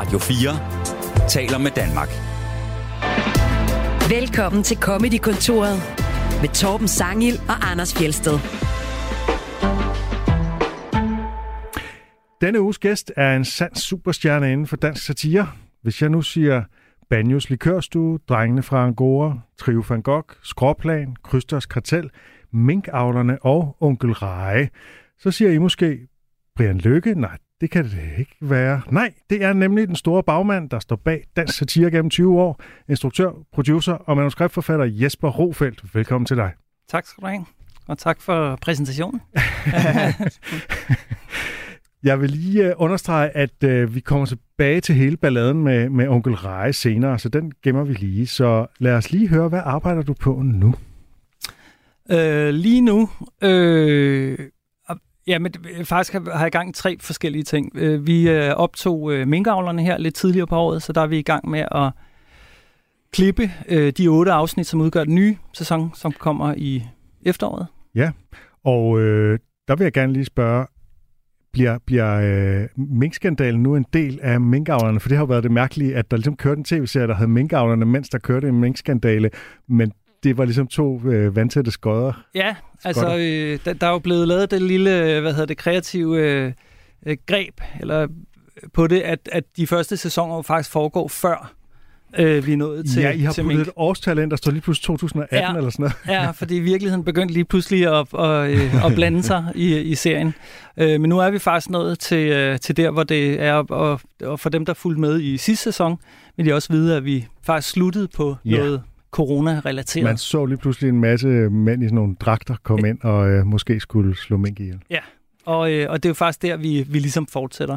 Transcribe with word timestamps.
Radio 0.00 0.18
4 0.18 1.28
taler 1.28 1.58
med 1.58 1.70
Danmark. 1.70 2.08
Velkommen 4.10 4.62
til 4.62 4.76
Comedy-kontoret 4.76 5.76
med 6.40 6.48
Torben 6.48 6.88
Sangil 6.88 7.34
og 7.48 7.70
Anders 7.70 7.94
Fjelsted. 7.94 8.36
Denne 12.40 12.60
uges 12.60 12.78
gæst 12.78 13.12
er 13.16 13.36
en 13.36 13.44
sand 13.44 13.74
superstjerne 13.76 14.52
inden 14.52 14.66
for 14.66 14.76
dansk 14.76 15.06
satire. 15.06 15.48
Hvis 15.82 16.02
jeg 16.02 16.10
nu 16.10 16.22
siger 16.22 16.62
Banjos 17.10 17.50
Likørstue, 17.50 18.18
Drengene 18.28 18.62
fra 18.62 18.86
Angora, 18.86 19.38
Trio 19.58 19.84
van 19.88 20.02
Gogh, 20.02 20.34
Skråplan, 20.42 21.16
Krysters 21.24 21.66
Kartel, 21.66 22.10
Minkavlerne 22.52 23.38
og 23.42 23.76
Onkel 23.80 24.12
Reje, 24.12 24.68
så 25.18 25.30
siger 25.30 25.50
I 25.50 25.58
måske 25.58 26.08
Brian 26.56 26.78
Lykke? 26.78 27.14
Nej, 27.14 27.38
det 27.60 27.70
kan 27.70 27.84
det 27.84 27.98
ikke 28.18 28.36
være. 28.40 28.80
Nej, 28.90 29.12
det 29.30 29.44
er 29.44 29.52
nemlig 29.52 29.88
den 29.88 29.96
store 29.96 30.22
bagmand, 30.22 30.70
der 30.70 30.78
står 30.78 30.96
bag 30.96 31.24
dansk 31.36 31.58
satire 31.58 31.90
gennem 31.90 32.10
20 32.10 32.40
år. 32.40 32.60
Instruktør, 32.88 33.30
producer 33.52 33.92
og 33.92 34.16
manuskriptforfatter 34.16 34.84
Jesper 34.84 35.28
Rofeldt. 35.28 35.94
Velkommen 35.94 36.26
til 36.26 36.36
dig. 36.36 36.52
Tak 36.88 37.06
skal 37.06 37.22
du 37.22 37.26
have. 37.26 37.44
Og 37.86 37.98
tak 37.98 38.20
for 38.20 38.58
præsentationen. 38.62 39.20
Jeg 42.02 42.20
vil 42.20 42.30
lige 42.30 42.66
uh, 42.66 42.82
understrege, 42.82 43.30
at 43.30 43.64
uh, 43.64 43.94
vi 43.94 44.00
kommer 44.00 44.26
tilbage 44.26 44.80
til 44.80 44.94
hele 44.94 45.16
balladen 45.16 45.62
med, 45.62 45.88
med 45.88 46.08
onkel 46.08 46.34
Reje 46.34 46.72
senere, 46.72 47.18
så 47.18 47.28
den 47.28 47.52
gemmer 47.62 47.84
vi 47.84 47.94
lige. 47.94 48.26
Så 48.26 48.66
lad 48.78 48.94
os 48.94 49.12
lige 49.12 49.28
høre, 49.28 49.48
hvad 49.48 49.62
arbejder 49.64 50.02
du 50.02 50.14
på 50.14 50.42
nu? 50.44 50.74
Øh, 52.10 52.48
lige 52.48 52.80
nu, 52.80 53.08
øh, 53.42 54.38
ja, 55.30 55.38
men 55.38 55.52
øh, 55.78 55.84
faktisk 55.84 56.12
har, 56.12 56.38
jeg 56.38 56.46
i 56.46 56.50
gang 56.50 56.74
tre 56.74 56.96
forskellige 57.00 57.42
ting. 57.42 57.72
Øh, 57.74 58.06
vi 58.06 58.30
øh, 58.30 58.50
optog 58.50 59.12
minkavlerne 59.26 59.82
her 59.82 59.98
lidt 59.98 60.14
tidligere 60.14 60.46
på 60.46 60.56
året, 60.56 60.82
så 60.82 60.92
der 60.92 61.00
er 61.00 61.06
vi 61.06 61.18
i 61.18 61.22
gang 61.22 61.48
med 61.48 61.64
at 61.70 61.90
klippe 63.12 63.50
de 63.90 64.08
otte 64.08 64.32
afsnit, 64.32 64.66
som 64.66 64.80
udgør 64.80 65.04
den 65.04 65.14
nye 65.14 65.36
sæson, 65.52 65.90
som 65.94 66.12
kommer 66.12 66.54
i 66.56 66.82
efteråret. 67.22 67.66
Ja, 67.94 68.10
og 68.64 69.00
øh, 69.00 69.38
der 69.68 69.76
vil 69.76 69.84
jeg 69.84 69.92
gerne 69.92 70.12
lige 70.12 70.24
spørge, 70.24 70.66
bliver, 71.52 71.78
bliver 71.86 72.20
øh, 72.62 72.68
minkskandalen 72.76 73.62
nu 73.62 73.76
en 73.76 73.86
del 73.92 74.18
af 74.22 74.40
minkavlerne? 74.40 75.00
For 75.00 75.08
det 75.08 75.16
har 75.16 75.22
jo 75.22 75.28
været 75.28 75.42
det 75.42 75.50
mærkelige, 75.50 75.96
at 75.96 76.10
der 76.10 76.16
ligesom 76.16 76.36
kørte 76.36 76.58
en 76.58 76.64
tv-serie, 76.64 77.06
der 77.06 77.14
havde 77.14 77.30
minkavlerne, 77.30 77.84
mens 77.86 78.08
der 78.08 78.18
kørte 78.18 78.48
en 78.48 78.60
minkskandale, 78.60 79.30
men 79.68 79.92
det 80.22 80.38
var 80.38 80.44
ligesom 80.44 80.66
to 80.66 81.00
øh, 81.04 81.36
vandtætte 81.36 81.70
skodder. 81.70 82.12
Ja, 82.34 82.54
altså 82.84 83.16
øh, 83.16 83.58
der, 83.64 83.72
der 83.72 83.86
er 83.86 83.90
jo 83.90 83.98
blevet 83.98 84.28
lavet 84.28 84.50
det 84.50 84.62
lille, 84.62 85.20
hvad 85.20 85.32
hedder 85.32 85.46
det, 85.46 85.56
kreative 85.56 86.18
øh, 86.18 86.52
øh, 87.06 87.16
greb 87.26 87.60
eller 87.80 88.06
på 88.74 88.86
det, 88.86 89.00
at, 89.00 89.28
at 89.32 89.44
de 89.56 89.66
første 89.66 89.96
sæsoner 89.96 90.42
faktisk 90.42 90.70
foregår 90.70 91.08
før 91.08 91.52
øh, 92.18 92.46
vi 92.46 92.52
er 92.52 92.56
nået 92.56 92.86
til 92.90 93.02
Ja, 93.02 93.10
I 93.10 93.20
har 93.20 93.32
til 93.32 93.42
puttet 93.42 93.56
mink. 93.58 93.68
et 93.68 93.72
årstal 93.76 94.18
ind, 94.18 94.30
der 94.30 94.36
står 94.36 94.52
lige 94.52 94.60
pludselig 94.62 94.84
2018 94.86 95.38
Ja. 95.38 95.56
eller 95.56 95.70
sådan 95.70 95.82
noget. 95.82 95.96
Ja, 96.22 96.30
fordi 96.40 96.56
i 96.56 96.60
virkeligheden 96.60 97.04
begyndte 97.04 97.34
lige 97.34 97.44
pludselig 97.44 97.86
at, 97.98 98.06
at, 98.18 98.50
øh, 98.50 98.84
at 98.84 98.94
blande 98.94 99.22
sig 99.22 99.44
i, 99.54 99.78
i 99.78 99.94
serien. 99.94 100.34
Øh, 100.76 101.00
men 101.00 101.08
nu 101.08 101.18
er 101.18 101.30
vi 101.30 101.38
faktisk 101.38 101.70
nået 101.70 101.98
til, 101.98 102.28
øh, 102.28 102.58
til 102.60 102.76
der, 102.76 102.90
hvor 102.90 103.02
det 103.02 103.42
er, 103.42 103.54
og, 103.54 104.00
og 104.24 104.40
for 104.40 104.48
dem, 104.50 104.64
der 104.64 104.74
fulgte 104.74 105.00
med 105.00 105.20
i 105.20 105.36
sidste 105.36 105.62
sæson, 105.64 105.96
vil 106.36 106.46
de 106.46 106.52
også 106.54 106.72
vide, 106.72 106.96
at 106.96 107.04
vi 107.04 107.26
faktisk 107.42 107.68
sluttede 107.72 108.08
på 108.16 108.36
Ja. 108.44 108.56
noget 108.58 108.82
corona-relateret. 109.10 110.04
Man 110.04 110.16
så 110.18 110.46
lige 110.46 110.58
pludselig 110.58 110.88
en 110.88 111.00
masse 111.00 111.28
mænd 111.28 111.82
i 111.82 111.86
sådan 111.86 111.94
nogle 111.94 112.14
dragter 112.20 112.56
komme 112.62 112.88
ind 112.88 113.00
og 113.02 113.30
øh, 113.30 113.46
måske 113.46 113.80
skulle 113.80 114.16
slå 114.16 114.36
mink 114.36 114.60
ihjel. 114.60 114.80
Og, 115.44 115.72
øh, 115.72 115.90
og 115.90 116.02
det 116.02 116.08
er 116.08 116.10
jo 116.10 116.14
faktisk 116.14 116.42
der, 116.42 116.56
vi, 116.56 116.86
vi 116.88 116.98
ligesom 116.98 117.26
fortsætter. 117.26 117.76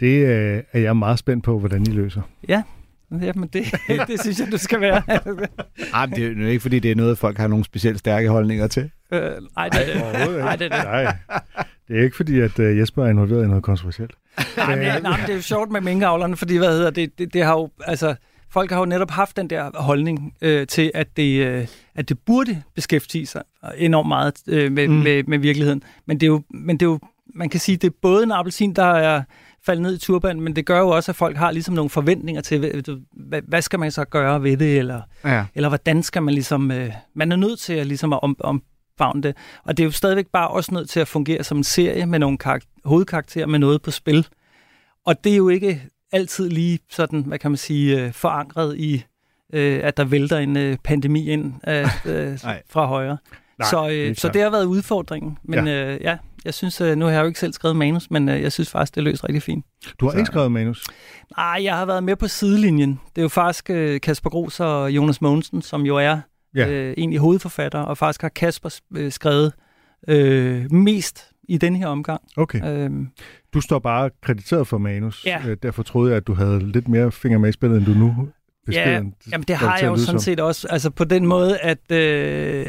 Det 0.00 0.26
øh, 0.26 0.62
er 0.72 0.80
jeg 0.80 0.96
meget 0.96 1.18
spændt 1.18 1.44
på, 1.44 1.58
hvordan 1.58 1.82
I 1.82 1.90
løser. 1.90 2.22
Jamen, 3.10 3.48
det, 3.48 3.64
det 4.08 4.20
synes 4.20 4.40
jeg, 4.40 4.48
du 4.52 4.58
skal 4.58 4.80
være. 4.80 5.02
Ej, 5.94 6.06
men 6.06 6.16
det 6.16 6.24
er 6.24 6.42
jo 6.42 6.48
ikke, 6.48 6.60
fordi 6.60 6.78
det 6.78 6.90
er 6.90 6.94
noget, 6.94 7.18
folk 7.18 7.38
har 7.38 7.48
nogle 7.48 7.64
specielt 7.64 7.98
stærke 7.98 8.28
holdninger 8.28 8.66
til. 8.66 8.90
øh, 9.12 9.20
ej, 9.56 9.68
det 9.68 9.96
er 9.96 10.12
det. 10.12 10.40
Ej, 10.40 10.56
det 10.56 10.72
er 10.72 10.76
det. 10.76 10.84
Nej, 10.84 11.16
det 11.88 11.98
er 11.98 12.02
ikke 12.02 12.16
fordi, 12.16 12.40
at 12.40 12.58
øh, 12.58 12.78
Jesper 12.78 13.04
er 13.04 13.10
involveret 13.10 13.44
i 13.44 13.48
noget 13.48 13.62
kontroversielt. 13.62 14.12
Nej, 14.56 14.76
men, 14.76 15.02
nej, 15.02 15.16
men 15.16 15.20
det 15.20 15.30
er 15.30 15.34
jo 15.34 15.42
sjovt 15.42 15.70
med 15.70 15.80
minkavlerne, 15.80 16.36
fordi 16.36 16.56
hvad 16.56 16.68
hedder 16.68 16.90
det, 16.90 17.18
det, 17.18 17.34
det 17.34 17.44
har 17.44 17.52
jo, 17.52 17.70
altså, 17.84 18.14
folk 18.56 18.70
har 18.70 18.78
jo 18.78 18.84
netop 18.84 19.10
haft 19.10 19.36
den 19.36 19.50
der 19.50 19.70
holdning 19.82 20.34
øh, 20.42 20.66
til, 20.66 20.90
at 20.94 21.16
det, 21.16 21.46
øh, 21.46 21.66
at 21.94 22.08
det 22.08 22.18
burde 22.18 22.62
beskæftige 22.74 23.26
sig 23.26 23.42
enormt 23.76 24.08
meget 24.08 24.34
øh, 24.48 24.72
med, 24.72 24.88
Mm. 24.88 24.94
med, 24.94 25.22
med 25.24 25.38
virkeligheden. 25.38 25.82
Men 26.06 26.20
det 26.20 26.26
er 26.26 26.30
jo, 26.30 26.42
men 26.50 26.76
det 26.76 26.86
er 26.86 26.90
jo, 26.90 26.98
man 27.34 27.48
kan 27.48 27.60
sige, 27.60 27.76
det 27.76 27.86
er 27.90 27.94
både 28.02 28.22
en 28.22 28.32
appelsin, 28.32 28.72
der 28.74 28.84
er 28.84 29.22
faldet 29.66 29.82
ned 29.82 29.94
i 29.94 29.98
turban, 29.98 30.40
men 30.40 30.56
det 30.56 30.66
gør 30.66 30.78
jo 30.78 30.88
også, 30.88 31.12
at 31.12 31.16
folk 31.16 31.36
har 31.36 31.50
ligesom 31.50 31.74
nogle 31.74 31.90
forventninger 31.90 32.42
til, 32.42 32.58
hvad, 33.12 33.42
hvad, 33.48 33.62
skal 33.62 33.78
man 33.78 33.90
så 33.90 34.04
gøre 34.04 34.42
ved 34.42 34.56
det, 34.56 34.78
eller, 34.78 35.00
Ja. 35.24 35.44
eller 35.54 35.68
hvordan 35.68 36.02
skal 36.02 36.22
man 36.22 36.34
ligesom, 36.34 36.70
øh, 36.70 36.92
man 37.14 37.32
er 37.32 37.36
nødt 37.36 37.58
til 37.60 37.72
at 37.72 37.86
ligesom 37.86 38.12
at 38.12 38.18
om, 38.22 38.36
omfavne 38.40 39.22
det. 39.22 39.36
Og 39.64 39.76
det 39.76 39.82
er 39.82 39.84
jo 39.84 39.90
stadigvæk 39.90 40.26
bare 40.32 40.48
også 40.48 40.74
nødt 40.74 40.88
til 40.88 41.00
at 41.00 41.08
fungere 41.08 41.44
som 41.44 41.56
en 41.58 41.64
serie 41.64 42.06
med 42.06 42.18
nogle 42.18 42.38
karak- 42.46 42.80
hovedkarakterer 42.84 43.46
med 43.46 43.58
noget 43.58 43.82
på 43.82 43.90
spil. 43.90 44.26
Og 45.06 45.24
det 45.24 45.32
er 45.32 45.36
jo 45.36 45.48
ikke 45.48 45.82
altid 46.12 46.50
lige 46.50 46.78
sådan, 46.90 47.22
hvad 47.22 47.38
kan 47.38 47.50
man 47.50 47.58
sige, 47.58 48.02
øh, 48.04 48.12
forankret 48.12 48.76
i, 48.78 49.04
øh, 49.52 49.80
at 49.82 49.96
der 49.96 50.04
vælter 50.04 50.38
en 50.38 50.56
øh, 50.56 50.76
pandemi 50.84 51.30
ind 51.30 51.54
øh, 51.68 51.88
øh, 52.14 52.38
fra 52.70 52.86
højre. 52.86 53.18
Nej, 53.58 53.68
så, 53.70 53.88
øh, 53.92 54.16
så 54.16 54.28
det 54.28 54.42
har 54.42 54.50
været 54.50 54.64
udfordringen. 54.64 55.38
Men 55.44 55.66
ja, 55.66 55.94
øh, 55.94 56.00
ja 56.02 56.16
jeg 56.44 56.54
synes, 56.54 56.80
øh, 56.80 56.96
nu 56.96 57.04
har 57.04 57.12
jeg 57.12 57.20
jo 57.20 57.26
ikke 57.26 57.40
selv 57.40 57.52
skrevet 57.52 57.76
manus, 57.76 58.10
men 58.10 58.28
øh, 58.28 58.42
jeg 58.42 58.52
synes 58.52 58.70
faktisk, 58.70 58.94
det 58.94 59.02
løser 59.02 59.28
rigtig 59.28 59.42
fint. 59.42 59.64
Du 60.00 60.04
har 60.06 60.12
Så- 60.12 60.18
ikke 60.18 60.26
skrevet 60.26 60.52
manus. 60.52 60.84
Nej, 61.36 61.60
jeg 61.62 61.76
har 61.76 61.86
været 61.86 62.04
med 62.04 62.16
på 62.16 62.28
sidelinjen. 62.28 63.00
Det 63.16 63.18
er 63.18 63.22
jo 63.22 63.28
faktisk 63.28 63.70
øh, 63.70 64.00
Kasper 64.00 64.30
Gros 64.30 64.60
og 64.60 64.90
Jonas 64.90 65.20
Mogensen, 65.20 65.62
som 65.62 65.82
jo 65.86 65.96
er 65.96 66.20
ja. 66.54 66.68
øh, 66.68 66.94
egentlig 66.98 67.18
hovedforfatter, 67.20 67.78
og 67.78 67.98
faktisk 67.98 68.22
har 68.22 68.28
Kasper 68.28 68.78
øh, 68.96 69.12
skrevet 69.12 69.52
øh, 70.08 70.72
mest 70.72 71.24
i 71.48 71.58
den 71.58 71.76
her 71.76 71.86
omgang. 71.86 72.20
Okay. 72.36 72.64
Øhm, 72.64 73.08
Du 73.56 73.60
står 73.60 73.78
bare 73.78 74.10
krediteret 74.22 74.66
for 74.66 74.78
manus. 74.78 75.26
Ja. 75.26 75.42
Øh, 75.48 75.56
Derfor 75.62 75.82
troede 75.82 76.10
jeg, 76.10 76.16
at 76.16 76.26
du 76.26 76.34
havde 76.34 76.72
lidt 76.72 76.88
mere 76.88 77.12
finger 77.12 77.38
med 77.38 77.48
i 77.48 77.52
spillet, 77.52 77.76
end 77.78 77.86
du 77.86 77.90
nu 77.90 78.28
beskeden. 78.66 79.14
Ja, 79.26 79.30
jamen 79.32 79.44
det 79.48 79.56
har 79.56 79.78
jeg 79.78 79.86
jo 79.86 79.96
sådan 79.96 80.06
som. 80.06 80.18
set 80.18 80.40
også. 80.40 80.68
Altså 80.70 80.90
på 80.90 81.04
den 81.04 81.26
måde, 81.26 81.58
at, 81.58 81.92
øh, 81.92 82.66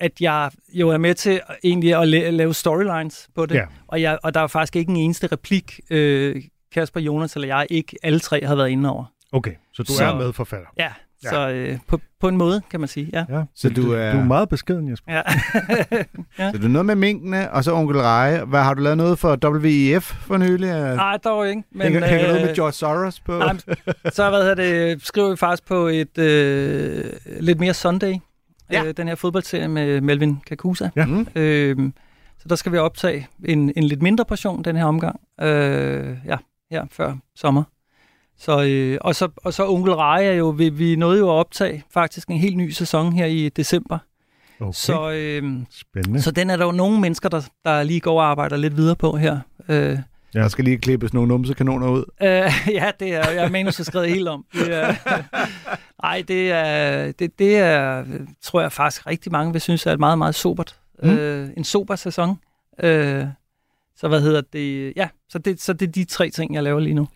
at 0.00 0.12
jeg 0.20 0.50
jo 0.74 0.88
er 0.88 0.98
med 0.98 1.14
til 1.14 1.40
egentlig 1.64 1.94
at 1.94 2.08
la- 2.08 2.30
lave 2.30 2.54
storylines 2.54 3.28
på 3.34 3.46
det. 3.46 3.54
Ja. 3.54 3.64
Og, 3.86 4.02
jeg, 4.02 4.18
og 4.22 4.34
der 4.34 4.40
er 4.40 4.46
faktisk 4.46 4.76
ikke 4.76 4.90
en 4.90 4.96
eneste 4.96 5.26
replik, 5.26 5.80
øh, 5.90 6.42
Kasper, 6.74 7.00
Jonas 7.00 7.34
eller 7.34 7.48
jeg, 7.48 7.66
ikke 7.70 7.96
alle 8.02 8.20
tre 8.20 8.44
har 8.44 8.54
været 8.54 8.68
inde 8.70 8.90
over. 8.90 9.04
Okay, 9.32 9.52
så 9.72 9.82
du 9.82 9.92
Så- 9.92 10.04
er 10.04 10.14
medforfatter. 10.14 10.68
Ja, 10.78 10.92
Ja. 11.24 11.28
ja. 11.28 11.34
så 11.34 11.50
øh, 11.72 11.78
på, 11.88 12.00
på 12.20 12.28
en 12.28 12.36
måde, 12.36 12.60
kan 12.70 12.80
man 12.80 12.88
sige. 12.88 13.10
Ja. 13.12 13.24
Ja, 13.28 13.42
Så 13.54 13.68
men 13.68 13.74
du 13.76 13.92
er- 13.92 14.12
du 14.12 14.18
er 14.18 14.24
meget 14.24 14.48
beskeden, 14.48 14.90
Jesper. 14.90 15.12
ja. 16.38 16.52
Så 16.52 16.58
du 16.58 16.64
er 16.64 16.68
noget 16.68 16.86
med 16.86 16.94
minkene, 16.94 17.50
og 17.50 17.64
så 17.64 17.74
onkel 17.74 17.96
Reje. 18.00 18.44
Hvad, 18.44 18.60
har 18.62 18.74
du 18.74 18.82
lavet 18.82 18.96
noget 18.96 19.18
for 19.18 19.38
WEF 19.48 20.02
for 20.02 20.36
nylig? 20.36 20.68
Nej, 20.70 21.16
dog 21.24 21.48
ikke. 21.48 21.62
Men, 21.72 21.82
hænger, 21.82 22.06
hænger 22.06 22.34
øh, 22.36 22.40
med 22.46 22.54
George 22.54 22.72
Soros 22.72 23.20
på? 23.20 23.38
nej, 23.38 23.52
men 23.52 23.60
så 24.12 24.30
hvad 24.30 24.40
hedder 24.40 24.54
det, 24.54 25.06
skriver 25.06 25.30
vi 25.30 25.36
faktisk 25.36 25.66
på 25.68 25.86
et 25.86 26.18
øh, 26.18 27.04
lidt 27.40 27.60
mere 27.60 27.74
Sunday. 27.74 28.14
Ja. 28.72 28.84
Øh, 28.84 28.94
den 28.96 29.08
her 29.08 29.14
fodboldserie 29.14 29.68
med 29.68 30.00
Melvin 30.00 30.38
Kakusa. 30.46 30.88
Ja. 30.96 31.06
Mm. 31.06 31.26
Øh, 31.36 31.76
så 32.38 32.48
der 32.48 32.54
skal 32.56 32.72
vi 32.72 32.78
optage 32.78 33.28
en, 33.44 33.72
en 33.76 33.84
lidt 33.84 34.02
mindre 34.02 34.24
portion 34.24 34.64
den 34.64 34.76
her 34.76 34.84
omgang. 34.84 35.20
Øh, 35.40 36.16
ja, 36.26 36.36
her 36.70 36.84
før 36.90 37.14
sommer. 37.36 37.62
Så, 38.42 38.62
øh, 38.62 38.98
og, 39.00 39.14
så, 39.14 39.28
og 39.36 39.54
så 39.54 39.68
Onkel 39.68 39.94
Reje 39.94 40.24
er 40.26 40.32
jo, 40.32 40.48
vi, 40.48 40.68
vi 40.68 40.96
nåede 40.96 41.18
jo 41.18 41.28
at 41.28 41.32
optage 41.34 41.84
faktisk 41.90 42.28
en 42.28 42.38
helt 42.38 42.56
ny 42.56 42.70
sæson 42.70 43.12
her 43.12 43.26
i 43.26 43.48
december. 43.48 43.98
Okay, 44.60 44.72
Så, 44.72 45.10
øh, 45.10 45.42
spændende. 45.70 46.22
så 46.22 46.30
den 46.30 46.50
er 46.50 46.56
der 46.56 46.64
jo 46.64 46.72
nogle 46.72 47.00
mennesker, 47.00 47.28
der, 47.28 47.42
der 47.64 47.82
lige 47.82 48.00
går 48.00 48.20
og 48.20 48.26
arbejder 48.26 48.56
lidt 48.56 48.76
videre 48.76 48.96
på 48.96 49.16
her. 49.16 49.40
Øh, 49.68 49.98
Der 50.32 50.48
skal 50.48 50.64
lige 50.64 50.78
klippes 50.78 51.12
nogle 51.14 51.28
numsekanoner 51.28 51.88
ud. 51.88 52.04
Øh, 52.22 52.50
ja, 52.74 52.90
det 53.00 53.14
er 53.14 53.30
jeg 53.30 53.50
manus 53.52 53.80
er 53.80 53.84
skrevet 53.84 54.08
helt 54.08 54.28
om. 54.28 54.44
Det 54.52 54.74
er, 54.74 54.94
ej, 56.04 56.22
det 56.28 56.52
er, 56.52 57.12
det, 57.12 57.38
det 57.38 57.56
er, 57.56 58.04
tror 58.42 58.60
jeg 58.60 58.72
faktisk 58.72 59.06
rigtig 59.06 59.32
mange 59.32 59.52
vil 59.52 59.60
synes 59.60 59.86
er 59.86 59.92
et 59.92 60.00
meget, 60.00 60.18
meget 60.18 60.34
sobert. 60.34 60.76
Mm. 61.02 61.10
Øh, 61.10 61.48
en 61.56 61.64
sober 61.64 61.96
sæson. 61.96 62.38
Øh, 62.82 63.24
så 63.96 64.08
hvad 64.08 64.20
hedder 64.20 64.40
det? 64.52 64.92
Ja, 64.96 65.08
så 65.28 65.38
det, 65.38 65.60
så 65.62 65.72
det 65.72 65.88
er 65.88 65.92
de 65.92 66.04
tre 66.04 66.30
ting, 66.30 66.54
jeg 66.54 66.62
laver 66.62 66.80
lige 66.80 66.94
nu. 66.94 67.08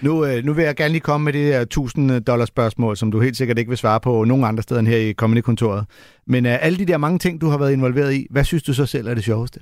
Nu, 0.00 0.24
øh, 0.24 0.44
nu 0.44 0.52
vil 0.52 0.64
jeg 0.64 0.76
gerne 0.76 0.92
lige 0.92 1.00
komme 1.00 1.24
med 1.24 1.32
det 1.32 1.44
her 1.44 1.60
1000 1.60 2.20
dollar 2.20 2.44
spørgsmål, 2.44 2.96
som 2.96 3.10
du 3.10 3.20
helt 3.20 3.36
sikkert 3.36 3.58
ikke 3.58 3.68
vil 3.68 3.78
svare 3.78 4.00
på 4.00 4.24
nogen 4.24 4.44
andre 4.44 4.62
steder 4.62 4.80
end 4.80 4.88
her 4.88 4.96
i 4.96 5.12
Comedy-kontoret. 5.12 5.86
Men 6.26 6.46
øh, 6.46 6.58
alle 6.60 6.78
de 6.78 6.84
der 6.84 6.96
mange 6.96 7.18
ting, 7.18 7.40
du 7.40 7.48
har 7.48 7.58
været 7.58 7.72
involveret 7.72 8.14
i, 8.14 8.26
hvad 8.30 8.44
synes 8.44 8.62
du 8.62 8.74
så 8.74 8.86
selv 8.86 9.06
er 9.06 9.14
det 9.14 9.24
sjoveste? 9.24 9.60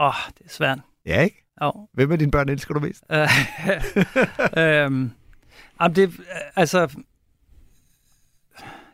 Åh, 0.00 0.06
oh, 0.06 0.14
det 0.38 0.44
er 0.46 0.50
svært. 0.50 0.78
Ja, 1.06 1.22
ikke? 1.22 1.46
Oh. 1.60 1.72
Hvem 1.94 2.12
af 2.12 2.18
dine 2.18 2.30
børn 2.30 2.48
elsker 2.48 2.74
du 2.74 2.80
mest? 2.80 3.04
Øh, 4.56 4.84
øhm, 4.84 5.10
jamen 5.80 5.96
det, 5.96 6.20
altså, 6.56 6.88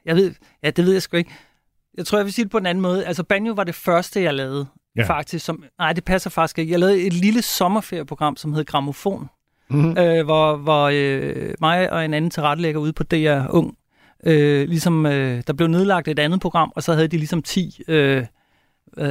jeg 0.05 0.17
ved, 0.17 0.35
ja, 0.63 0.71
det 0.71 0.85
ved 0.85 0.93
jeg 0.93 1.03
sgu 1.03 1.17
ikke. 1.17 1.31
Jeg 1.97 2.07
tror, 2.07 2.19
jeg 2.19 2.25
vil 2.25 2.33
sige 2.33 2.45
det 2.45 2.53
på 2.53 2.59
en 2.59 2.67
anden 2.67 2.83
måde. 2.83 3.07
Altså, 3.07 3.23
Banjo 3.23 3.53
var 3.53 3.65
det 3.65 3.75
første, 3.75 4.23
jeg 4.23 4.35
lavede. 4.35 4.67
Ja. 4.97 5.07
Faktisk, 5.07 5.45
som, 5.45 5.65
nej, 5.79 5.93
det 5.93 6.05
passer 6.05 6.31
faktisk 6.31 6.59
ikke. 6.59 6.73
Jeg 6.73 6.81
lavede 6.81 7.03
et 7.03 7.13
lille 7.13 7.43
sommerferieprogram, 7.43 8.37
som 8.37 8.53
hed 8.53 8.65
Gramofon, 8.65 9.29
mm-hmm. 9.71 9.99
øh, 9.99 10.25
hvor, 10.25 10.57
hvor 10.57 10.91
øh, 10.93 11.55
mig 11.61 11.93
og 11.93 12.05
en 12.05 12.15
anden 12.15 12.31
tilrettelægger 12.31 12.81
ude 12.81 12.93
på 12.93 13.03
DR 13.03 13.47
Ung, 13.51 13.77
øh, 14.27 14.69
ligesom, 14.69 15.07
øh, 15.07 15.43
der 15.47 15.53
blev 15.53 15.69
nedlagt 15.69 16.09
et 16.09 16.19
andet 16.19 16.41
program, 16.41 16.73
og 16.77 16.83
så 16.83 16.93
havde 16.93 17.09
de 17.09 17.17
ligesom 17.17 17.43
10, 17.43 17.81
øh, 17.89 18.25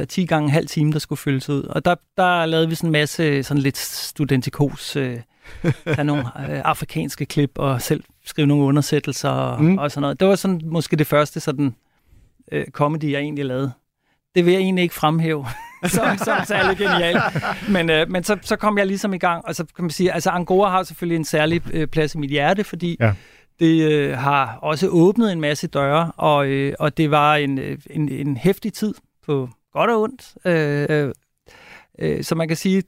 10 0.08 0.26
gange 0.26 0.44
en 0.44 0.50
halv 0.50 0.66
time, 0.66 0.92
der 0.92 0.98
skulle 0.98 1.18
fyldes 1.18 1.48
ud. 1.48 1.62
Og 1.62 1.84
der, 1.84 1.94
der 2.16 2.46
lavede 2.46 2.68
vi 2.68 2.74
sådan 2.74 2.88
en 2.88 2.92
masse 2.92 3.42
sådan 3.42 3.62
lidt 3.62 3.76
studentikos, 3.76 4.96
øh, 4.96 5.20
tage 5.94 6.04
nogle 6.04 6.22
øh, 6.22 6.60
afrikanske 6.64 7.26
klip 7.26 7.50
og 7.54 7.82
selv 7.82 8.04
skrive 8.24 8.46
nogle 8.46 8.64
undersættelser 8.64 9.28
og, 9.28 9.64
mm. 9.64 9.78
og 9.78 9.90
sådan 9.90 10.02
noget. 10.02 10.20
Det 10.20 10.28
var 10.28 10.34
sådan 10.34 10.60
måske 10.64 10.96
det 10.96 11.06
første 11.06 11.40
sådan 11.40 11.74
øh, 12.52 12.66
comedy, 12.66 13.12
jeg 13.12 13.20
egentlig 13.20 13.44
lavede. 13.44 13.72
Det 14.34 14.44
vil 14.44 14.52
jeg 14.52 14.60
egentlig 14.60 14.82
ikke 14.82 14.94
fremhæve 14.94 15.46
som, 15.84 16.18
som 16.18 16.36
særlig 16.44 16.78
genial. 16.78 17.20
Men, 17.68 17.90
øh, 17.90 18.10
men 18.10 18.24
så, 18.24 18.38
så 18.42 18.56
kom 18.56 18.78
jeg 18.78 18.86
ligesom 18.86 19.14
i 19.14 19.18
gang, 19.18 19.44
og 19.46 19.54
så 19.54 19.64
kan 19.76 19.84
man 19.84 19.90
sige, 19.90 20.12
altså 20.12 20.30
Angora 20.30 20.70
har 20.70 20.82
selvfølgelig 20.82 21.16
en 21.16 21.24
særlig 21.24 21.62
øh, 21.72 21.86
plads 21.86 22.14
i 22.14 22.18
mit 22.18 22.30
hjerte, 22.30 22.64
fordi 22.64 22.96
ja. 23.00 23.14
det 23.60 23.92
øh, 23.92 24.18
har 24.18 24.58
også 24.62 24.88
åbnet 24.88 25.32
en 25.32 25.40
masse 25.40 25.66
døre, 25.66 26.12
og, 26.16 26.46
øh, 26.46 26.72
og 26.78 26.96
det 26.96 27.10
var 27.10 27.36
en, 27.36 27.58
øh, 27.58 27.78
en, 27.90 28.08
en 28.08 28.36
hæftig 28.36 28.72
tid 28.72 28.94
på 29.26 29.48
godt 29.72 29.90
og 29.90 30.02
ondt. 30.02 30.34
Øh, 30.44 30.86
øh, 30.90 31.12
øh, 31.98 32.24
så 32.24 32.34
man 32.34 32.48
kan 32.48 32.56
sige, 32.56 32.82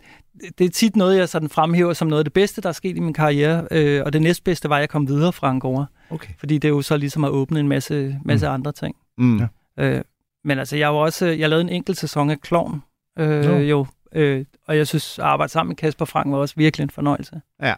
det 0.59 0.65
er 0.65 0.71
tit 0.71 0.97
noget, 0.97 1.19
jeg 1.19 1.29
sådan 1.29 1.49
fremhæver 1.49 1.93
som 1.93 2.09
noget 2.09 2.21
af 2.21 2.25
det 2.25 2.33
bedste, 2.33 2.61
der 2.61 2.69
er 2.69 2.73
sket 2.73 2.97
i 2.97 3.01
min 3.01 3.15
karriere, 3.15 3.69
øh, 3.71 4.03
og 4.05 4.13
det 4.13 4.23
næstbedste 4.23 4.69
var, 4.69 4.77
at 4.77 4.81
jeg 4.81 4.89
kom 4.89 5.09
videre 5.09 5.33
fra 5.33 5.49
Angora. 5.49 5.87
Okay. 6.11 6.31
Fordi 6.39 6.59
det 6.59 6.69
jo 6.69 6.83
så 6.83 6.97
ligesom 6.97 7.23
har 7.23 7.31
åbnet 7.31 7.61
en 7.61 7.69
masse, 7.69 8.19
masse 8.25 8.47
mm. 8.47 8.55
andre 8.55 8.73
ting. 8.73 8.97
Mm. 9.19 9.41
Øh, 9.79 10.03
men 10.45 10.59
altså, 10.59 10.77
jeg 10.77 10.95
var 10.95 11.01
også, 11.01 11.27
jeg 11.27 11.49
lavede 11.49 11.65
en 11.65 11.69
enkelt 11.69 11.99
sæson 11.99 12.31
af 12.31 12.41
Klovn, 12.41 12.83
øh, 13.19 13.45
no. 13.45 13.57
jo, 13.57 13.87
øh, 14.13 14.45
og 14.67 14.77
jeg 14.77 14.87
synes, 14.87 15.19
at 15.19 15.25
arbejde 15.25 15.53
sammen 15.53 15.71
med 15.71 15.77
Kasper 15.77 16.05
Frank 16.05 16.33
var 16.33 16.39
også 16.39 16.55
virkelig 16.57 16.83
en 16.83 16.91
fornøjelse. 16.91 17.41
Ja. 17.63 17.75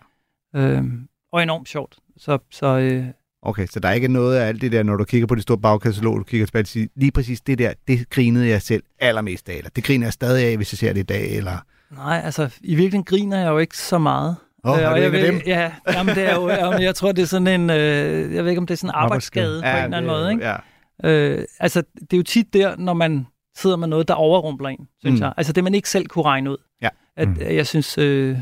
Øh, 0.57 0.85
og 1.33 1.43
enormt 1.43 1.69
sjovt. 1.69 1.99
Så, 2.17 2.39
så 2.51 2.67
øh, 2.67 3.05
Okay, 3.43 3.67
så 3.67 3.81
der 3.81 3.89
er 3.89 3.93
ikke 3.93 4.09
noget 4.09 4.37
af 4.37 4.49
alt 4.49 4.61
det 4.61 4.73
der, 4.73 4.83
når 4.83 4.97
du 4.97 5.05
kigger 5.05 5.27
på 5.27 5.35
det 5.35 5.43
store 5.43 5.59
bagkatalog, 5.59 6.19
du 6.19 6.23
kigger 6.23 6.47
tilbage 6.47 6.63
og 6.63 6.67
siger, 6.67 6.87
lige 6.97 7.13
præcis 7.13 7.41
det 7.41 7.59
der, 7.59 7.73
det 7.89 8.11
grinede 8.11 8.49
jeg 8.49 8.63
selv 8.63 8.83
allermest 8.99 9.49
af, 9.49 9.55
eller 9.55 9.71
det 9.77 9.85
griner 9.85 10.07
jeg 10.07 10.13
stadig 10.13 10.47
af, 10.47 10.57
hvis 10.57 10.73
jeg 10.73 10.79
ser 10.79 10.93
det 10.93 11.01
i 11.01 11.03
dag, 11.03 11.37
eller... 11.37 11.59
Nej, 11.91 12.21
altså 12.25 12.43
i 12.61 12.75
virkeligheden 12.75 13.05
griner 13.05 13.39
jeg 13.39 13.49
jo 13.49 13.59
ikke 13.59 13.79
så 13.79 13.99
meget. 13.99 14.37
Åh, 14.65 14.73
oh, 14.73 14.81
øh, 14.81 14.91
og 14.91 15.03
jeg 15.03 15.13
ved, 15.13 15.27
dem? 15.27 15.41
Ja, 15.47 15.73
jamen, 15.93 16.15
det 16.15 16.31
er 16.31 16.35
jo, 16.35 16.49
jamen, 16.49 16.83
jeg 16.83 16.95
tror, 16.95 17.13
det 17.13 17.23
er 17.23 17.27
sådan 17.27 17.61
en, 17.61 17.71
øh, 17.71 18.35
jeg 18.35 18.45
ved 18.45 18.51
ikke, 18.51 18.59
om 18.59 18.67
det 18.67 18.75
er 18.75 18.79
sådan 18.79 18.91
en 18.91 18.95
arbejdsskade 18.95 19.67
ja, 19.67 19.73
på 19.73 19.79
en 19.79 19.85
eller 19.85 19.97
anden 19.97 20.11
måde, 20.11 20.33
ikke? 20.33 20.47
Ja. 20.47 20.57
Øh, 21.05 21.45
altså, 21.61 21.83
det 22.01 22.13
er 22.13 22.17
jo 22.17 22.23
tit 22.23 22.53
der, 22.53 22.77
når 22.77 22.95
man 22.95 23.27
sidder 23.57 23.77
med 23.77 23.89
noget, 23.89 24.09
der 24.09 24.15
overrumpler 24.15 24.69
en, 24.69 24.89
synes 25.01 25.21
mm. 25.21 25.25
jeg. 25.25 25.33
Altså 25.37 25.53
det, 25.53 25.65
man 25.65 25.75
ikke 25.75 25.89
selv 25.89 26.07
kunne 26.07 26.25
regne 26.25 26.51
ud. 26.51 26.57
Ja. 26.83 26.89
At, 27.17 27.29
mm. 27.29 27.37
jeg 27.41 27.67
synes, 27.67 27.99
øh, 27.99 28.39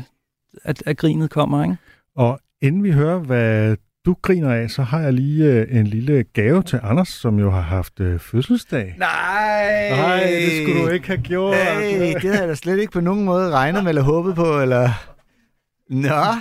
at, 0.63 0.83
at 0.85 0.97
grinet 0.97 1.29
kommer, 1.29 1.63
ikke? 1.63 1.77
Og 2.15 2.39
inden 2.61 2.83
vi 2.83 2.91
hører, 2.91 3.19
hvad 3.19 3.77
du 4.05 4.15
griner 4.21 4.53
af, 4.53 4.69
så 4.69 4.83
har 4.83 4.99
jeg 4.99 5.13
lige 5.13 5.45
øh, 5.45 5.77
en 5.77 5.87
lille 5.87 6.23
gave 6.23 6.63
til 6.63 6.79
Anders, 6.83 7.07
som 7.07 7.39
jo 7.39 7.51
har 7.51 7.61
haft 7.61 7.99
øh, 7.99 8.19
fødselsdag. 8.19 8.95
Nej! 8.97 9.89
Nej, 9.89 10.23
det 10.23 10.63
skulle 10.63 10.81
du 10.81 10.89
ikke 10.89 11.07
have 11.07 11.21
gjort. 11.21 11.55
Hey, 11.55 12.13
det 12.13 12.21
havde 12.21 12.39
jeg 12.39 12.47
da 12.47 12.55
slet 12.55 12.79
ikke 12.79 12.91
på 12.91 13.01
nogen 13.01 13.25
måde 13.25 13.51
regnet 13.51 13.83
med 13.83 13.89
eller 13.89 14.01
håbet 14.01 14.35
på, 14.35 14.61
eller... 14.61 14.89
Nå, 15.89 16.39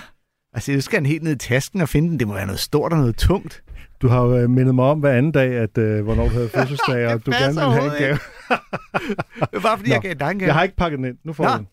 altså 0.52 0.72
du 0.72 0.80
skal 0.80 0.96
han 0.96 1.06
helt 1.06 1.22
ned 1.22 1.32
i 1.32 1.38
tasken 1.38 1.80
og 1.80 1.88
finde 1.88 2.08
den. 2.10 2.18
Det 2.18 2.28
må 2.28 2.34
være 2.34 2.46
noget 2.46 2.60
stort 2.60 2.92
og 2.92 2.98
noget 2.98 3.16
tungt. 3.16 3.62
Du 4.02 4.08
har 4.08 4.22
jo 4.22 4.36
øh, 4.36 4.50
mindet 4.50 4.74
mig 4.74 4.84
om 4.84 5.00
hver 5.00 5.12
anden 5.12 5.32
dag, 5.32 5.52
at 5.54 5.78
øh, 5.78 6.04
hvornår 6.04 6.24
du 6.24 6.30
havde 6.30 6.48
fødselsdag, 6.58 7.06
og 7.06 7.26
du 7.26 7.30
gerne 7.30 7.54
ville 7.54 7.72
have 7.72 7.84
en 7.84 7.92
gave. 7.98 8.12
det 9.40 9.52
var 9.52 9.60
bare 9.60 9.78
fordi, 9.78 9.90
Nå, 9.90 9.94
jeg 9.94 10.02
gav 10.02 10.14
dig 10.14 10.30
en 10.30 10.38
gave. 10.38 10.46
Jeg 10.46 10.54
har 10.54 10.62
ikke 10.62 10.76
pakket 10.76 10.98
den 10.98 11.06
ind. 11.06 11.16
Nu 11.24 11.32
får 11.32 11.44
du 11.44 11.56
den. 11.56 11.66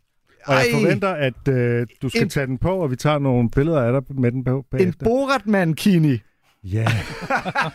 Og 0.45 0.53
jeg 0.53 0.65
forventer, 0.73 1.09
at 1.09 1.47
øh, 1.47 1.87
du 2.01 2.09
skal 2.09 2.21
en... 2.21 2.29
tage 2.29 2.47
den 2.47 2.57
på, 2.57 2.69
og 2.69 2.91
vi 2.91 2.95
tager 2.95 3.19
nogle 3.19 3.49
billeder 3.49 3.81
af 3.81 4.01
dig 4.01 4.19
med 4.19 4.31
den 4.31 4.43
på 4.43 4.65
bagefter. 4.71 5.05
En 5.05 5.05
Borat-mankini. 5.09 6.19
Ja. 6.63 6.87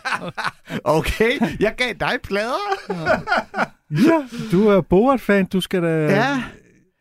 okay, 0.84 1.30
jeg 1.60 1.74
gav 1.76 1.92
dig 2.00 2.18
plader. 2.22 2.54
ja, 3.90 4.28
du 4.52 4.68
er 4.68 4.80
Borat-fan. 4.80 5.46
Du 5.46 5.60
skal 5.60 5.82
da... 5.82 5.88
Ja. 5.88 6.42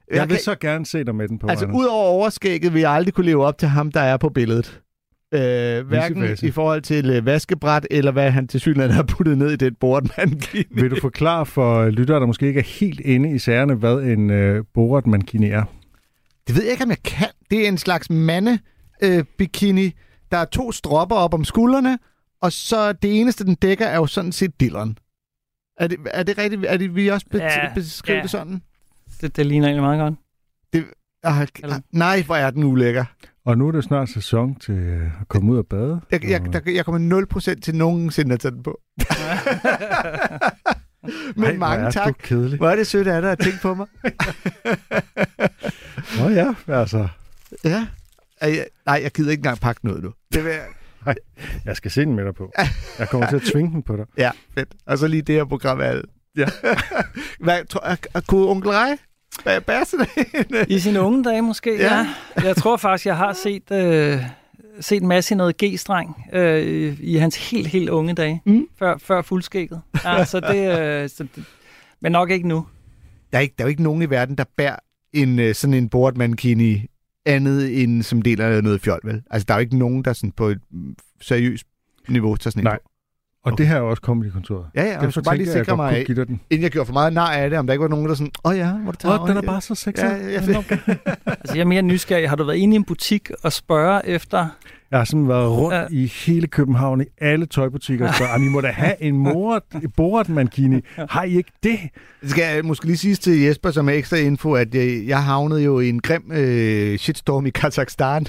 Jeg, 0.10 0.18
jeg 0.18 0.30
vil 0.30 0.36
kan... 0.36 0.44
så 0.44 0.56
gerne 0.56 0.86
se 0.86 1.04
dig 1.04 1.16
med 1.16 1.28
den 1.28 1.40
på, 1.40 1.48
Altså, 1.48 1.66
udover 1.66 2.08
overskægget 2.08 2.74
vil 2.74 2.80
jeg 2.80 2.92
aldrig 2.92 3.14
kunne 3.14 3.26
leve 3.26 3.46
op 3.46 3.58
til 3.58 3.68
ham, 3.68 3.92
der 3.92 4.02
er 4.02 4.18
på 4.18 4.30
billedet. 4.30 4.82
Øh, 5.34 5.88
hverken 5.88 6.38
i 6.44 6.52
forhold 6.52 6.82
til 6.82 7.10
øh, 7.10 7.26
vaskebræt, 7.26 7.88
eller 7.92 8.12
hvad 8.12 8.32
han 8.32 8.48
til 8.48 8.60
synligheden 8.60 8.96
har 8.96 9.04
puttet 9.04 9.38
ned 9.38 9.52
i 9.52 9.56
den 9.56 9.76
bordmankini. 9.76 10.64
Vil 10.82 10.92
du 10.92 10.98
forklare 11.02 11.46
for 11.46 11.90
lyttere, 11.90 12.20
der 12.20 12.26
måske 12.26 12.48
ikke 12.48 12.60
er 12.60 12.80
helt 12.80 13.00
inde 13.00 13.32
i 13.36 13.40
sagerne, 13.40 13.74
hvad 13.74 13.96
en 13.98 14.30
øh, 14.30 14.64
bordmankini 14.74 15.50
er? 15.50 15.64
Det 16.48 16.56
ved 16.56 16.64
jeg 16.64 16.72
ikke, 16.72 16.84
om 16.84 16.90
jeg 16.90 17.04
kan. 17.04 17.28
Det 17.52 17.64
er 17.64 17.68
en 17.68 17.78
slags 17.78 18.10
mande-bikini. 18.10 19.86
Øh, 19.86 19.92
der 20.32 20.38
er 20.38 20.46
to 20.46 20.72
stropper 20.72 21.16
op 21.16 21.34
om 21.34 21.44
skuldrene, 21.46 22.00
og 22.42 22.52
så 22.52 22.94
det 22.94 23.20
eneste, 23.20 23.46
den 23.46 23.56
dækker, 23.56 23.86
er 23.86 23.96
jo 23.96 24.08
sådan 24.08 24.32
set 24.32 24.60
dilleren. 24.60 24.98
Er 25.78 25.88
det, 25.88 25.98
er 26.06 26.24
det 26.24 26.38
rigtigt? 26.38 26.66
Er 26.66 26.78
det, 26.78 26.96
vi 26.96 27.08
også 27.08 27.26
be- 27.32 27.38
ja, 27.38 27.74
beskrive 27.74 28.18
ja. 28.18 28.22
det 28.22 28.32
sådan? 28.32 28.62
Det, 29.22 29.36
det 29.36 29.46
ligner 29.46 29.68
egentlig 29.68 29.84
meget 29.84 30.00
godt. 30.00 30.14
Det, 30.74 30.86
ah, 31.24 31.48
nej, 31.92 32.24
hvor 32.26 32.36
er 32.36 32.50
den 32.52 32.64
ulækker. 32.64 33.06
Og 33.50 33.58
nu 33.58 33.68
er 33.68 33.72
det 33.72 33.84
snart 33.84 34.10
sæson 34.10 34.56
til 34.56 34.74
øh, 34.74 35.22
at 35.22 35.28
komme 35.28 35.52
ud 35.52 35.58
og 35.58 35.68
bade. 35.68 36.02
Jeg, 36.12 36.30
jeg, 36.30 36.42
der, 36.54 36.72
jeg 36.72 36.86
kommer 36.86 37.26
0% 37.56 37.60
til 37.60 37.76
nogensinde 37.76 38.34
at 38.34 38.40
tage 38.40 38.52
den 38.52 38.64
på. 38.64 38.80
Men 41.36 41.44
Ej, 41.44 41.58
mange 41.58 41.82
hvor 41.82 41.92
tak. 41.92 42.16
Kedelig. 42.20 42.58
Hvor 42.58 42.70
er 42.70 42.76
det 42.76 42.88
sødt 42.88 43.08
af 43.08 43.22
dig 43.22 43.32
at 43.32 43.40
tænke 43.40 43.58
på 43.62 43.74
mig. 43.74 43.88
Nå 46.20 46.30
ja, 46.30 46.54
altså. 46.68 47.08
Ja. 47.64 47.88
Jeg, 48.42 48.66
nej, 48.86 49.00
jeg 49.04 49.12
gider 49.12 49.32
ikke 49.32 49.40
engang 49.40 49.60
pakke 49.60 49.86
noget 49.86 50.04
nu. 50.04 50.14
Det 50.34 50.44
vil 50.44 50.52
jeg... 50.52 50.66
Nej, 51.06 51.16
jeg 51.66 51.76
skal 51.76 51.92
se 51.92 52.02
den 52.02 52.16
med 52.16 52.26
dig 52.26 52.36
på. 52.36 52.52
Jeg 53.00 53.10
kommer 53.10 53.28
til 53.28 53.36
at 53.36 53.42
tvinge 53.42 53.72
den 53.72 53.84
på 53.84 53.98
dig. 53.98 54.06
Ja, 54.18 54.32
fedt. 54.54 54.70
Og 54.86 54.98
så 54.98 55.08
lige 55.08 55.22
det 55.22 55.36
her 55.36 55.46
program 55.46 55.80
er 55.80 56.02
Ja. 56.38 56.46
Hvad, 57.40 57.66
tror, 57.66 57.96
kunne 58.28 58.48
onkel 58.48 58.72
Rej 58.72 58.98
I 60.68 60.80
sine 60.80 61.02
unge 61.02 61.24
dage 61.24 61.42
måske, 61.42 61.76
ja. 61.78 61.98
ja. 61.98 62.08
Jeg 62.44 62.56
tror 62.56 62.78
faktisk, 62.78 63.06
jeg 63.06 63.18
har 63.18 63.34
set, 63.34 63.72
øh, 63.72 64.24
set 64.80 65.02
en 65.02 65.08
masse 65.08 65.36
noget 65.36 65.56
G-streng 65.64 66.26
øh, 66.34 66.98
i 67.02 67.16
hans 67.16 67.52
helt, 67.52 67.68
helt 67.68 67.90
unge 67.90 68.14
dage, 68.14 68.42
mm. 68.46 68.68
før, 68.80 68.98
før 68.98 69.22
fuldskægget. 69.22 69.82
Ja, 70.04 70.26
så 70.26 70.40
det, 70.40 70.80
øh, 70.80 71.10
så 71.10 71.28
det, 71.36 71.44
men 72.02 72.12
nok 72.12 72.30
ikke 72.30 72.48
nu. 72.48 72.66
Der 73.32 73.38
er, 73.38 73.42
ikke, 73.42 73.56
der 73.58 73.64
er 73.64 73.68
jo 73.68 73.70
ikke 73.70 73.84
nogen 73.84 74.02
i 74.02 74.10
verden, 74.10 74.36
der 74.36 74.44
bærer 74.58 74.76
en, 75.14 75.40
øh, 75.40 75.56
sådan 75.56 75.74
en 75.74 75.90
boardmankini 75.90 76.86
andet 77.26 77.84
end 77.84 78.04
som 78.04 78.22
del 78.22 78.42
af 78.42 78.64
noget 78.64 78.82
fjol, 78.82 79.00
vel? 79.04 79.22
Altså, 79.32 79.46
der 79.46 79.54
er 79.54 79.58
jo 79.58 79.62
ikke 79.62 79.78
nogen, 79.78 80.04
der 80.04 80.14
sådan 80.14 80.32
på 80.32 80.48
et 80.48 80.62
seriøst 81.22 81.66
niveau 82.08 82.36
tager 82.36 82.52
sådan 82.52 82.64
Nej. 82.64 82.78
på. 82.78 82.90
Og 83.44 83.54
okay. 83.54 83.58
det 83.58 83.68
her 83.68 83.78
er 83.78 83.82
også 83.82 84.02
Comedy-kontoret. 84.02 84.66
Ja, 84.76 84.84
ja, 84.84 84.98
og 84.98 85.16
jeg 85.16 85.24
bare 85.24 85.38
lige 85.38 85.52
sikre 85.52 85.76
mig, 85.76 86.08
den. 86.08 86.42
inden 86.50 86.64
jeg 86.64 86.72
gjorde 86.72 86.86
for 86.86 86.94
meget 86.94 87.14
nar 87.14 87.32
af 87.32 87.50
det, 87.50 87.60
om 87.60 87.68
der 87.68 87.74
ikke 87.74 87.82
var 87.82 87.88
nogen, 87.88 88.10
der 88.10 88.16
sådan, 88.16 88.32
åh 88.44 88.52
oh, 88.52 88.58
ja, 88.58 88.74
må 88.78 88.92
du 88.92 88.98
tage 88.98 89.20
Åh, 89.20 89.30
den 89.30 89.38
er 89.38 89.42
bare 89.42 89.62
så 89.62 89.76
sexy. 89.76 90.04
Ja, 90.04 90.16
ja, 90.16 90.30
ja. 90.30 90.38
altså, 91.26 91.56
jeg 91.56 91.60
er 91.60 91.66
mere 91.66 91.82
nysgerrig. 91.82 92.30
Har 92.30 92.36
du 92.36 92.44
været 92.44 92.58
inde 92.58 92.74
i 92.74 92.76
en 92.76 92.84
butik 92.84 93.32
og 93.44 93.54
spørge 93.54 94.08
efter... 94.08 94.48
Jeg 94.92 95.00
har 95.00 95.06
sådan 95.06 95.28
været 95.28 95.52
rundt 95.52 95.76
ja. 95.76 95.86
i 95.90 96.06
hele 96.26 96.48
København, 96.48 97.02
i 97.02 97.06
alle 97.22 97.46
tøjbutikker, 97.46 98.08
og 98.08 98.16
spørger, 98.16 98.38
I 98.38 98.50
må 98.50 98.62
da 98.62 98.68
have 98.68 99.04
en 99.04 99.18
morat, 99.18 99.64
borat 99.98 100.30
mankini. 100.30 100.82
Har 101.10 101.24
I 101.24 101.38
ikke 101.38 101.52
det? 101.64 101.80
Det 102.22 102.30
skal 102.30 102.56
jeg 102.56 102.66
måske 102.66 102.86
lige 102.86 102.98
sige 102.98 103.16
til 103.16 103.42
Jesper 103.42 103.72
som 103.72 103.90
ekstra 103.90 104.18
info, 104.18 104.54
at 104.54 104.76
jeg, 104.76 105.04
jeg 105.08 105.24
havnede 105.24 105.64
jo 105.64 105.80
i 105.80 105.90
en 105.90 106.00
grim 106.00 106.32
øh, 106.32 106.98
shitstorm 106.98 107.46
i 107.46 107.50
Kazakhstan 107.50 108.28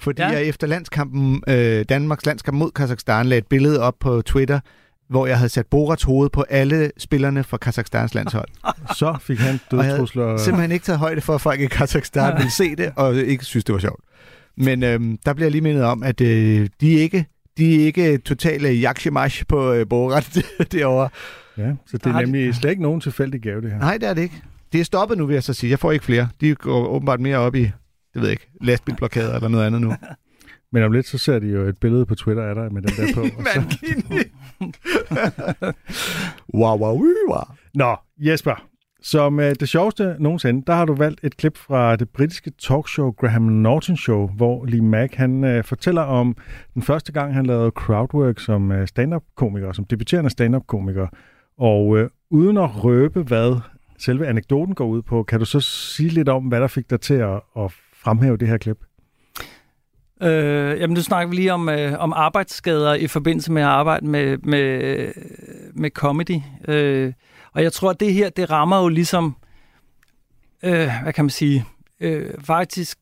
fordi 0.00 0.22
ja. 0.22 0.28
jeg 0.28 0.44
efter 0.44 0.66
landskampen, 0.66 1.42
øh, 1.48 1.84
Danmarks 1.88 2.26
landskamp 2.26 2.58
mod 2.58 2.70
Kazakhstan, 2.70 3.26
lagde 3.26 3.38
et 3.38 3.46
billede 3.46 3.80
op 3.80 3.94
på 4.00 4.22
Twitter, 4.22 4.60
hvor 5.08 5.26
jeg 5.26 5.38
havde 5.38 5.48
sat 5.48 5.66
Borats 5.66 6.02
hoved 6.02 6.30
på 6.30 6.44
alle 6.50 6.90
spillerne 6.98 7.44
fra 7.44 7.56
Kazakhstans 7.56 8.14
landshold. 8.14 8.48
Så 8.98 9.16
fik 9.20 9.38
han 9.38 9.60
dødstrusler. 9.70 10.24
Og 10.24 10.30
jeg 10.30 10.40
simpelthen 10.40 10.72
ikke 10.72 10.84
taget 10.84 10.98
højde 10.98 11.20
for, 11.20 11.34
at 11.34 11.40
folk 11.40 11.60
i 11.60 11.66
Kazakhstan 11.66 12.36
ville 12.36 12.50
se 12.50 12.76
det, 12.76 12.92
og 12.96 13.16
ikke 13.16 13.44
synes, 13.44 13.64
det 13.64 13.72
var 13.72 13.78
sjovt. 13.78 14.00
Men 14.56 14.82
øhm, 14.82 15.18
der 15.26 15.32
bliver 15.34 15.46
jeg 15.46 15.52
lige 15.52 15.62
mindet 15.62 15.84
om, 15.84 16.02
at 16.02 16.20
øh, 16.20 16.68
de 16.80 16.90
ikke 16.90 17.26
de 17.58 17.82
er 17.82 17.86
ikke 17.86 18.18
totale 18.18 18.68
jakshemash 18.68 19.46
på 19.48 19.72
øh, 19.72 19.88
Borat 19.88 20.38
derovre. 20.72 21.08
Ja, 21.58 21.72
så 21.86 21.98
det 21.98 22.06
er 22.06 22.20
nemlig 22.20 22.54
slet 22.54 22.70
ikke 22.70 22.82
nogen 22.82 23.00
tilfældig 23.00 23.40
gave, 23.40 23.60
det 23.60 23.70
her. 23.70 23.78
Nej, 23.78 23.98
det 23.98 24.08
er 24.08 24.14
det 24.14 24.22
ikke. 24.22 24.42
Det 24.72 24.80
er 24.80 24.84
stoppet 24.84 25.18
nu, 25.18 25.26
vil 25.26 25.34
jeg 25.34 25.42
så 25.42 25.54
sige. 25.54 25.70
Jeg 25.70 25.78
får 25.78 25.92
ikke 25.92 26.04
flere. 26.04 26.28
De 26.40 26.54
går 26.54 26.86
åbenbart 26.86 27.20
mere 27.20 27.38
op 27.38 27.54
i 27.54 27.70
det 28.14 28.22
ved 28.22 28.28
jeg 28.28 28.32
ikke, 28.32 28.50
lastbilblokader 28.60 29.34
eller 29.34 29.48
noget 29.48 29.66
andet 29.66 29.80
nu. 29.80 29.94
Men 30.72 30.82
om 30.82 30.92
lidt, 30.92 31.06
så 31.06 31.18
ser 31.18 31.38
de 31.38 31.46
jo 31.46 31.62
et 31.62 31.78
billede 31.78 32.06
på 32.06 32.14
Twitter 32.14 32.42
af 32.42 32.54
dig 32.54 32.72
med 32.72 32.82
den 32.82 33.06
der 33.06 33.14
på. 33.14 33.20
wow, 36.58 36.78
wow, 36.78 37.02
wow. 37.28 37.44
Nå, 37.74 37.96
Jesper, 38.18 38.64
som 39.02 39.38
uh, 39.38 39.44
det 39.44 39.68
sjoveste 39.68 40.16
nogensinde, 40.18 40.62
der 40.66 40.74
har 40.74 40.84
du 40.84 40.94
valgt 40.94 41.20
et 41.24 41.36
klip 41.36 41.56
fra 41.56 41.96
det 41.96 42.08
britiske 42.08 42.50
talkshow 42.50 43.10
Graham 43.10 43.42
Norton 43.42 43.96
Show, 43.96 44.28
hvor 44.28 44.64
Lee 44.64 44.80
Mack 44.80 45.14
han 45.14 45.44
uh, 45.44 45.64
fortæller 45.64 46.02
om 46.02 46.36
den 46.74 46.82
første 46.82 47.12
gang, 47.12 47.34
han 47.34 47.46
lavede 47.46 47.70
crowdwork 47.70 48.40
som 48.40 48.70
uh, 48.70 48.84
stand-up-komiker, 48.86 49.72
som 49.72 49.84
debuterende 49.84 50.30
stand-up-komiker. 50.30 51.06
Og 51.58 51.86
uh, 51.86 52.00
uden 52.30 52.56
at 52.56 52.84
røbe, 52.84 53.22
hvad 53.22 53.60
selve 53.98 54.26
anekdoten 54.26 54.74
går 54.74 54.86
ud 54.86 55.02
på, 55.02 55.22
kan 55.22 55.38
du 55.38 55.44
så 55.44 55.60
sige 55.60 56.08
lidt 56.08 56.28
om, 56.28 56.44
hvad 56.44 56.60
der 56.60 56.66
fik 56.66 56.90
dig 56.90 57.00
til 57.00 57.14
at, 57.14 57.40
at 57.58 57.72
fremhæve 58.04 58.36
det 58.36 58.48
her 58.48 58.58
klip? 58.58 58.78
Øh, 60.22 60.80
jamen, 60.80 60.94
nu 60.94 61.02
snakker 61.02 61.30
vi 61.30 61.36
lige 61.36 61.52
om, 61.52 61.68
øh, 61.68 61.98
om 61.98 62.12
arbejdsskader 62.12 62.94
i 62.94 63.06
forbindelse 63.06 63.52
med 63.52 63.62
at 63.62 63.68
arbejde 63.68 64.06
med, 64.06 64.38
med, 64.38 65.12
med 65.74 65.90
comedy. 65.90 66.40
Øh, 66.68 67.12
og 67.52 67.62
jeg 67.62 67.72
tror, 67.72 67.90
at 67.90 68.00
det 68.00 68.14
her, 68.14 68.30
det 68.30 68.50
rammer 68.50 68.82
jo 68.82 68.88
ligesom, 68.88 69.36
øh, 70.62 70.90
hvad 71.02 71.12
kan 71.12 71.24
man 71.24 71.30
sige, 71.30 71.64
øh, 72.00 72.30
faktisk 72.40 72.98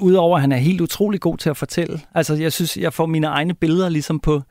udover 0.00 0.36
at 0.36 0.40
han 0.40 0.52
er 0.52 0.56
helt 0.56 0.80
utrolig 0.80 1.20
god 1.20 1.38
til 1.38 1.50
at 1.50 1.56
fortælle. 1.56 2.00
Altså, 2.14 2.34
jeg 2.34 2.52
synes, 2.52 2.76
jeg 2.76 2.92
får 2.92 3.06
mine 3.06 3.26
egne 3.26 3.54
billeder 3.54 3.88
ligesom 3.88 4.20
på, 4.20 4.42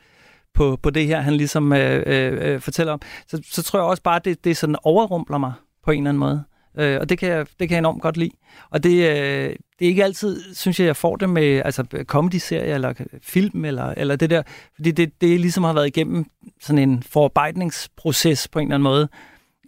på, 0.54 0.78
på 0.82 0.90
det 0.90 1.06
her, 1.06 1.20
han 1.20 1.34
ligesom 1.34 1.72
øh, 1.72 2.02
øh, 2.06 2.52
øh 2.54 2.60
fortæller 2.60 2.92
om. 2.92 3.00
Så, 3.28 3.42
så 3.44 3.62
tror 3.62 3.78
jeg 3.78 3.86
også 3.86 4.02
bare, 4.02 4.16
at 4.16 4.24
det, 4.24 4.44
det 4.44 4.56
sådan 4.56 4.76
overrumpler 4.82 5.38
mig 5.38 5.52
på 5.84 5.90
en 5.90 5.98
eller 5.98 6.10
anden 6.10 6.18
måde. 6.20 6.44
Øh, 6.78 7.00
og 7.00 7.08
det 7.08 7.18
kan, 7.18 7.28
jeg, 7.28 7.46
det 7.60 7.68
kan 7.68 7.70
jeg 7.70 7.78
enormt 7.78 8.02
godt 8.02 8.16
lide. 8.16 8.30
Og 8.70 8.82
det, 8.82 8.90
øh, 8.90 9.56
det 9.78 9.84
er 9.84 9.88
ikke 9.88 10.04
altid, 10.04 10.54
synes 10.54 10.80
jeg, 10.80 10.86
jeg 10.86 10.96
får 10.96 11.16
det 11.16 11.30
med 11.30 11.62
altså, 11.64 11.84
comedy-serie 12.04 12.74
eller 12.74 12.94
film 13.22 13.64
eller, 13.64 13.94
eller 13.96 14.16
det 14.16 14.30
der. 14.30 14.42
Fordi 14.74 14.90
det, 14.90 15.20
det 15.20 15.40
ligesom 15.40 15.64
har 15.64 15.72
været 15.72 15.86
igennem 15.86 16.24
sådan 16.60 16.88
en 16.88 17.02
forarbejdningsproces 17.02 18.48
på 18.48 18.58
en 18.58 18.66
eller 18.66 18.74
anden 18.74 18.82
måde. 18.82 19.08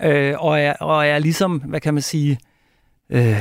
Øh, 0.03 0.35
og, 0.39 0.61
er, 0.61 0.73
og 0.73 1.07
er 1.07 1.19
ligesom, 1.19 1.59
hvad 1.59 1.81
kan 1.81 1.95
man 1.95 2.03
sige, 2.03 2.39
øh, 3.11 3.41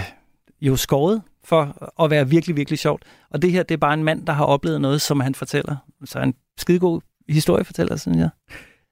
jo 0.61 0.75
skåret 0.75 1.21
for 1.43 1.91
at 2.03 2.09
være 2.09 2.29
virkelig, 2.29 2.55
virkelig 2.55 2.79
sjovt. 2.79 3.03
Og 3.29 3.41
det 3.41 3.51
her, 3.51 3.63
det 3.63 3.73
er 3.73 3.77
bare 3.77 3.93
en 3.93 4.03
mand, 4.03 4.25
der 4.25 4.33
har 4.33 4.45
oplevet 4.45 4.81
noget, 4.81 5.01
som 5.01 5.19
han 5.19 5.35
fortæller. 5.35 5.75
Så 6.05 6.19
en 6.19 6.33
skidegod 6.57 7.01
historiefortæller, 7.29 7.95
synes 7.95 8.17
jeg. 8.17 8.29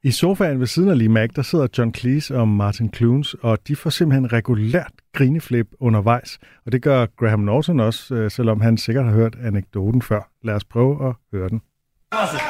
I 0.03 0.12
sofaen 0.12 0.60
ved 0.60 0.67
siden 0.67 0.89
af 0.89 0.98
Lee 0.98 1.10
Mack, 1.10 1.36
der 1.36 1.41
sidder 1.41 1.67
John 1.77 1.93
Cleese 1.93 2.38
og 2.38 2.48
Martin 2.48 2.93
Clunes, 2.93 3.34
og 3.34 3.67
de 3.67 3.75
får 3.75 3.89
simpelthen 3.89 4.34
regulært 4.34 4.91
grineflip 5.13 5.67
undervejs. 5.79 6.39
Og 6.65 6.72
det 6.72 6.81
gør 6.81 7.05
Graham 7.05 7.39
Norton 7.39 7.79
også, 7.79 8.15
øh, 8.15 8.31
selvom 8.31 8.62
han 8.62 8.77
sikkert 8.77 9.05
har 9.05 9.12
hørt 9.12 9.36
anekdoten 9.43 10.01
før. 10.01 10.29
Lad 10.43 10.55
os 10.55 10.63
prøve 10.63 11.10
at 11.10 11.15
høre 11.31 11.50
den. 11.50 11.62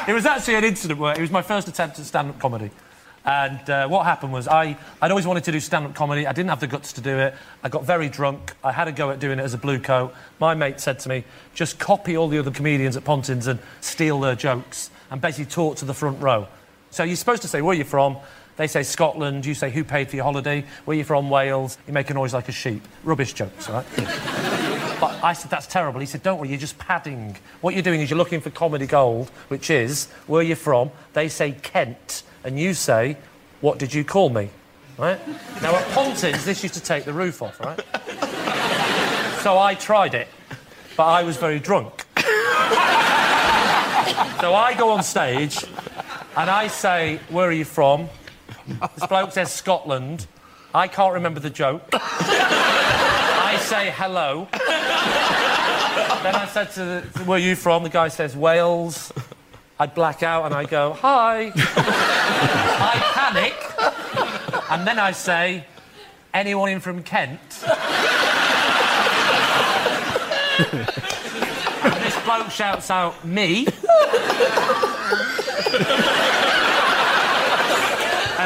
It 0.08 0.14
was 0.14 0.26
actually 0.26 0.64
an 0.64 0.64
incident 0.64 1.00
where 1.00 1.14
it 1.14 1.20
was 1.20 1.30
my 1.30 1.54
first 1.54 1.68
attempt 1.68 1.98
at 1.98 2.06
stand-up 2.06 2.40
comedy. 2.40 2.70
And 3.24 3.60
uh, 3.68 3.92
what 3.92 4.06
happened 4.06 4.32
was 4.32 4.46
I, 4.46 4.76
I'd 5.02 5.10
always 5.10 5.26
wanted 5.26 5.44
to 5.44 5.52
do 5.52 5.60
stand-up 5.60 5.94
comedy. 5.94 6.20
I 6.20 6.32
didn't 6.32 6.48
have 6.48 6.66
the 6.66 6.76
guts 6.76 6.92
to 6.92 7.00
do 7.00 7.18
it. 7.26 7.34
I 7.64 7.68
got 7.68 7.86
very 7.86 8.08
drunk. 8.08 8.40
I 8.64 8.72
had 8.72 8.88
a 8.88 8.92
go 9.02 9.10
at 9.10 9.20
doing 9.20 9.38
it 9.38 9.44
as 9.44 9.54
a 9.54 9.58
blue 9.58 9.78
coat. 9.78 10.10
My 10.40 10.54
mate 10.54 10.80
said 10.80 10.98
to 11.00 11.08
me, 11.08 11.22
just 11.54 11.78
copy 11.78 12.16
all 12.18 12.28
the 12.28 12.38
other 12.38 12.54
comedians 12.58 12.96
at 12.96 13.04
Pontins 13.04 13.46
and 13.46 13.58
steal 13.80 14.20
their 14.20 14.36
jokes 14.36 14.90
and 15.10 15.20
basically 15.20 15.50
talk 15.54 15.76
to 15.76 15.84
the 15.84 15.94
front 15.94 16.18
row. 16.22 16.46
So 16.92 17.04
you're 17.04 17.16
supposed 17.16 17.40
to 17.42 17.48
say 17.48 17.62
where 17.62 17.72
are 17.72 17.74
you're 17.74 17.86
from. 17.86 18.18
They 18.56 18.66
say 18.66 18.82
Scotland. 18.82 19.46
You 19.46 19.54
say 19.54 19.70
who 19.70 19.82
paid 19.82 20.10
for 20.10 20.16
your 20.16 20.26
holiday. 20.26 20.66
Where 20.84 20.94
you 20.94 21.04
from? 21.04 21.30
Wales. 21.30 21.78
You 21.86 21.94
make 21.94 22.10
a 22.10 22.14
noise 22.14 22.34
like 22.34 22.50
a 22.50 22.52
sheep. 22.52 22.86
Rubbish 23.02 23.32
jokes, 23.32 23.70
right? 23.70 23.86
but 25.00 25.18
I 25.24 25.32
said 25.32 25.50
that's 25.50 25.66
terrible. 25.66 26.00
He 26.00 26.06
said, 26.06 26.22
don't 26.22 26.38
worry. 26.38 26.50
You're 26.50 26.58
just 26.58 26.78
padding. 26.78 27.38
What 27.62 27.72
you're 27.72 27.82
doing 27.82 28.02
is 28.02 28.10
you're 28.10 28.18
looking 28.18 28.42
for 28.42 28.50
comedy 28.50 28.86
gold, 28.86 29.30
which 29.48 29.70
is 29.70 30.10
where 30.26 30.42
you're 30.42 30.54
from. 30.54 30.90
They 31.14 31.30
say 31.30 31.52
Kent, 31.52 32.24
and 32.44 32.60
you 32.60 32.74
say, 32.74 33.16
what 33.62 33.78
did 33.78 33.94
you 33.94 34.04
call 34.04 34.28
me? 34.28 34.50
Right? 34.98 35.18
Now 35.62 35.74
at 35.74 35.86
Pontins, 35.92 36.44
this 36.44 36.62
used 36.62 36.74
to 36.74 36.82
take 36.82 37.04
the 37.04 37.14
roof 37.14 37.40
off, 37.40 37.58
right? 37.58 37.80
so 39.42 39.58
I 39.58 39.74
tried 39.74 40.12
it, 40.12 40.28
but 40.94 41.04
I 41.04 41.22
was 41.22 41.38
very 41.38 41.58
drunk. 41.58 42.04
so 44.42 44.54
I 44.54 44.74
go 44.76 44.90
on 44.90 45.02
stage 45.02 45.64
and 46.36 46.50
I 46.50 46.68
say, 46.68 47.20
Where 47.28 47.48
are 47.48 47.52
you 47.52 47.64
from? 47.64 48.08
This 48.94 49.06
bloke 49.06 49.32
says 49.32 49.52
Scotland. 49.52 50.26
I 50.74 50.88
can't 50.88 51.14
remember 51.14 51.40
the 51.40 51.50
joke. 51.50 51.82
I 51.92 53.58
say 53.60 53.92
hello. 53.94 54.48
then 56.22 56.34
I 56.34 56.46
said 56.50 56.70
to 56.72 56.84
the, 56.84 57.24
Where 57.24 57.36
are 57.36 57.40
you 57.42 57.56
from? 57.56 57.82
The 57.82 57.90
guy 57.90 58.08
says 58.08 58.36
Wales. 58.36 59.12
I 59.78 59.86
black 59.86 60.22
out 60.22 60.44
and 60.46 60.54
I 60.54 60.64
go, 60.64 60.92
Hi. 60.94 61.52
I 61.54 62.94
panic. 63.14 64.70
And 64.70 64.86
then 64.86 64.98
I 64.98 65.12
say, 65.12 65.64
Anyone 66.32 66.70
in 66.70 66.80
from 66.80 67.02
Kent? 67.02 67.40
and 71.82 72.04
this 72.04 72.18
bloke 72.24 72.50
shouts 72.50 72.90
out, 72.90 73.24
Me. 73.24 73.66
And 75.72 75.80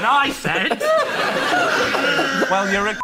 I 0.07 0.31
said, 0.31 0.81
Well, 2.49 2.71
you're 2.71 2.87
a. 2.87 2.95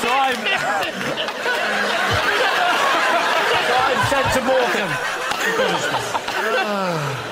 so 0.00 0.08
I'm. 0.12 0.36
so 3.64 3.74
I'm 3.80 3.98
sent 4.10 4.28
to 4.34 4.40
Morecambe. 4.44 4.92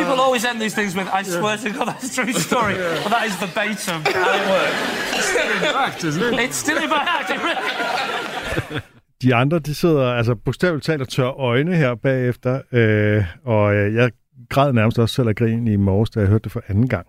People 0.00 0.20
always 0.26 0.44
end 0.44 0.58
these 0.64 0.74
things 0.78 0.92
with, 0.98 1.08
I 1.18 1.22
swear 1.22 1.56
to 1.64 1.70
God, 1.76 1.86
that's 1.90 2.06
a 2.10 2.14
true 2.16 2.32
story. 2.32 2.74
But 3.04 3.10
that 3.14 3.24
is 3.28 3.34
verbatim 3.44 3.98
how 4.04 4.38
it 4.40 4.44
works. 4.54 4.78
It's 5.18 5.28
still 5.32 5.50
in 5.56 5.62
fact, 5.78 6.04
isn't 6.08 6.22
it? 6.22 6.40
It's 6.44 6.58
still 6.64 6.78
in 6.84 6.88
fact, 6.88 7.30
it 7.34 7.40
really... 7.46 8.80
De 9.22 9.34
andre, 9.34 9.58
de 9.58 9.74
sidder 9.74 10.12
altså 10.12 10.34
bogstaveligt 10.34 10.84
talt 10.84 11.02
og 11.02 11.08
tør 11.08 11.28
øjne 11.28 11.76
her 11.76 11.94
bagefter, 11.94 12.60
øh, 12.72 13.24
og 13.44 13.74
øh, 13.74 13.94
jeg 13.94 14.10
græd 14.48 14.72
nærmest 14.72 14.98
også 14.98 15.14
selv 15.14 15.28
af 15.28 15.34
grin 15.34 15.68
i 15.68 15.76
morges, 15.76 16.10
da 16.10 16.20
jeg 16.20 16.28
hørte 16.28 16.44
det 16.44 16.52
for 16.52 16.62
anden 16.68 16.88
gang. 16.88 17.06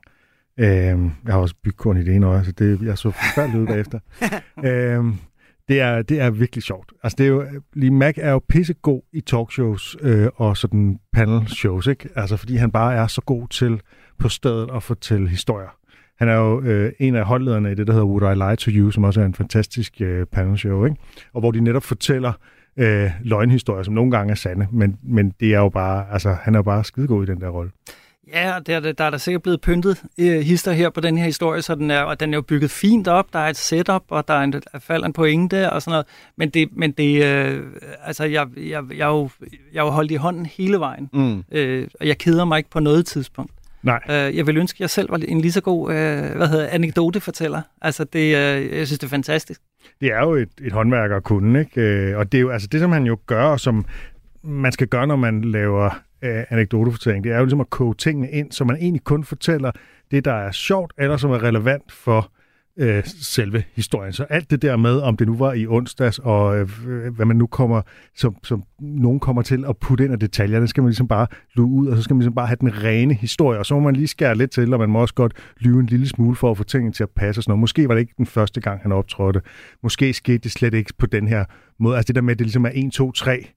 Øh, 0.57 0.67
jeg 1.25 1.33
har 1.33 1.39
også 1.39 1.55
bygkorn 1.63 1.97
i 1.97 2.03
det 2.03 2.15
ene 2.15 2.25
øje, 2.25 2.45
så 2.45 2.51
det, 2.51 2.81
jeg 2.81 2.97
så 2.97 3.11
forfærdeligt 3.11 3.61
ud 3.61 3.67
bagefter. 3.67 3.99
øh, 4.69 5.05
det 5.69 5.81
er, 5.81 6.01
det 6.01 6.21
er 6.21 6.29
virkelig 6.29 6.63
sjovt. 6.63 6.91
Altså, 7.03 7.15
det 7.17 7.23
er 7.23 7.27
jo, 7.27 7.45
Lee 7.73 7.91
Mac 7.91 8.13
er 8.17 8.31
jo 8.31 8.41
pissegod 8.49 9.01
i 9.13 9.21
talkshows 9.21 9.97
øh, 10.01 10.27
og 10.35 10.57
sådan 10.57 10.99
panel 11.13 11.47
shows, 11.47 11.87
ikke? 11.87 12.09
Altså, 12.15 12.37
fordi 12.37 12.55
han 12.55 12.71
bare 12.71 12.95
er 12.95 13.07
så 13.07 13.21
god 13.21 13.47
til 13.47 13.81
på 14.19 14.29
stedet 14.29 14.69
at 14.75 14.83
fortælle 14.83 15.29
historier. 15.29 15.75
Han 16.19 16.29
er 16.29 16.35
jo 16.35 16.61
øh, 16.61 16.91
en 16.99 17.15
af 17.15 17.25
holdlederne 17.25 17.71
i 17.71 17.75
det, 17.75 17.87
der 17.87 17.93
hedder 17.93 18.07
Would 18.07 18.35
I 18.35 18.35
Lie 18.35 18.55
to 18.55 18.71
You, 18.71 18.91
som 18.91 19.03
også 19.03 19.21
er 19.21 19.25
en 19.25 19.33
fantastisk 19.33 20.01
øh, 20.01 20.25
panel 20.25 20.57
show, 20.57 20.85
ikke? 20.85 20.97
Og 21.33 21.39
hvor 21.39 21.51
de 21.51 21.59
netop 21.59 21.83
fortæller 21.83 22.33
øh, 22.77 23.11
løgnhistorier, 23.23 23.83
som 23.83 23.93
nogle 23.93 24.11
gange 24.11 24.31
er 24.31 24.35
sande, 24.35 24.67
men, 24.71 24.97
men 25.03 25.33
det 25.39 25.53
er 25.53 25.59
jo 25.59 25.69
bare, 25.69 26.05
altså, 26.11 26.37
han 26.41 26.55
er 26.55 26.59
jo 26.59 26.63
bare 26.63 26.83
skidegod 26.83 27.23
i 27.23 27.31
den 27.31 27.41
der 27.41 27.49
rolle. 27.49 27.71
Ja, 28.33 28.59
der, 28.65 28.79
der, 28.79 28.91
der 28.91 29.03
er 29.03 29.09
der 29.09 29.17
sikkert 29.17 29.41
blevet 29.41 29.61
pyntet 29.61 30.03
øh, 30.17 30.39
hister 30.39 30.71
her 30.71 30.89
på 30.89 31.01
den 31.01 31.17
her 31.17 31.25
historie, 31.25 31.61
så 31.61 31.75
den 31.75 31.91
er, 31.91 32.01
og 32.01 32.19
den 32.19 32.33
er 32.33 32.37
jo 32.37 32.41
bygget 32.41 32.71
fint 32.71 33.07
op. 33.07 33.33
Der 33.33 33.39
er 33.39 33.49
et 33.49 33.57
setup, 33.57 34.03
og 34.09 34.27
der 34.27 34.33
er 34.33 34.43
en, 34.43 34.53
der 34.53 34.59
falder 34.79 35.05
en 35.05 35.13
pointe 35.13 35.69
og 35.71 35.81
sådan 35.81 35.91
noget. 35.91 36.05
Men 36.35 36.49
det, 36.49 36.69
men 36.71 36.91
det 36.91 37.25
øh, 37.25 37.63
altså, 38.03 38.23
jeg, 38.23 38.47
jeg, 38.57 38.83
jeg, 38.97 39.05
er 39.05 39.11
jo, 39.11 39.29
jeg 39.73 39.79
er 39.79 39.83
jo 39.83 39.89
holdt 39.89 40.11
i 40.11 40.15
hånden 40.15 40.45
hele 40.45 40.79
vejen, 40.79 41.09
mm. 41.13 41.43
øh, 41.51 41.87
og 41.99 42.07
jeg 42.07 42.17
keder 42.17 42.45
mig 42.45 42.57
ikke 42.57 42.69
på 42.69 42.79
noget 42.79 43.05
tidspunkt. 43.05 43.51
Nej. 43.83 43.99
Øh, 44.09 44.37
jeg 44.37 44.47
vil 44.47 44.57
ønske, 44.57 44.77
at 44.77 44.79
jeg 44.79 44.89
selv 44.89 45.11
var 45.11 45.17
en 45.27 45.41
lige 45.41 45.51
så 45.51 45.61
god 45.61 45.91
øh, 45.91 46.35
hvad 46.35 46.47
hedder, 46.47 46.67
anekdotefortæller. 46.67 47.61
Altså, 47.81 48.03
det, 48.03 48.19
øh, 48.19 48.77
jeg 48.77 48.87
synes, 48.87 48.99
det 48.99 49.03
er 49.03 49.09
fantastisk. 49.09 49.61
Det 50.01 50.11
er 50.11 50.19
jo 50.19 50.33
et, 50.33 50.49
et 50.61 50.71
håndværk 50.71 51.11
at 51.11 51.23
kunne, 51.23 51.59
ikke? 51.59 51.81
Øh, 51.81 52.17
og 52.17 52.31
det 52.31 52.37
er 52.37 52.41
jo 52.41 52.49
altså 52.49 52.67
det, 52.71 52.79
som 52.79 52.91
han 52.91 53.05
jo 53.05 53.17
gør, 53.27 53.43
og 53.43 53.59
som 53.59 53.85
man 54.43 54.71
skal 54.71 54.87
gøre, 54.87 55.07
når 55.07 55.15
man 55.15 55.41
laver 55.41 55.85
øh, 56.21 56.43
anekdotefortælling, 56.49 57.23
det 57.23 57.31
er 57.31 57.37
jo 57.37 57.43
ligesom 57.43 57.61
at 57.61 57.69
koge 57.69 57.95
tingene 57.95 58.31
ind, 58.31 58.51
så 58.51 58.63
man 58.63 58.75
egentlig 58.75 59.03
kun 59.03 59.23
fortæller 59.23 59.71
det, 60.11 60.25
der 60.25 60.33
er 60.33 60.51
sjovt, 60.51 60.93
eller 60.97 61.17
som 61.17 61.31
er 61.31 61.43
relevant 61.43 61.91
for 61.91 62.31
øh, 62.79 63.03
selve 63.05 63.63
historien. 63.75 64.13
Så 64.13 64.23
alt 64.23 64.51
det 64.51 64.61
der 64.61 64.77
med, 64.77 64.99
om 64.99 65.17
det 65.17 65.27
nu 65.27 65.35
var 65.37 65.53
i 65.53 65.67
onsdags, 65.67 66.19
og 66.19 66.59
øh, 66.59 66.69
hvad 67.15 67.25
man 67.25 67.35
nu 67.35 67.47
kommer, 67.47 67.81
som, 68.15 68.35
som 68.43 68.63
nogen 68.79 69.19
kommer 69.19 69.41
til 69.41 69.65
at 69.69 69.77
putte 69.77 70.03
ind 70.03 70.13
af 70.13 70.19
detaljer, 70.19 70.59
det 70.59 70.69
skal 70.69 70.83
man 70.83 70.89
ligesom 70.89 71.07
bare 71.07 71.27
luge 71.53 71.73
ud, 71.81 71.87
og 71.87 71.97
så 71.97 72.03
skal 72.03 72.13
man 72.13 72.19
ligesom 72.19 72.35
bare 72.35 72.47
have 72.47 72.57
den 72.61 72.83
rene 72.83 73.13
historie, 73.13 73.59
og 73.59 73.65
så 73.65 73.73
må 73.73 73.79
man 73.79 73.95
lige 73.95 74.07
skære 74.07 74.35
lidt 74.35 74.51
til, 74.51 74.73
og 74.73 74.79
man 74.79 74.89
må 74.89 74.99
også 75.01 75.13
godt 75.13 75.33
lyve 75.59 75.79
en 75.79 75.85
lille 75.85 76.07
smule 76.07 76.35
for 76.35 76.51
at 76.51 76.57
få 76.57 76.63
tingene 76.63 76.93
til 76.93 77.03
at 77.03 77.09
passe. 77.09 77.41
Sådan 77.41 77.51
noget. 77.51 77.59
Måske 77.59 77.87
var 77.87 77.93
det 77.93 78.01
ikke 78.01 78.13
den 78.17 78.25
første 78.25 78.61
gang, 78.61 78.81
han 78.81 78.91
optrådte. 78.91 79.41
Måske 79.83 80.13
skete 80.13 80.37
det 80.37 80.51
slet 80.51 80.73
ikke 80.73 80.93
på 80.97 81.05
den 81.05 81.27
her 81.27 81.45
måde. 81.79 81.97
Altså 81.97 82.07
det 82.07 82.15
der 82.15 82.21
med, 82.21 82.31
at 82.31 82.39
det 82.39 82.47
ligesom 82.47 82.65
er 82.65 82.71
1, 82.73 82.91
2, 82.91 83.11
3, 83.11 83.47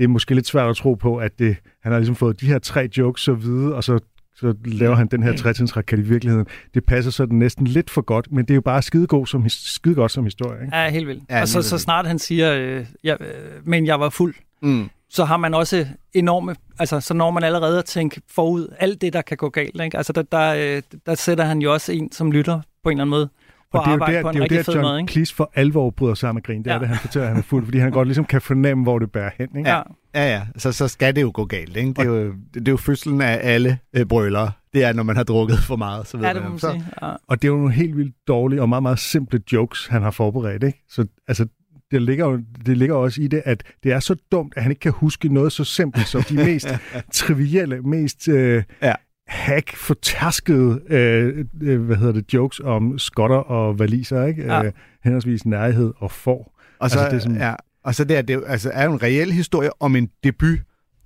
det 0.00 0.04
er 0.06 0.08
måske 0.08 0.34
lidt 0.34 0.46
svært 0.46 0.70
at 0.70 0.76
tro 0.76 0.94
på, 0.94 1.16
at 1.16 1.38
det, 1.38 1.56
han 1.82 1.92
har 1.92 1.98
ligesom 1.98 2.14
fået 2.14 2.40
de 2.40 2.46
her 2.46 2.58
tre 2.58 2.88
jokes 2.98 3.22
så 3.22 3.32
vide, 3.32 3.74
og 3.74 3.84
så, 3.84 3.98
så 4.36 4.54
laver 4.64 4.94
han 4.94 5.06
den 5.06 5.22
her 5.22 5.36
trætinsraket 5.36 5.98
i 5.98 6.02
virkeligheden. 6.02 6.46
Det 6.74 6.84
passer 6.84 7.10
sådan 7.10 7.38
næsten 7.38 7.66
lidt 7.66 7.90
for 7.90 8.00
godt, 8.00 8.32
men 8.32 8.44
det 8.44 8.50
er 8.50 8.54
jo 8.54 8.60
bare 8.60 8.82
skidegod 8.82 9.26
som, 9.26 9.48
skide 9.48 9.94
godt 9.94 10.12
som 10.12 10.24
historie. 10.24 10.64
Ikke? 10.64 10.76
Ja, 10.76 10.90
helt 10.90 11.08
vildt. 11.08 11.22
Ja, 11.30 11.40
og 11.40 11.48
så, 11.48 11.62
så 11.62 11.78
snart 11.78 12.06
han 12.06 12.18
siger, 12.18 12.54
øh, 12.54 12.86
ja, 13.04 13.12
øh, 13.20 13.28
men 13.64 13.86
jeg 13.86 14.00
var 14.00 14.08
fuld, 14.08 14.34
mm. 14.62 14.90
så 15.10 15.24
har 15.24 15.36
man 15.36 15.54
også 15.54 15.86
enorme, 16.12 16.56
altså 16.78 17.00
så 17.00 17.14
når 17.14 17.30
man 17.30 17.42
allerede 17.42 17.78
at 17.78 17.84
tænke 17.84 18.20
forud 18.30 18.68
alt 18.78 19.00
det, 19.00 19.12
der 19.12 19.22
kan 19.22 19.36
gå 19.36 19.48
galt. 19.48 19.80
Ikke? 19.84 19.96
Altså 19.96 20.12
der, 20.12 20.22
der, 20.22 20.76
øh, 20.76 20.82
der 21.06 21.14
sætter 21.14 21.44
han 21.44 21.62
jo 21.62 21.72
også 21.72 21.92
en, 21.92 22.12
som 22.12 22.32
lytter 22.32 22.60
på 22.84 22.90
en 22.90 22.92
eller 22.92 23.02
anden 23.02 23.10
måde 23.10 23.28
Og 23.72 23.84
det 23.84 23.86
er 23.86 23.90
jo 23.90 23.94
arbejde 23.94 24.16
der, 24.16 24.22
på 24.22 24.28
en 24.28 24.34
det 24.34 24.36
er 24.36 24.38
jo 24.40 24.42
rigtig 24.44 24.58
der 24.58 24.62
fed 24.64 24.74
John 24.74 24.86
måde, 24.86 25.00
ikke? 25.00 25.12
Cleese 25.12 25.34
for 25.34 25.50
alvor 25.54 25.90
bryder 25.90 26.14
sammen 26.14 26.36
med 26.36 26.42
grin. 26.42 26.62
Det 26.62 26.70
er 26.70 26.74
Ja. 26.74 26.78
det, 26.80 26.88
han 26.88 26.96
fortæller, 26.98 27.26
at 27.26 27.32
han 27.34 27.38
er 27.38 27.42
fuld, 27.46 27.64
fordi 27.64 27.78
han 27.78 27.92
godt 27.92 28.08
ligesom 28.08 28.24
kan 28.24 28.40
fornemme, 28.40 28.82
hvor 28.82 28.98
det 28.98 29.12
bærer 29.12 29.30
hen. 29.38 29.48
Ikke? 29.58 29.70
Ja. 29.70 29.82
Ja, 30.14 30.30
ja, 30.32 30.42
så, 30.56 30.72
så 30.72 30.88
skal 30.88 31.16
det 31.16 31.22
jo 31.22 31.30
gå 31.34 31.44
galt. 31.44 31.76
Ikke? 31.76 31.88
Det, 31.88 31.98
er 31.98 32.04
jo, 32.04 32.32
det, 32.54 32.68
er 32.68 32.72
jo 32.72 32.76
fødslen 32.76 33.20
af 33.20 33.38
alle 33.42 33.78
øh, 33.96 34.06
brølere. 34.06 34.50
Det 34.74 34.84
er, 34.84 34.92
når 34.92 35.02
man 35.02 35.16
har 35.16 35.22
drukket 35.22 35.58
for 35.58 35.76
meget. 35.76 36.06
Så 36.06 36.16
ved 36.16 36.26
Ja, 36.26 36.34
det 36.34 36.42
man, 36.42 36.58
så. 36.58 36.80
Ja. 37.02 37.08
Og 37.28 37.42
det 37.42 37.48
er 37.48 37.52
jo 37.52 37.56
nogle 37.58 37.72
helt 37.72 37.96
vildt 37.96 38.14
dårlige 38.28 38.62
og 38.62 38.68
meget, 38.68 38.82
meget 38.82 38.98
simple 38.98 39.40
jokes, 39.52 39.86
han 39.86 40.02
har 40.02 40.10
forberedt. 40.10 40.62
Ikke? 40.62 40.84
Så 40.88 41.06
altså, 41.28 41.46
det 41.90 42.02
ligger, 42.02 42.26
jo, 42.26 42.40
det 42.66 42.76
ligger 42.78 42.94
også 42.94 43.22
i 43.22 43.26
det, 43.26 43.42
at 43.44 43.62
det 43.82 43.92
er 43.92 44.00
så 44.00 44.16
dumt, 44.32 44.52
at 44.56 44.62
han 44.62 44.72
ikke 44.72 44.80
kan 44.80 44.92
huske 44.92 45.28
noget 45.34 45.52
så 45.52 45.64
simpelt 45.64 46.06
som 46.08 46.22
de 46.22 46.34
mest 46.34 46.68
trivielle, 47.12 47.80
mest 47.80 48.28
øh, 48.28 48.62
Ja. 48.82 48.92
Hack 49.30 49.76
fortærskede 49.76 50.80
øh, 50.90 51.44
øh, 51.62 51.80
hvad 51.80 51.96
hedder 51.96 52.12
det, 52.12 52.34
jokes 52.34 52.60
om 52.64 52.98
skotter 52.98 53.36
og 53.36 53.78
valiser, 53.78 54.24
ikke? 54.26 54.42
Ja. 54.44 54.64
Øh, 54.64 54.72
henholdsvis 55.04 55.46
nærhed 55.46 55.92
og 55.96 56.10
får. 56.10 56.60
Og 56.78 56.90
så, 56.90 56.98
Altså, 56.98 57.10
det 57.10 57.16
er 57.16 57.20
sådan- 57.20 57.36
ja, 57.38 57.54
og 57.84 57.94
så 57.94 58.04
det, 58.04 58.16
er, 58.18 58.22
det 58.22 58.42
altså, 58.46 58.70
er 58.74 58.84
jo 58.84 58.92
en 58.92 59.02
reel 59.02 59.32
historie 59.32 59.70
om 59.82 59.96
en 59.96 60.08
debut, 60.24 60.58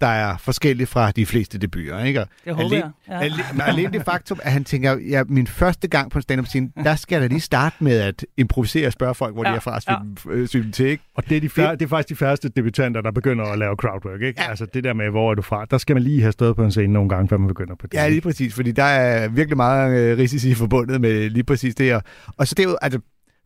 der 0.05 0.11
er 0.11 0.37
forskellig 0.37 0.89
fra 0.89 1.11
de 1.11 1.27
fleste 1.27 1.59
debuter. 1.59 2.05
Ikke? 2.05 2.21
Og 2.21 2.27
Det 2.45 2.55
håber 2.55 2.65
alene, 2.65 2.93
jeg. 3.09 3.15
Ja. 3.21 3.25
alene, 3.25 3.43
men 3.53 3.61
alene 3.61 3.93
det 3.93 4.05
faktum, 4.05 4.39
at 4.43 4.53
han 4.53 4.65
tænker, 4.65 4.99
ja, 5.11 5.23
min 5.29 5.47
første 5.47 5.89
gang 5.89 6.11
på 6.11 6.19
en 6.19 6.23
stand-up 6.23 6.47
scene, 6.47 6.71
der 6.85 6.97
skal 6.97 7.15
jeg 7.17 7.23
da 7.23 7.27
lige 7.27 7.41
starte 7.41 7.77
med 7.81 7.99
at 8.01 8.27
improvisere 8.37 8.87
og 8.87 8.93
spørge 8.93 9.15
folk, 9.15 9.35
hvor 9.35 9.43
ja, 9.45 9.49
Ja, 9.49 9.53
de 9.53 9.57
er 9.57 9.61
fra, 9.61 9.75
og 9.77 9.83
sy- 9.83 10.27
øh, 10.31 10.49
sy 10.49 10.57
dem 10.57 10.73
til. 10.73 10.87
Ikke? 10.87 11.05
Og 11.17 11.29
det 11.29 11.37
er, 11.37 11.41
de 11.41 11.49
fær- 11.49 11.71
det 11.75 11.83
er 11.83 11.89
faktisk 11.89 12.09
de 12.09 12.25
færreste 12.25 12.49
debutanter, 12.49 13.01
der 13.01 13.11
begynder 13.11 13.45
at 13.45 13.59
lave 13.59 13.77
crowdwork. 13.77 14.23
Ikke? 14.23 14.43
Ja. 14.43 14.51
Altså 14.51 14.67
det 14.75 14.85
der 14.85 14.93
med, 14.93 15.11
hvor 15.11 15.31
er 15.31 15.35
du 15.35 15.43
fra, 15.43 15.65
der 15.71 15.79
skal 15.79 15.97
man 15.97 16.03
lige 16.03 16.21
have 16.23 16.33
stået 16.33 16.57
på 16.57 16.65
en 16.65 16.71
scene 16.71 16.93
nogle 16.93 17.09
gange, 17.09 17.29
før 17.29 17.37
man 17.37 17.49
begynder 17.49 17.75
på 17.75 17.87
det. 17.87 17.95
Ja, 17.95 18.09
lige 18.09 18.21
præcis, 18.21 18.55
fordi 18.55 18.73
der 18.73 18.85
er 18.85 19.29
virkelig 19.29 19.57
meget 19.57 19.99
øh, 19.99 20.19
risici 20.19 20.55
forbundet 20.55 21.01
med 21.01 21.31
lige 21.31 21.45
præcis 21.45 21.75
det 21.75 21.87
her. 21.87 22.01
Og 22.37 22.47
så 22.49 22.55
det 22.55 22.65
er 22.65 22.69
jo, 22.69 22.77
altså, 22.83 22.99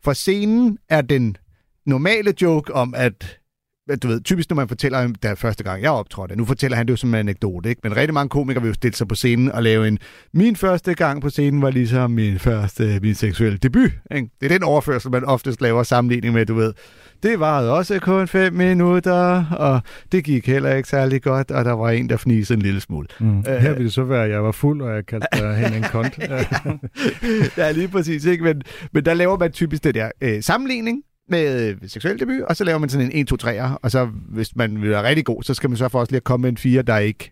for 0.03 0.13
scenen 0.13 0.77
er 0.89 1.01
den 1.01 1.35
normale 1.85 2.33
joke 2.41 2.73
om, 2.73 2.93
at 2.97 3.38
du 3.95 4.07
ved, 4.07 4.21
typisk 4.21 4.49
når 4.49 4.55
man 4.55 4.67
fortæller 4.67 5.13
der 5.23 5.35
første 5.35 5.63
gang 5.63 5.81
jeg 5.83 5.91
optrådte, 5.91 6.35
nu 6.35 6.45
fortæller 6.45 6.77
han 6.77 6.85
det 6.85 6.91
jo 6.91 6.97
som 6.97 7.09
en 7.09 7.15
anekdote, 7.15 7.69
ikke? 7.69 7.81
men 7.83 7.97
rigtig 7.97 8.13
mange 8.13 8.29
komikere 8.29 8.61
vil 8.61 8.69
jo 8.69 8.73
stille 8.73 8.95
sig 8.95 9.07
på 9.07 9.15
scenen 9.15 9.51
og 9.51 9.63
lave 9.63 9.87
en, 9.87 9.99
min 10.33 10.55
første 10.55 10.93
gang 10.93 11.21
på 11.21 11.29
scenen 11.29 11.61
var 11.61 11.69
ligesom 11.71 12.11
min 12.11 12.39
første, 12.39 12.99
min 13.01 13.15
seksuelle 13.15 13.57
debut. 13.57 13.91
Ikke? 14.15 14.29
Det 14.41 14.51
er 14.51 14.57
den 14.57 14.63
overførsel, 14.63 15.11
man 15.11 15.25
oftest 15.25 15.61
laver 15.61 15.83
sammenligning 15.83 16.33
med, 16.33 16.45
du 16.45 16.53
ved. 16.55 16.73
Det 17.23 17.39
varede 17.39 17.73
også 17.73 17.99
kun 17.99 18.27
fem 18.27 18.53
minutter, 18.53 19.45
og 19.51 19.81
det 20.11 20.23
gik 20.23 20.47
heller 20.47 20.75
ikke 20.75 20.89
særlig 20.89 21.21
godt, 21.21 21.51
og 21.51 21.65
der 21.65 21.71
var 21.71 21.89
en, 21.89 22.09
der 22.09 22.17
fnisede 22.17 22.57
en 22.57 22.61
lille 22.63 22.79
smule. 22.81 23.07
Mm. 23.19 23.39
Øh, 23.39 23.45
Her 23.45 23.73
vil 23.73 23.83
det 23.83 23.93
så 23.93 24.03
være, 24.03 24.23
at 24.23 24.31
jeg 24.31 24.43
var 24.43 24.51
fuld, 24.51 24.81
og 24.81 24.95
jeg 24.95 25.05
kaldte 25.05 25.27
dig 25.33 25.55
hen 25.55 25.73
en 25.73 25.83
kont. 25.83 26.17
Ja. 26.17 26.45
ja, 27.63 27.71
lige 27.71 27.87
præcis. 27.87 28.25
Ikke? 28.25 28.43
Men, 28.43 28.61
men 28.93 29.05
der 29.05 29.13
laver 29.13 29.37
man 29.37 29.51
typisk 29.51 29.83
det 29.83 29.95
der 29.95 30.11
øh, 30.21 30.43
sammenligning 30.43 31.03
med 31.29 31.69
øh, 31.69 31.89
seksuel 31.89 32.19
debut, 32.19 32.41
og 32.41 32.55
så 32.55 32.63
laver 32.63 32.79
man 32.79 32.89
sådan 32.89 33.11
en 33.11 33.19
1, 33.21 33.27
2, 33.27 33.35
3'er, 33.43 33.75
og 33.81 33.91
så 33.91 34.05
hvis 34.29 34.55
man 34.55 34.81
vil 34.81 34.89
være 34.89 35.03
rigtig 35.03 35.25
god, 35.25 35.43
så 35.43 35.53
skal 35.53 35.69
man 35.69 35.77
så 35.77 35.89
for 35.89 35.99
også 35.99 36.11
lige 36.11 36.17
at 36.17 36.23
komme 36.23 36.41
med 36.41 36.49
en 36.49 36.57
4, 36.57 36.81
der 36.81 36.97
ikke 36.97 37.31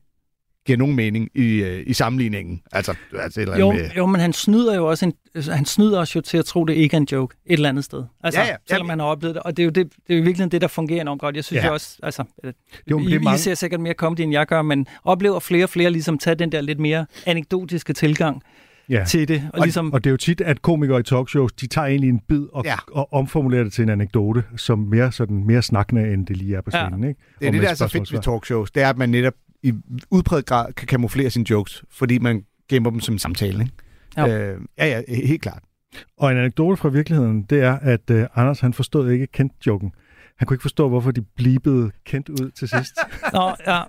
giver 0.66 0.77
nogen 0.77 0.96
mening 0.96 1.30
i, 1.36 1.46
øh, 1.63 1.84
i 1.88 1.94
sammenligningen. 1.94 2.62
Altså, 2.72 2.94
altså 3.20 3.39
et 3.39 3.44
eller 3.44 3.58
Jo, 3.58 3.70
andet 3.72 3.84
med... 3.84 3.92
jo, 3.98 4.06
men 4.06 4.22
han 4.22 4.34
snyder 4.34 4.75
jo 4.75 4.89
også 4.89 5.06
en, 5.06 5.13
altså, 5.36 5.51
han 5.51 5.66
snyder 5.66 6.00
os 6.00 6.16
jo 6.16 6.22
til 6.22 6.38
at 6.38 6.46
tro, 6.46 6.66
det 6.66 6.74
ikke 6.74 6.94
er 6.94 7.00
en 7.00 7.08
joke 7.12 7.36
et 7.46 7.54
eller 7.54 7.70
andet 7.70 7.84
sted. 7.84 8.04
Altså, 8.24 8.42
Ja, 8.42 8.48
ja. 8.48 8.56
selvom 8.70 8.89
han 8.89 9.00
har 9.00 9.06
oplevet 9.06 9.36
det. 9.36 9.44
Og 9.44 9.58
det 9.58 9.63
er 9.63 9.66
jo, 9.66 9.70
det, 9.72 9.94
det 10.08 10.13
er 10.13 10.18
jo 10.18 10.24
virkelig 10.24 10.51
det, 10.51 10.62
der 10.62 10.68
fungerer 10.68 11.01
enormt 11.01 11.22
godt. 11.22 11.36
Jeg 11.36 11.44
synes 11.44 11.58
Ja. 11.58 11.63
ja. 11.63 11.68
jo 11.68 11.74
også, 11.74 11.98
altså, 12.04 12.24
øh, 12.44 12.54
Jo, 12.92 13.00
I, 13.00 13.06
det 13.06 13.13
er 13.16 13.20
mange- 13.20 13.36
I 13.36 13.39
ser 13.39 13.54
sikkert 13.56 13.80
mere 13.80 13.94
comedy, 13.94 14.20
end 14.22 14.32
jeg 14.32 14.46
gør, 14.48 14.62
men 14.62 14.88
oplever 15.04 15.39
flere 15.39 15.66
og 15.66 15.70
flere 15.70 15.89
ligesom 15.92 16.18
tage 16.18 16.36
den 16.36 16.51
der 16.51 16.62
lidt 16.62 16.80
mere 16.80 17.06
anekdotiske 17.25 17.94
tilgang 17.94 18.42
ja. 18.89 19.03
til 19.08 19.27
det. 19.27 19.50
Og, 19.53 19.60
Og, 19.60 19.65
ligesom, 19.65 19.94
og 19.94 20.03
det 20.03 20.10
er 20.10 20.12
jo 20.12 20.17
tit, 20.17 20.41
at 20.41 20.62
komikere 20.62 21.00
i 21.00 21.03
talkshows, 21.03 21.53
de 21.53 21.67
tager 21.67 21.88
egentlig 21.88 22.10
en 22.10 22.20
bid 22.27 22.46
og, 22.53 22.65
Ja. 22.65 22.70
ja. 22.72 22.75
og 22.91 23.13
omformulerer 23.13 23.63
det 23.63 23.74
til 23.74 23.82
en 23.84 23.89
anekdote, 23.89 24.44
som 24.56 24.79
mere, 24.79 25.12
sådan, 25.12 25.44
mere 25.46 25.62
snakkende, 25.62 26.13
end 26.13 26.25
det 26.27 26.38
lige 26.38 26.56
er 26.56 26.62
på 26.62 26.70
Ja. 26.74 26.86
scenen. 26.88 27.03
Ikke? 27.03 27.20
Det 27.39 27.46
er 27.46 27.50
Og 27.50 27.53
det, 27.53 27.62
der 27.62 27.70
er 27.70 27.74
så 27.74 27.88
fedt 27.88 28.13
ved 28.13 28.20
talkshows, 28.22 28.72
det 28.72 28.84
er, 28.84 28.89
at 28.89 28.98
man 28.98 29.10
netop 29.10 29.34
i 29.63 29.74
udpræget 30.12 30.46
grad 30.46 30.74
kan 30.74 30.88
kamuflere 30.88 31.30
sine 31.30 31.45
jokes, 31.50 31.84
fordi 31.91 32.17
man 32.19 32.43
gemmer 32.69 32.89
dem 32.89 33.00
som 33.00 33.15
en 33.15 33.19
samtale. 33.19 33.62
Ikke? 33.63 33.73
Jo. 34.17 34.28
Øh, 34.28 34.62
ja, 34.78 34.86
ja, 34.88 35.02
helt 35.28 35.41
klart. 35.41 35.63
Og 36.17 36.32
en 36.32 36.38
anekdote 36.38 36.78
fra 36.78 36.89
virkeligheden, 36.89 37.43
det 37.43 37.62
er, 37.62 37.73
at 37.82 38.10
uh, 38.12 38.21
Anders 38.36 38.60
han 38.60 38.73
forstod 38.73 39.10
ikke 39.12 39.28
kendt-joken. 39.28 39.91
Han 40.38 40.45
kunne 40.45 40.56
ikke 40.56 40.62
forstå, 40.62 40.89
hvorfor 40.89 41.12
de 41.12 41.21
blibede 41.21 41.91
kendt 42.06 42.30
ud 42.30 42.52
til 42.52 42.67
sidst. 42.69 42.93
Nå, 43.34 43.52
ja. 43.67 43.80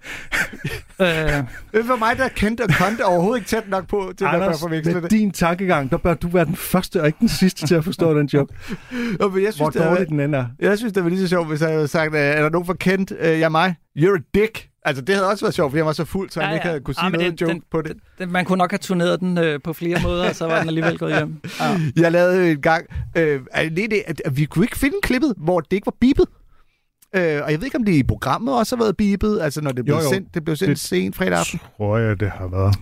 øh, 1.01 1.45
Øh, 1.73 1.85
For 1.85 1.97
mig, 1.99 2.17
der 2.19 2.29
kendte 2.29 2.63
og 2.63 2.69
konte 2.79 3.05
overhovedet 3.05 3.39
ikke 3.39 3.49
tæt 3.49 3.69
nok 3.69 3.87
på, 3.89 4.13
til 4.19 4.25
at 4.25 4.35
Anders, 4.35 4.61
forveksle 4.61 4.93
med 4.95 5.03
det. 5.03 5.11
din 5.11 5.31
tankegang, 5.31 5.91
der 5.91 5.97
bør 5.97 6.15
du 6.15 6.29
være 6.29 6.45
den 6.45 6.57
første 6.57 7.01
og 7.01 7.07
ikke 7.07 7.19
den 7.21 7.29
sidste 7.29 7.67
til 7.67 7.75
at 7.75 7.85
forstå 7.85 8.19
den 8.19 8.27
joke. 8.27 8.55
Jo, 8.93 8.97
men 8.99 8.99
jeg 9.21 9.31
Hvor 9.31 9.51
synes, 9.51 9.73
det 9.73 9.83
er, 9.83 9.89
dårlig 9.89 10.09
den 10.09 10.21
end 10.21 10.35
er. 10.35 10.47
Jeg 10.61 10.79
synes, 10.79 10.93
det 10.93 11.03
var 11.05 11.09
lige 11.11 11.21
så 11.21 11.29
sjovt, 11.29 11.49
hvis 11.49 11.61
jeg 11.61 11.69
havde 11.71 11.89
sagt, 11.89 12.15
øh, 12.15 12.21
er 12.21 12.43
der 12.43 12.51
nogen 12.51 12.67
for 12.67 12.75
kendt? 12.75 13.13
Øh, 13.21 13.41
ja, 13.41 13.49
mig. 13.49 13.75
You're 13.99 14.17
a 14.17 14.21
dick. 14.35 14.69
Altså, 14.85 15.03
det 15.03 15.15
havde 15.15 15.29
også 15.29 15.45
været 15.45 15.55
sjovt, 15.55 15.71
fordi 15.71 15.79
han 15.79 15.87
var 15.87 15.93
så 15.93 16.05
fuld, 16.05 16.31
så 16.31 16.41
han 16.41 16.49
Ja, 16.51 16.55
ikke 16.55 16.67
ja. 16.67 16.71
havde 16.71 16.85
kunne 16.85 16.95
Ah, 16.99 17.03
sige 17.05 17.11
men 17.11 17.21
noget 17.21 17.39
den- 17.41 17.47
joke 17.49 17.53
den- 17.55 17.63
på 17.71 17.83
det. 17.83 17.97
den, 18.19 18.33
man 18.33 18.45
kunne 18.45 18.59
nok 18.59 18.71
have 18.71 18.79
turneret 18.79 19.21
den 19.21 19.39
øh, 19.39 19.61
på 19.65 19.73
flere 19.73 20.01
måder, 20.03 20.29
og 20.29 20.35
så 20.37 20.47
var 20.47 20.59
den 20.59 20.69
alligevel 20.69 20.99
gået 20.99 21.17
hjem. 21.17 21.41
Ja. 21.61 21.81
Jeg 22.03 22.13
lavede 22.13 22.51
en 22.53 22.61
gang, 22.63 22.87
øh, 23.17 23.41
er 23.51 23.69
det 23.69 23.91
det, 23.91 24.03
at, 24.07 24.23
vi 24.37 24.45
kunne 24.45 24.65
ikke 24.65 24.79
finde 24.79 24.97
klippet, 25.03 25.35
hvor 25.37 25.61
det 25.61 25.73
ikke 25.73 25.87
var 25.87 25.95
bipet. 26.01 26.27
Øh, 27.17 27.23
og 27.45 27.51
jeg 27.53 27.61
ved 27.61 27.65
ikke, 27.65 27.77
om 27.77 27.85
det 27.85 27.93
i 27.93 28.03
programmet 28.03 28.55
også 28.55 28.77
har 28.77 28.83
været 28.85 28.97
bipet, 28.97 29.41
altså 29.41 29.61
når 29.61 29.73
det 29.73 29.85
blev 29.85 29.95
Jo, 29.97 30.03
jo. 30.03 30.09
sendt, 30.09 30.35
det 30.35 30.45
blev 30.45 30.57
sendt 30.57 30.71
Det- 30.71 30.79
sent 30.79 31.17
fredag 31.17 31.39
aften. 31.39 31.61
Tror 31.77 31.99
jeg, 31.99 32.21
det 32.21 32.31
har 32.31 32.49
været. 32.49 32.75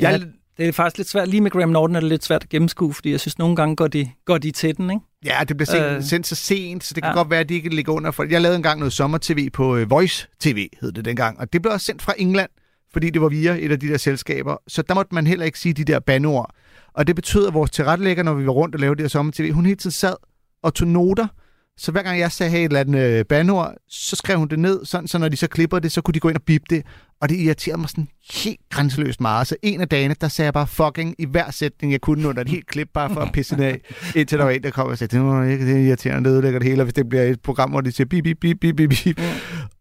Ja, 0.00 0.08
Jeg, 0.10 0.22
det 0.58 0.68
er 0.68 0.72
faktisk 0.72 0.98
lidt 0.98 1.08
svært. 1.08 1.28
Lige 1.28 1.40
med 1.40 1.50
Graham 1.50 1.68
Norton 1.68 1.96
er 1.96 2.00
det 2.00 2.08
lidt 2.08 2.24
svært 2.24 2.42
at 2.42 2.48
gennemskue, 2.48 2.94
fordi 2.94 3.10
jeg 3.10 3.20
synes, 3.20 3.38
nogle 3.38 3.56
gange 3.56 3.76
går 3.76 3.86
de, 3.88 4.10
går 4.24 4.38
de 4.38 4.50
til 4.50 4.76
den, 4.76 4.90
ikke? 4.90 5.02
Ja, 5.24 5.38
det 5.48 5.56
blev 5.56 5.66
sendt, 5.66 5.84
øh, 5.96 6.02
sendt 6.02 6.26
så 6.26 6.34
sent, 6.34 6.84
så 6.84 6.94
det 6.94 7.02
kan 7.02 7.10
Ja. 7.10 7.16
godt 7.16 7.30
være, 7.30 7.40
at 7.40 7.48
de 7.48 7.54
ikke 7.54 7.68
ligger 7.68 7.92
under. 7.92 8.10
For 8.10 8.24
jeg 8.30 8.40
lavede 8.40 8.56
engang 8.56 8.78
noget 8.78 8.92
sommer-tv 8.92 9.50
på 9.50 9.76
øh, 9.76 9.90
Voice 9.90 10.26
TV, 10.40 10.68
hed 10.80 10.92
det 10.92 11.04
dengang, 11.04 11.40
og 11.40 11.52
det 11.52 11.62
blev 11.62 11.72
også 11.72 11.86
sendt 11.86 12.02
fra 12.02 12.14
England, 12.18 12.50
fordi 12.92 13.10
det 13.10 13.22
var 13.22 13.28
via 13.28 13.56
et 13.60 13.72
af 13.72 13.80
de 13.80 13.88
der 13.88 13.96
selskaber. 13.96 14.56
Så 14.68 14.82
der 14.82 14.94
måtte 14.94 15.14
man 15.14 15.26
heller 15.26 15.44
ikke 15.46 15.58
sige 15.58 15.72
de 15.72 15.84
der 15.84 15.98
bandeord. 16.00 16.54
Og 16.94 17.06
det 17.06 17.16
betød, 17.16 17.46
at 17.46 17.54
vores 17.54 17.70
tilrettelægger, 17.70 18.22
når 18.22 18.34
vi 18.34 18.46
var 18.46 18.52
rundt 18.52 18.74
og 18.74 18.80
lavede 18.80 18.96
det 18.96 19.02
her 19.04 19.08
sommer-tv, 19.08 19.50
hun 19.52 19.64
hele 19.66 19.76
tiden 19.76 19.90
sad 19.92 20.14
og 20.62 20.74
tog 20.74 20.88
noter. 20.88 21.26
Så 21.76 21.92
hver 21.92 22.02
gang 22.02 22.18
jeg 22.18 22.32
sagde 22.32 22.50
hey, 22.52 22.58
et 22.58 22.64
eller 22.64 22.80
andet 22.80 23.00
øh, 23.18 23.24
bandeord, 23.24 23.74
så 23.88 24.16
skrev 24.16 24.38
hun 24.38 24.48
det 24.48 24.58
ned, 24.58 24.84
sådan, 24.84 25.08
så 25.08 25.18
når 25.18 25.28
de 25.28 25.36
så 25.36 25.46
klipper 25.46 25.78
det, 25.78 25.92
så 25.92 26.00
kunne 26.00 26.14
de 26.14 26.20
gå 26.20 26.28
ind 26.28 26.36
og 26.36 26.42
bippe 26.42 26.66
det. 26.70 26.82
Og 27.20 27.28
det 27.28 27.36
irriterede 27.36 27.80
mig 27.80 27.88
sådan 27.88 28.08
helt 28.30 28.60
grænseløst 28.70 29.20
meget. 29.20 29.46
Så 29.46 29.56
en 29.62 29.80
af 29.80 29.88
dagene, 29.88 30.14
der 30.20 30.28
sagde 30.28 30.46
jeg 30.46 30.54
bare 30.54 30.66
fucking 30.66 31.14
i 31.18 31.26
hver 31.26 31.50
sætning, 31.50 31.92
jeg 31.92 32.00
kunne 32.00 32.28
under 32.28 32.42
et 32.42 32.48
helt 32.48 32.66
klip, 32.66 32.88
bare 32.94 33.10
for 33.14 33.20
at 33.20 33.32
pisse 33.32 33.56
det 33.56 33.64
af. 33.64 33.80
Indtil 34.16 34.38
der 34.38 34.44
var 34.44 34.50
en, 34.50 34.62
der 34.62 34.70
kom 34.70 34.86
og 34.86 34.98
sagde, 34.98 35.16
det 35.16 35.24
var 35.24 35.44
ikke 35.44 35.66
det 35.66 35.74
er 35.74 35.78
irriterende, 35.88 36.28
det 36.28 36.34
ødelægger 36.34 36.58
det 36.58 36.68
hele, 36.68 36.82
og 36.82 36.84
hvis 36.84 36.94
det 36.94 37.08
bliver 37.08 37.24
et 37.24 37.40
program, 37.40 37.70
hvor 37.70 37.80
de 37.80 37.92
siger 37.92 38.06
bip, 38.06 38.24
bip, 38.24 38.36
bip, 38.40 38.60
bip, 38.60 38.76
bip, 38.76 38.90
bip. 39.04 39.20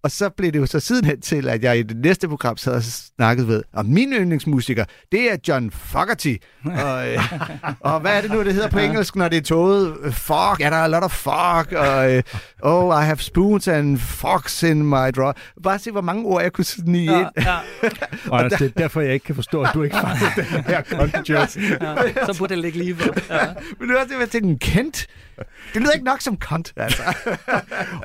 Og 0.04 0.12
så 0.12 0.30
blev 0.30 0.52
det 0.52 0.60
jo 0.60 0.66
så 0.66 0.80
sidenhen 0.80 1.22
til, 1.22 1.48
at 1.48 1.64
jeg 1.64 1.80
i 1.80 1.84
det 1.84 1.98
næste 1.98 2.28
program 2.28 2.58
sad 2.58 2.74
og 2.74 2.84
snakkede 2.84 3.48
ved, 3.48 3.64
om 3.74 3.86
min 3.86 4.14
yndlingsmusiker, 4.14 4.86
det 5.12 5.32
er 5.32 5.38
John 5.48 5.72
Fogerty. 5.72 6.36
Og, 6.66 7.10
øh, 7.10 7.34
og 7.80 8.00
hvad 8.00 8.18
er 8.18 8.22
det 8.22 8.32
nu, 8.32 8.44
det 8.44 8.54
hedder 8.54 8.70
på 8.70 8.80
engelsk, 8.80 9.16
når 9.16 9.30
det 9.30 9.38
er 9.38 9.42
toget? 9.42 10.14
Fuck, 10.14 10.60
ja, 10.60 10.70
der 10.70 10.76
er 10.76 10.84
a 10.84 10.88
lot 10.88 11.04
of 11.04 11.12
fuck, 11.12 11.72
og 11.72 12.16
øh, 12.16 12.24
oh, 12.62 13.02
I 13.02 13.06
have 13.06 13.18
spoons 13.18 13.68
and 13.68 13.98
fucks 13.98 14.64
in 14.64 14.84
my 14.84 15.12
drawer. 15.16 15.34
Bare 15.64 15.80
se, 15.80 15.92
hvor 15.92 16.02
mange 16.02 16.26
ord 16.26 16.42
jeg 16.42 16.54
kunne 16.54 16.66
snige 16.66 17.27
Ja, 17.36 17.42
ind. 17.42 17.48
ja, 17.84 17.90
Og 18.32 18.40
Anders, 18.44 18.60
det 18.60 18.66
er 18.66 18.70
derfor, 18.78 19.02
jeg 19.02 19.14
ikke 19.14 19.24
kan 19.24 19.36
forstå, 19.36 19.62
at 19.62 19.70
du 19.74 19.84
ikke 19.84 19.96
fanger 20.06 20.30
den 20.36 20.64
her 20.64 20.82
content 20.84 21.30
joke. 21.30 21.60
ja. 21.82 22.26
Så 22.26 22.36
burde 22.38 22.56
det 22.56 22.62
ligge 22.64 22.78
lige 22.80 22.96
for. 22.96 23.14
Ja. 23.34 23.46
Men 23.80 23.90
det 23.90 23.96
er 23.96 24.02
også 24.02 24.14
det, 24.14 24.20
jeg 24.20 24.30
tænkte, 24.30 24.68
Kent? 24.72 25.08
Det 25.74 25.82
lyder 25.82 25.92
ikke 25.92 26.06
nok 26.06 26.22
som 26.22 26.38
kont, 26.38 26.74
altså. 26.76 27.04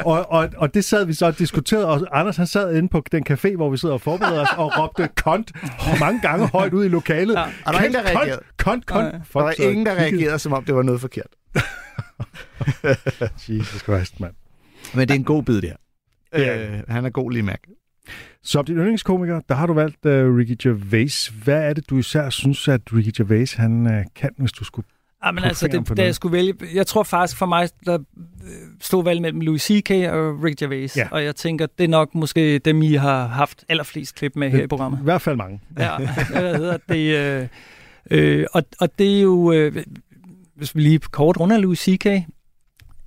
Og, 0.04 0.30
og, 0.32 0.48
og 0.56 0.74
det 0.74 0.84
sad 0.84 1.04
vi 1.04 1.14
så 1.14 1.26
og 1.26 1.38
diskuterede, 1.38 1.88
og 1.88 2.06
Anders 2.20 2.36
han 2.36 2.46
sad 2.46 2.74
inde 2.76 2.88
på 2.88 3.04
den 3.12 3.24
café, 3.30 3.56
hvor 3.56 3.70
vi 3.70 3.76
sidder 3.76 3.94
og 3.94 4.00
forbereder 4.00 4.40
os, 4.40 4.48
og 4.56 4.72
råbte 4.78 5.08
kont 5.16 5.52
mange 6.00 6.20
gange 6.20 6.46
højt 6.48 6.72
ud 6.72 6.84
i 6.84 6.88
lokalet. 6.88 7.34
Ja. 7.34 7.42
Og 7.42 7.72
der 7.72 7.78
er 7.80 7.84
ingen, 7.84 8.04
der 8.04 8.08
reagerede. 8.16 8.40
Kont, 8.58 8.86
kont, 8.86 9.12
kont. 9.12 9.34
Der 9.34 9.40
og 9.40 9.54
ingen, 9.58 9.86
der 9.86 9.94
reagerede, 9.94 10.38
som 10.38 10.52
om 10.52 10.64
det 10.64 10.74
var 10.74 10.82
noget 10.82 11.00
forkert. 11.00 11.26
Jesus 13.48 13.80
Christ, 13.82 14.20
mand. 14.20 14.34
Men 14.94 15.08
det 15.08 15.14
er 15.14 15.18
en 15.18 15.24
god 15.24 15.42
bid, 15.42 15.62
der. 15.62 15.72
Det 16.36 16.48
er 16.48 16.72
Øh, 16.72 16.80
han 16.88 17.04
er 17.04 17.10
god 17.10 17.30
lige 17.30 17.42
Mac. 17.42 17.58
Som 18.44 18.64
din 18.64 18.76
yndlingskomiker, 18.76 19.40
der 19.48 19.54
har 19.54 19.66
du 19.66 19.72
valgt 19.72 20.06
uh, 20.06 20.36
Ricky 20.36 20.56
Gervais. 20.62 21.28
Hvad 21.44 21.62
er 21.62 21.72
det, 21.72 21.90
du 21.90 21.98
især 21.98 22.30
synes, 22.30 22.68
at 22.68 22.80
Ricky 22.92 23.10
Gervais 23.16 23.54
han 23.54 23.86
uh, 23.86 23.92
kan, 24.14 24.30
hvis 24.38 24.52
du 24.52 24.64
skulle... 24.64 24.86
Ja, 25.24 25.30
men 25.30 25.42
Put 25.42 25.48
altså, 25.48 25.68
det, 25.68 25.96
da 25.96 26.04
jeg 26.04 26.14
skulle 26.14 26.32
vælge... 26.32 26.54
Jeg 26.74 26.86
tror 26.86 27.02
faktisk 27.02 27.38
for 27.38 27.46
mig, 27.46 27.68
der 27.86 27.94
øh, 27.94 28.50
stod 28.80 29.04
valg 29.04 29.22
mellem 29.22 29.40
Louis 29.40 29.62
C.K. 29.62 29.90
og 29.90 30.42
Rick 30.44 30.58
Gervais. 30.58 30.96
Ja. 30.96 31.08
Og 31.10 31.24
jeg 31.24 31.36
tænker, 31.36 31.66
det 31.78 31.84
er 31.84 31.88
nok 31.88 32.14
måske 32.14 32.58
dem, 32.58 32.82
I 32.82 32.94
har 32.94 33.26
haft 33.26 33.64
allerflest 33.68 34.14
klip 34.14 34.36
med 34.36 34.50
her 34.50 34.62
i 34.62 34.66
programmet. 34.66 35.00
I 35.00 35.04
hvert 35.04 35.22
fald 35.22 35.36
mange. 35.36 35.60
Ja, 35.78 35.96
hvad 36.30 36.56
hedder 36.56 36.78
det? 36.88 37.16
Øh, 37.16 37.48
øh, 38.10 38.46
og, 38.52 38.62
og 38.80 38.98
det 38.98 39.16
er 39.18 39.22
jo, 39.22 39.52
øh, 39.52 39.84
hvis 40.56 40.76
vi 40.76 40.80
lige 40.80 40.98
kort 40.98 41.40
runder 41.40 41.58
Louis 41.58 41.78
C.K., 41.78 42.06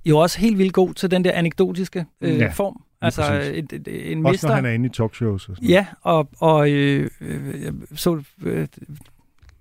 jo 0.06 0.18
også 0.18 0.38
helt 0.38 0.58
vildt 0.58 0.72
god 0.72 0.94
til 0.94 1.10
den 1.10 1.24
der 1.24 1.32
anekdotiske 1.32 2.04
øh, 2.20 2.38
ja, 2.38 2.48
form. 2.48 2.82
Altså 3.00 3.52
en 3.86 4.26
Også 4.26 4.32
mister. 4.32 4.48
når 4.48 4.54
han 4.54 4.64
er 4.64 4.70
inde 4.70 4.86
i 4.86 4.88
talkshows 4.88 5.48
og 5.48 5.56
sådan 5.56 5.68
Ja, 5.68 5.86
og, 6.02 6.28
og 6.38 6.70
øh, 6.70 7.10
øh, 7.20 7.62
jeg 7.64 7.72
så, 7.94 8.22
øh, 8.42 8.68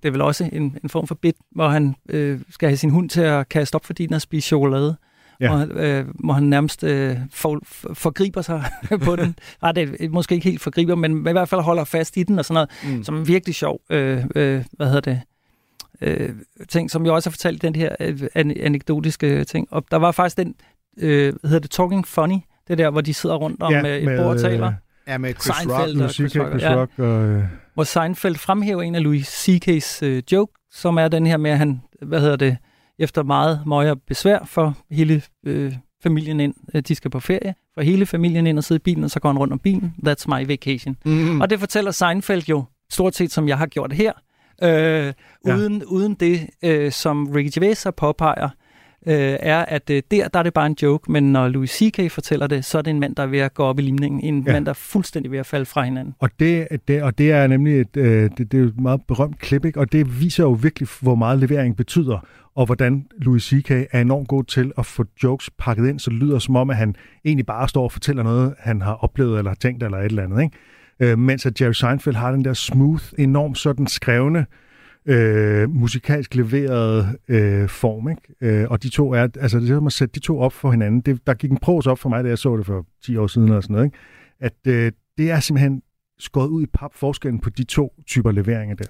det 0.04 0.10
er 0.10 0.12
vel 0.12 0.21
også 0.21 0.50
en, 0.54 0.78
en 0.84 0.89
form 0.89 1.08
for 1.08 1.15
bit, 1.15 1.36
hvor 1.52 1.67
han 1.67 1.95
øh, 2.10 2.39
skal 2.50 2.69
have 2.69 2.78
sin 2.78 2.89
hund 2.89 3.10
til 3.10 3.21
at 3.21 3.50
kaste 3.50 3.76
op 3.76 3.86
for 3.86 3.93
din 3.93 4.13
og 4.13 4.21
spise 4.21 4.48
chokolade. 4.48 4.98
Ja. 5.39 5.50
Hvor, 5.50 5.67
øh, 5.71 6.06
hvor 6.13 6.34
han 6.34 6.43
nærmest 6.43 6.84
øh, 6.84 7.17
for, 7.32 7.60
for, 7.63 7.93
forgriber 7.93 8.41
sig 8.41 8.63
på 9.04 9.15
den. 9.15 9.36
Nej, 9.62 9.71
det 9.71 9.95
er 10.00 10.10
måske 10.10 10.36
ikke 10.36 10.50
helt 10.50 10.62
forgriber, 10.62 10.95
men 10.95 11.28
i 11.28 11.32
hvert 11.32 11.50
fald 11.50 11.62
holder 11.62 11.84
fast 11.84 12.17
i 12.17 12.24
den 12.24 12.39
og 12.39 12.45
sådan 12.45 12.67
noget, 12.84 12.98
mm. 12.98 13.04
som 13.04 13.15
er 13.15 13.24
virkelig 13.24 13.56
sjov, 13.56 13.82
øh, 13.89 14.24
øh, 14.36 14.65
hvad 14.71 14.88
hedder 14.88 15.02
det, 15.02 15.21
øh, 16.02 16.30
ting, 16.69 16.91
som 16.91 17.06
jeg 17.06 17.13
også 17.13 17.30
har 17.30 17.32
fortalt 17.32 17.62
den 17.62 17.76
her 17.76 17.95
øh, 18.00 18.21
anekdotiske 18.36 19.43
ting. 19.43 19.67
Og 19.71 19.86
der 19.91 19.98
var 19.98 20.12
faktisk 20.12 20.38
den, 20.38 20.56
øh, 20.98 21.34
hvad 21.39 21.50
hedder 21.50 21.60
det, 21.60 21.71
Talking 21.71 22.08
Funny, 22.08 22.38
det 22.67 22.78
der, 22.78 22.89
hvor 22.89 23.01
de 23.01 23.13
sidder 23.13 23.36
rundt 23.36 23.62
om 23.62 23.73
ja, 23.73 23.82
med, 23.82 24.01
et 24.01 24.17
bord 24.17 24.34
og 24.34 24.39
taler. 24.39 24.73
Ja, 25.08 25.17
med 25.17 25.34
Chris 25.34 25.56
Seinfeld 25.56 26.01
Rock. 26.01 26.04
og 26.04 26.10
Chris 26.10 26.39
Rock, 26.39 26.49
Chris 26.49 26.63
Rock 26.65 26.91
ja. 26.97 27.04
og... 27.04 27.25
Øh... 27.25 27.43
Hvor 27.73 27.84
Seinfeld 27.84 28.36
fremhæver 28.36 28.82
en 28.82 28.95
af 28.95 29.04
Louis 29.04 29.28
C.K.'s 29.28 30.04
øh, 30.04 30.23
joke, 30.32 30.54
som 30.71 30.97
er 30.97 31.08
den 31.08 31.28
her 31.28 31.38
med, 31.38 31.51
at 31.51 31.58
han, 31.58 31.82
hvad 32.01 32.21
hedder 32.21 32.36
det, 32.36 32.58
efter 32.99 33.23
meget 33.23 33.62
møje 33.65 33.95
besvær 33.95 34.39
for 34.45 34.78
hele 34.91 35.21
øh, 35.45 35.73
familien 36.04 36.39
ind, 36.39 36.54
øh, 36.73 36.82
de 36.82 36.95
skal 36.95 37.12
på 37.12 37.19
ferie, 37.19 37.56
for 37.73 37.82
hele 37.82 38.06
familien 38.06 38.47
ind 38.47 38.58
og 38.58 38.63
sidde 38.63 38.80
i 38.80 38.84
bilen, 38.84 39.04
og 39.04 39.12
så 39.12 39.19
går 39.19 39.30
han 39.30 39.38
rundt 39.38 39.54
om 39.54 39.60
bilen. 39.60 39.93
That's 40.08 40.25
my 40.28 40.47
vacation. 40.47 40.97
Mm. 41.06 41.41
Og 41.41 41.49
det 41.49 41.60
fortæller 41.60 41.91
Seinfeld 41.91 42.43
jo, 42.49 42.63
stort 42.89 43.15
set 43.15 43.32
som 43.32 43.47
jeg 43.47 43.58
har 43.58 43.65
gjort 43.65 43.93
her, 43.93 44.13
øh, 44.63 45.13
uden, 45.41 45.78
ja. 45.78 45.86
uden 45.88 46.13
det, 46.13 46.49
øh, 46.63 46.91
som 46.91 47.28
Ricky 47.28 47.49
Gervais 47.54 47.88
påpeger, 47.97 48.49
øh, 49.08 49.38
er, 49.39 49.65
at 49.65 49.89
øh, 49.89 50.04
der, 50.12 50.28
der 50.28 50.39
er 50.39 50.44
det 50.44 50.54
bare 50.54 50.65
en 50.65 50.76
joke, 50.82 51.12
men 51.12 51.32
når 51.32 51.48
Louis 51.48 51.70
C.K. 51.70 52.12
fortæller 52.12 52.48
det, 52.48 52.65
så 52.65 52.78
er 52.78 52.82
det 52.82 52.91
en 52.91 53.00
mand, 53.00 53.15
der 53.15 53.24
er 53.24 53.28
ved 53.28 53.39
at 53.39 53.54
gå 53.54 53.63
op 53.63 53.80
i 53.80 53.82
limningen. 53.82 54.22
En 54.22 54.44
ja. 54.48 54.52
mand, 54.52 54.65
der 54.65 54.70
er 54.70 54.74
fuldstændig 54.74 55.32
ved 55.32 55.39
at 55.39 55.46
falde 55.46 55.65
fra 55.65 55.84
hinanden. 55.84 56.15
Og 56.20 56.30
det, 56.39 56.68
det, 56.88 57.04
og 57.04 57.18
det 57.18 57.32
er 57.32 57.48
nemlig 57.48 57.82
et, 57.82 57.98
øh, 57.98 58.30
det, 58.38 58.52
det 58.52 58.60
er 58.60 58.63
et 58.63 58.80
meget 58.80 59.02
berømt 59.08 59.39
klip, 59.39 59.65
ikke? 59.65 59.80
og 59.80 59.91
det 59.91 60.22
viser 60.22 60.44
jo 60.44 60.52
virkelig, 60.52 60.89
hvor 61.02 61.15
meget 61.15 61.39
levering 61.39 61.78
betyder, 61.78 62.28
og 62.56 62.65
hvordan 62.65 63.06
Louis 63.18 63.44
C.K. 63.44 63.72
er 63.72 64.02
enormt 64.02 64.28
god 64.28 64.44
til 64.44 64.72
at 64.78 64.86
få 64.86 65.06
jokes 65.24 65.50
pakket 65.60 65.89
ind, 65.89 66.00
så 66.00 66.10
det 66.10 66.20
lyder 66.20 66.39
som 66.39 66.56
om, 66.56 66.70
at 66.70 66.76
han 66.76 66.96
egentlig 67.26 67.46
bare 67.46 67.70
står 67.70 67.84
og 67.84 67.91
fortæller 67.91 68.24
noget, 68.24 68.54
han 68.60 68.82
har 68.82 68.94
oplevet 68.94 69.38
eller 69.38 69.54
tænkt 69.54 69.84
eller 69.84 69.98
et 69.98 70.06
eller 70.06 70.24
andet. 70.24 70.44
Ikke? 70.44 71.12
Øh, 71.12 71.20
mens 71.20 71.46
at 71.46 71.62
Jerry 71.62 71.72
Seinfeld 71.72 72.15
har 72.15 72.32
den 72.32 72.46
der 72.46 72.54
smooth, 72.54 73.04
enormt 73.18 73.58
sådan 73.58 73.88
skrevne, 73.88 74.39
øh, 74.39 74.46
musikalsk 75.70 76.36
leveret 76.36 77.18
øh, 77.28 77.70
form. 77.70 78.10
Ikke? 78.10 78.62
Øh, 78.62 78.68
og 78.70 78.84
de 78.84 78.89
to 78.89 79.13
er, 79.13 79.28
altså 79.39 79.60
det 79.60 79.70
er 79.70 79.76
som 79.76 79.88
at 79.88 79.94
sætte 79.94 80.13
de 80.13 80.20
to 80.20 80.39
op 80.39 80.54
for 80.54 80.72
hinanden. 80.72 81.02
Det, 81.02 81.28
der 81.28 81.34
gik 81.34 81.52
en 81.52 81.58
pros 81.58 81.88
op 81.88 82.00
for 82.00 82.10
mig, 82.10 82.24
da 82.24 82.30
jeg 82.30 82.38
så 82.38 82.58
det 82.58 82.65
for 82.65 82.86
10 83.06 83.18
år 83.18 83.28
siden, 83.28 83.50
og 83.50 83.63
sådan 83.63 83.74
noget, 83.74 83.86
ikke? 83.86 83.98
at 84.39 84.54
øh, 84.68 84.91
det 85.18 85.32
er 85.32 85.39
simpelthen 85.39 85.82
skåret 86.20 86.48
ud 86.48 86.63
i 86.63 86.65
pap 86.74 86.94
forskellen 86.94 87.39
på 87.39 87.50
de 87.50 87.63
to 87.63 87.94
typer 88.08 88.32
leveringer 88.32 88.76
der. 88.76 88.86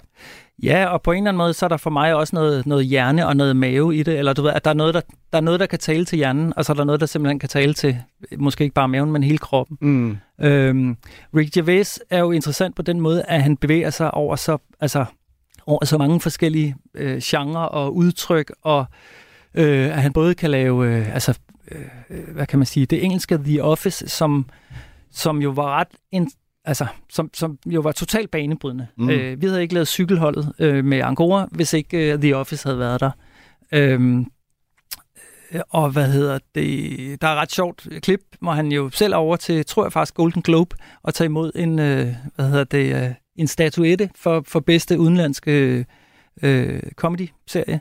Ja, 0.62 0.86
og 0.86 1.02
på 1.02 1.12
en 1.12 1.16
eller 1.16 1.28
anden 1.30 1.38
måde, 1.38 1.54
så 1.54 1.66
er 1.66 1.68
der 1.68 1.76
for 1.76 1.90
mig 1.90 2.14
også 2.14 2.36
noget, 2.36 2.66
noget 2.66 2.86
hjerne 2.86 3.26
og 3.26 3.36
noget 3.36 3.56
mave 3.56 3.96
i 3.96 4.02
det, 4.02 4.18
eller 4.18 4.32
du 4.32 4.42
ved, 4.42 4.50
at 4.50 4.64
der 4.64 4.70
er, 4.70 4.74
noget, 4.74 4.94
der, 4.94 5.00
der 5.32 5.38
er 5.38 5.42
noget, 5.42 5.60
der 5.60 5.66
kan 5.66 5.78
tale 5.78 6.04
til 6.04 6.16
hjernen, 6.16 6.52
og 6.56 6.64
så 6.64 6.72
er 6.72 6.74
der 6.74 6.84
noget, 6.84 7.00
der 7.00 7.06
simpelthen 7.06 7.38
kan 7.38 7.48
tale 7.48 7.74
til, 7.74 7.98
måske 8.38 8.64
ikke 8.64 8.74
bare 8.74 8.88
maven, 8.88 9.12
men 9.12 9.22
hele 9.22 9.38
kroppen. 9.38 9.78
Mm. 9.80 10.16
Øhm, 10.40 10.96
Rick 11.36 11.54
Gervais 11.54 12.00
er 12.10 12.18
jo 12.18 12.30
interessant 12.30 12.76
på 12.76 12.82
den 12.82 13.00
måde, 13.00 13.22
at 13.22 13.42
han 13.42 13.56
bevæger 13.56 13.90
sig 13.90 14.14
over 14.14 14.36
så, 14.36 14.58
altså, 14.80 15.04
over 15.66 15.84
så 15.84 15.98
mange 15.98 16.20
forskellige 16.20 16.76
øh, 16.94 17.20
genrer 17.24 17.60
og 17.64 17.96
udtryk, 17.96 18.52
og 18.62 18.86
øh, 19.54 19.86
at 19.86 20.02
han 20.02 20.12
både 20.12 20.34
kan 20.34 20.50
lave, 20.50 20.86
øh, 20.86 21.14
altså, 21.14 21.38
øh, 21.70 22.34
hvad 22.34 22.46
kan 22.46 22.58
man 22.58 22.66
sige, 22.66 22.86
det 22.86 23.04
engelske 23.04 23.38
The 23.38 23.62
Office, 23.62 24.08
som, 24.08 24.46
som 25.10 25.42
jo 25.42 25.50
var 25.50 25.78
ret 25.78 25.88
in, 26.12 26.30
altså, 26.64 26.86
som, 27.10 27.30
som 27.34 27.58
jo 27.66 27.80
var 27.80 27.92
totalt 27.92 28.30
banebrydende. 28.30 28.86
Mm. 28.96 29.10
Øh, 29.10 29.42
vi 29.42 29.46
havde 29.46 29.62
ikke 29.62 29.74
lavet 29.74 29.88
cykelholdet 29.88 30.52
øh, 30.58 30.84
med 30.84 30.98
Angora, 30.98 31.48
hvis 31.50 31.72
ikke 31.72 32.12
øh, 32.12 32.18
The 32.18 32.36
Office 32.36 32.68
havde 32.68 32.78
været 32.78 33.00
der. 33.00 33.10
Øhm, 33.72 34.26
og 35.70 35.90
hvad 35.90 36.12
hedder 36.12 36.38
det? 36.54 37.20
Der 37.20 37.28
er 37.28 37.34
ret 37.34 37.52
sjovt 37.52 37.88
klip, 38.02 38.20
hvor 38.40 38.52
han 38.52 38.72
jo 38.72 38.90
selv 38.90 39.12
er 39.12 39.16
over 39.16 39.36
til, 39.36 39.66
tror 39.66 39.84
jeg 39.84 39.92
faktisk, 39.92 40.14
Golden 40.14 40.42
Globe, 40.42 40.76
og 41.02 41.14
tager 41.14 41.26
imod 41.26 41.52
en, 41.54 41.78
øh, 41.78 42.14
hvad 42.34 42.48
hedder 42.48 42.64
det, 42.64 43.04
øh, 43.04 43.14
en 43.38 43.46
statuette 43.46 44.10
for, 44.14 44.42
for 44.46 44.60
bedste 44.60 44.98
udenlandske 44.98 45.86
øh, 46.42 46.82
comedy-serie, 46.94 47.80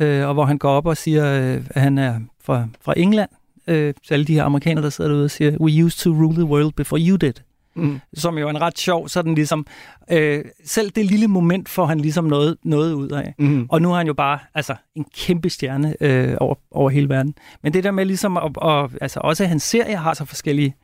øh, 0.00 0.28
og 0.28 0.34
hvor 0.34 0.44
han 0.44 0.58
går 0.58 0.70
op 0.70 0.86
og 0.86 0.96
siger, 0.96 1.26
øh, 1.26 1.62
at 1.70 1.82
han 1.82 1.98
er 1.98 2.20
fra, 2.44 2.68
fra 2.80 2.94
England, 2.96 3.30
øh, 3.66 3.94
til 4.06 4.14
alle 4.14 4.26
de 4.26 4.34
her 4.34 4.44
amerikanere, 4.44 4.84
der 4.84 4.90
sidder 4.90 5.10
derude 5.10 5.24
og 5.24 5.30
siger, 5.30 5.56
we 5.60 5.84
used 5.84 5.98
to 5.98 6.10
rule 6.10 6.34
the 6.34 6.44
world 6.44 6.72
before 6.72 7.00
you 7.00 7.16
did. 7.16 7.34
Mm. 7.74 8.00
Som 8.14 8.38
jo 8.38 8.46
er 8.46 8.50
en 8.50 8.60
ret 8.60 8.78
sjov, 8.78 9.08
sådan 9.08 9.34
ligesom, 9.34 9.66
øh, 10.10 10.44
selv 10.64 10.90
det 10.90 11.06
lille 11.06 11.28
moment 11.28 11.68
får 11.68 11.86
han 11.86 12.00
ligesom 12.00 12.24
noget, 12.24 12.56
noget 12.64 12.92
ud 12.92 13.08
af. 13.08 13.34
Mm. 13.38 13.66
Og 13.70 13.82
nu 13.82 13.92
er 13.92 13.96
han 13.96 14.06
jo 14.06 14.14
bare 14.14 14.38
altså, 14.54 14.74
en 14.94 15.04
kæmpe 15.16 15.50
stjerne 15.50 15.94
øh, 16.00 16.36
over, 16.40 16.54
over 16.70 16.90
hele 16.90 17.08
verden. 17.08 17.34
Men 17.62 17.72
det 17.72 17.84
der 17.84 17.90
med 17.90 18.04
ligesom, 18.04 18.36
at, 18.36 18.56
og, 18.56 18.90
altså 19.00 19.20
også 19.24 19.46
hans 19.46 19.62
serie 19.62 19.96
har 19.96 20.14
så 20.14 20.24
forskellige 20.24 20.74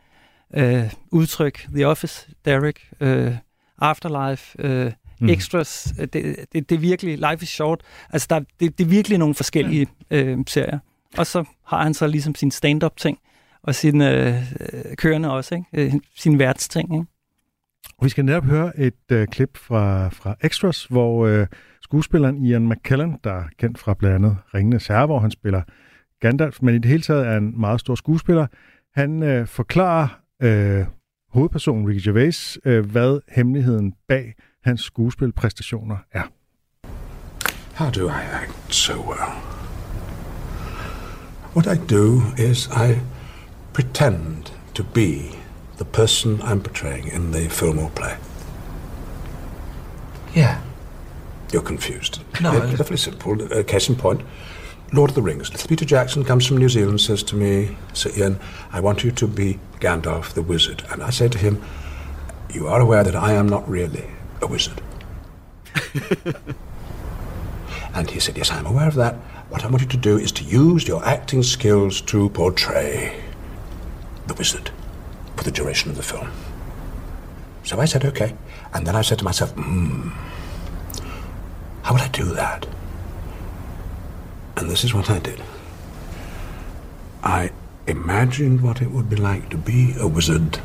øh, 0.54 0.92
udtryk. 1.12 1.66
The 1.74 1.86
Office, 1.86 2.28
Derek, 2.44 2.80
øh, 3.00 3.34
Afterlife, 3.78 4.62
øh, 4.62 4.92
mm. 5.20 5.28
Extras. 5.28 5.94
Det, 5.98 6.12
det, 6.12 6.52
det 6.52 6.72
er 6.72 6.78
virkelig, 6.78 7.18
Life 7.18 7.42
is 7.42 7.48
Short. 7.48 7.80
Altså 8.10 8.26
der, 8.30 8.38
det, 8.60 8.78
det 8.78 8.84
er 8.84 8.88
virkelig 8.88 9.18
nogle 9.18 9.34
forskellige 9.34 9.86
øh, 10.10 10.38
serier. 10.46 10.78
Og 11.18 11.26
så 11.26 11.44
har 11.66 11.82
han 11.82 11.94
så 11.94 12.06
ligesom 12.06 12.34
sin 12.34 12.50
stand-up 12.50 12.96
ting 12.96 13.18
og 13.62 13.74
sin 13.74 14.02
øh, 14.02 14.42
kørende 14.96 15.32
også, 15.32 15.54
ikke? 15.54 15.66
Øh, 15.72 15.92
sin 16.14 16.38
værtsting. 16.38 16.94
Ikke? 16.94 17.06
Vi 18.02 18.08
skal 18.08 18.24
netop 18.24 18.44
høre 18.44 18.78
et 18.78 19.12
øh, 19.12 19.26
klip 19.26 19.56
fra, 19.56 20.08
fra 20.08 20.36
Extras, 20.44 20.84
hvor 20.84 21.26
øh, 21.26 21.46
skuespilleren 21.82 22.44
Ian 22.44 22.68
McKellen, 22.68 23.16
der 23.24 23.32
er 23.32 23.44
kendt 23.58 23.78
fra 23.78 23.94
blandt 23.94 24.14
andet 24.14 24.36
Ringenes 24.54 24.86
Herre, 24.86 25.06
hvor 25.06 25.18
han 25.18 25.30
spiller 25.30 25.62
Gandalf, 26.20 26.58
men 26.62 26.74
i 26.74 26.78
det 26.78 26.90
hele 26.90 27.02
taget 27.02 27.26
er 27.26 27.36
en 27.36 27.60
meget 27.60 27.80
stor 27.80 27.94
skuespiller, 27.94 28.46
han 28.94 29.22
øh, 29.22 29.46
forklarer 29.46 30.08
øh, 30.42 30.84
hovedpersonen 31.32 31.88
Ricky 31.88 32.04
Gervais, 32.04 32.58
øh, 32.64 32.90
hvad 32.90 33.20
hemmeligheden 33.28 33.94
bag 34.08 34.34
hans 34.64 34.80
skuespilpræstationer 34.80 35.96
er. 36.12 36.22
How 37.74 37.90
do 37.90 38.08
I 38.08 38.22
act 38.32 38.74
so 38.74 38.92
well? 38.92 39.32
What 41.54 41.66
I 41.66 41.76
do 41.94 42.20
is 42.38 42.66
I 42.66 43.00
pretend 43.72 44.52
to 44.74 44.82
be 44.94 45.36
the 45.76 45.84
person 45.84 46.40
I'm 46.40 46.60
portraying 46.60 47.12
in 47.12 47.32
the 47.32 47.48
film 47.50 47.78
or 47.78 47.90
play. 47.94 48.12
Yeah. 50.36 50.56
You're 51.52 51.66
confused. 51.66 52.20
No. 52.40 52.52
It's 52.52 52.70
perfectly 52.70 52.96
simple. 52.96 53.32
Uh, 53.32 53.62
case 53.62 53.88
in 53.88 53.96
point, 53.96 54.20
Lord 54.92 55.10
of 55.10 55.14
the 55.16 55.22
Rings. 55.22 55.50
Peter 55.66 55.84
Jackson 55.84 56.24
comes 56.24 56.46
from 56.46 56.58
New 56.58 56.68
Zealand, 56.68 57.00
says 57.00 57.22
to 57.24 57.36
me, 57.36 57.76
Sir 57.92 58.10
Ian, 58.16 58.38
I 58.72 58.80
want 58.80 59.02
you 59.02 59.10
to 59.10 59.26
be 59.26 59.58
Gandalf 59.80 60.32
the 60.34 60.42
wizard. 60.42 60.84
And 60.90 61.02
I 61.02 61.10
say 61.10 61.28
to 61.28 61.38
him, 61.38 61.62
You 62.52 62.68
are 62.68 62.80
aware 62.80 63.02
that 63.02 63.16
I 63.16 63.32
am 63.32 63.48
not 63.48 63.68
really 63.68 64.08
a 64.40 64.46
wizard. 64.46 64.80
and 67.94 68.10
he 68.10 68.20
said, 68.20 68.36
Yes, 68.38 68.50
I'm 68.50 68.66
aware 68.66 68.88
of 68.88 68.94
that. 68.94 69.14
What 69.48 69.64
I 69.64 69.68
want 69.68 69.82
you 69.82 69.88
to 69.88 69.96
do 69.96 70.18
is 70.18 70.32
to 70.32 70.44
use 70.44 70.86
your 70.86 71.04
acting 71.04 71.42
skills 71.42 72.00
to 72.02 72.28
portray 72.30 73.22
the 74.26 74.34
wizard 74.34 74.70
for 75.36 75.44
the 75.44 75.50
duration 75.50 75.90
of 75.90 75.96
the 75.96 76.02
film. 76.02 76.30
So 77.62 77.80
I 77.80 77.84
said, 77.84 78.04
okay. 78.04 78.34
And 78.74 78.86
then 78.86 78.94
I 78.94 79.02
said 79.02 79.18
to 79.18 79.24
myself, 79.24 79.52
hmm, 79.52 80.10
how 81.82 81.92
would 81.92 82.02
I 82.02 82.08
do 82.08 82.24
that? 82.34 82.66
And 84.56 84.70
this 84.70 84.84
is 84.84 84.94
what 84.94 85.10
I 85.10 85.18
did. 85.18 85.42
I 87.22 87.50
imagined 87.86 88.62
what 88.62 88.80
it 88.80 88.90
would 88.90 89.08
be 89.10 89.16
like 89.16 89.50
to 89.50 89.56
be 89.56 89.94
a 89.98 90.06
wizard, 90.06 90.60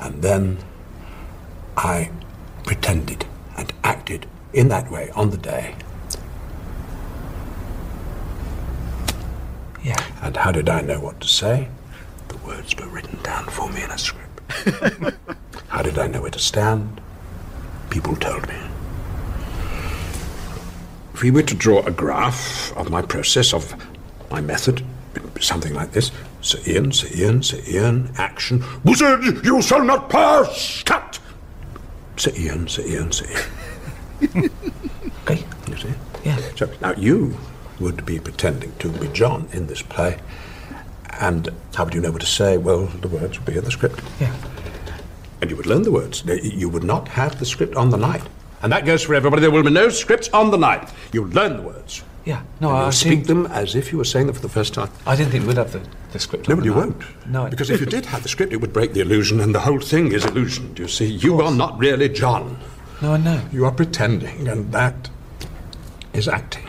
and 0.00 0.22
then 0.22 0.58
I 1.76 2.10
pretended 2.64 3.26
and 3.56 3.72
acted 3.82 4.26
in 4.52 4.68
that 4.68 4.90
way 4.90 5.10
on 5.10 5.30
the 5.30 5.36
day. 5.36 5.74
Yeah. 9.82 10.02
And 10.22 10.36
how 10.36 10.52
did 10.52 10.68
I 10.68 10.80
know 10.80 11.00
what 11.00 11.20
to 11.20 11.28
say? 11.28 11.68
The 12.28 12.38
words 12.38 12.74
were 12.76 12.86
written 12.86 13.18
down 13.22 13.44
for 13.46 13.70
me 13.70 13.82
in 13.82 13.90
a 13.90 13.98
script. 13.98 14.40
How 15.68 15.82
did 15.82 15.98
I 15.98 16.06
know 16.06 16.22
where 16.22 16.30
to 16.30 16.38
stand? 16.38 17.00
People 17.90 18.16
told 18.16 18.48
me. 18.48 18.54
If 21.14 21.22
we 21.22 21.30
were 21.30 21.42
to 21.42 21.54
draw 21.54 21.80
a 21.86 21.92
graph 21.92 22.76
of 22.76 22.90
my 22.90 23.00
process, 23.00 23.54
of 23.54 23.72
my 24.32 24.40
method, 24.40 24.84
something 25.40 25.72
like 25.72 25.92
this 25.92 26.10
Sir 26.40 26.58
Ian, 26.66 26.90
Sir 26.90 27.08
Ian, 27.14 27.42
Sir 27.42 27.60
Ian, 27.68 28.10
action. 28.18 28.64
Wizard, 28.84 29.44
you 29.44 29.62
shall 29.62 29.84
not 29.84 30.10
pass! 30.10 30.82
Cut! 30.82 31.20
Sir 32.16 32.32
Ian, 32.36 32.66
Sir 32.66 32.82
Ian, 32.82 33.12
Sir 33.12 33.26
Ian. 33.30 34.50
okay. 35.22 35.44
You 35.68 35.76
see? 35.76 35.94
Yeah. 36.24 36.38
So 36.56 36.68
now 36.80 36.92
you 36.94 37.36
would 37.78 38.04
be 38.04 38.18
pretending 38.18 38.72
to 38.80 38.88
be 38.90 39.06
John 39.08 39.48
in 39.52 39.68
this 39.68 39.82
play. 39.82 40.18
And 41.20 41.48
how 41.74 41.84
would 41.84 41.94
you 41.94 42.00
know 42.00 42.10
what 42.10 42.22
to 42.22 42.26
say? 42.26 42.56
Well, 42.56 42.86
the 42.86 43.08
words 43.08 43.38
would 43.38 43.46
be 43.46 43.56
in 43.56 43.64
the 43.64 43.70
script. 43.70 44.00
Yeah. 44.20 44.34
And 45.40 45.48
you 45.48 45.56
would 45.56 45.66
learn 45.66 45.82
the 45.82 45.92
words. 45.92 46.24
You 46.26 46.68
would 46.68 46.84
not 46.84 47.06
have 47.08 47.38
the 47.38 47.46
script 47.46 47.76
on 47.76 47.90
the 47.90 47.98
night. 47.98 48.22
And 48.64 48.72
that 48.72 48.84
goes 48.86 49.02
for 49.06 49.14
everybody. 49.14 49.40
There 49.40 49.50
will 49.56 49.62
be 49.62 49.70
no 49.84 49.88
scripts 49.90 50.28
on 50.32 50.50
the 50.50 50.56
night. 50.70 50.88
You 51.12 51.22
learn 51.38 51.52
the 51.56 51.62
words. 51.72 52.02
Yeah, 52.26 52.40
no, 52.60 52.68
and 52.68 52.76
I 52.78 52.80
you'll 52.82 52.92
speak 52.92 53.24
them 53.26 53.46
as 53.46 53.74
if 53.74 53.84
you 53.92 53.98
were 53.98 54.04
saying 54.12 54.26
them 54.28 54.34
for 54.34 54.46
the 54.48 54.54
first 54.58 54.72
time. 54.74 54.88
I 55.06 55.14
didn't 55.16 55.30
think 55.32 55.46
we'd 55.46 55.58
have 55.58 55.72
the, 55.72 55.80
the 56.12 56.18
script. 56.18 56.48
No, 56.48 56.52
on 56.54 56.58
but 56.60 56.66
you 56.66 56.72
the 56.74 56.80
won't. 56.80 56.96
No, 57.26 57.40
I- 57.46 57.50
Because 57.50 57.70
if 57.74 57.80
you 57.80 57.86
did 57.96 58.06
have 58.06 58.22
the 58.22 58.28
script, 58.28 58.52
it 58.52 58.60
would 58.62 58.72
break 58.72 58.90
the 58.94 59.00
illusion, 59.00 59.40
and 59.40 59.54
the 59.54 59.60
whole 59.68 59.80
thing 59.92 60.12
is 60.16 60.24
illusion. 60.24 60.64
Do 60.76 60.82
you 60.82 60.88
see? 60.88 61.08
You 61.26 61.40
are 61.44 61.54
not 61.62 61.72
really 61.86 62.08
John. 62.20 62.44
no, 63.02 63.08
I 63.16 63.18
know. 63.18 63.40
You 63.56 63.66
are 63.66 63.74
pretending, 63.82 64.48
and 64.52 64.72
that 64.72 65.12
is 66.14 66.28
acting. 66.28 66.68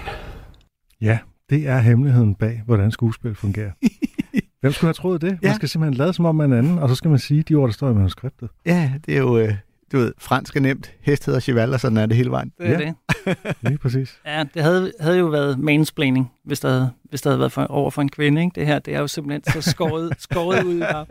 Ja, 1.01 1.17
det 1.49 1.67
er 1.67 1.79
hemmeligheden 1.79 2.35
bag, 2.35 2.61
hvordan 2.65 2.91
skuespil 2.91 3.35
fungerer. 3.35 3.71
Hvem 4.61 4.71
skulle 4.73 4.87
have 4.87 4.93
troet 4.93 5.21
det? 5.21 5.31
Man 5.31 5.39
Ja. 5.43 5.55
skal 5.55 5.69
simpelthen 5.69 5.97
lade 5.97 6.13
som 6.13 6.25
om 6.25 6.35
man 6.35 6.51
er 6.53 6.57
anden, 6.57 6.79
og 6.79 6.89
så 6.89 6.95
skal 6.95 7.09
man 7.09 7.19
sige 7.19 7.43
de 7.43 7.55
ord, 7.55 7.67
der 7.67 7.73
står 7.73 7.89
i 7.89 7.93
manuskriptet. 7.93 8.49
Ja, 8.65 8.91
det 9.05 9.13
er 9.15 9.19
jo, 9.19 9.37
øh, 9.37 9.53
du 9.91 9.97
ved, 9.97 10.13
fransk 10.17 10.55
er 10.55 10.59
nemt, 10.59 10.91
hest 11.01 11.25
hedder 11.25 11.39
cheval, 11.39 11.73
og 11.73 11.79
sådan 11.79 11.97
er 11.97 12.05
det 12.05 12.17
hele 12.17 12.31
vejen. 12.31 12.51
Det 12.57 12.67
er 12.69 12.79
Ja. 12.79 12.93
det. 13.25 13.37
Lige 13.61 13.77
præcis. 13.77 14.19
Ja, 14.25 14.43
det 14.53 14.63
havde, 14.63 14.91
havde 14.99 15.17
jo 15.17 15.25
været 15.25 15.59
mansplaining, 15.59 16.31
hvis 16.45 16.59
der 16.59 16.69
havde, 16.69 16.91
hvis 17.09 17.21
der 17.21 17.29
havde 17.29 17.39
været 17.39 17.51
for, 17.51 17.63
over 17.65 17.91
for 17.91 18.01
en 18.01 18.09
kvinde. 18.09 18.43
Ikke? 18.43 18.59
Det 18.59 18.65
her, 18.67 18.79
det 18.79 18.95
er 18.95 18.99
jo 18.99 19.07
simpelthen 19.07 19.61
så 19.61 19.71
skåret, 19.71 20.11
skåret 20.29 20.63
ud. 20.63 20.79
Der. 20.79 21.05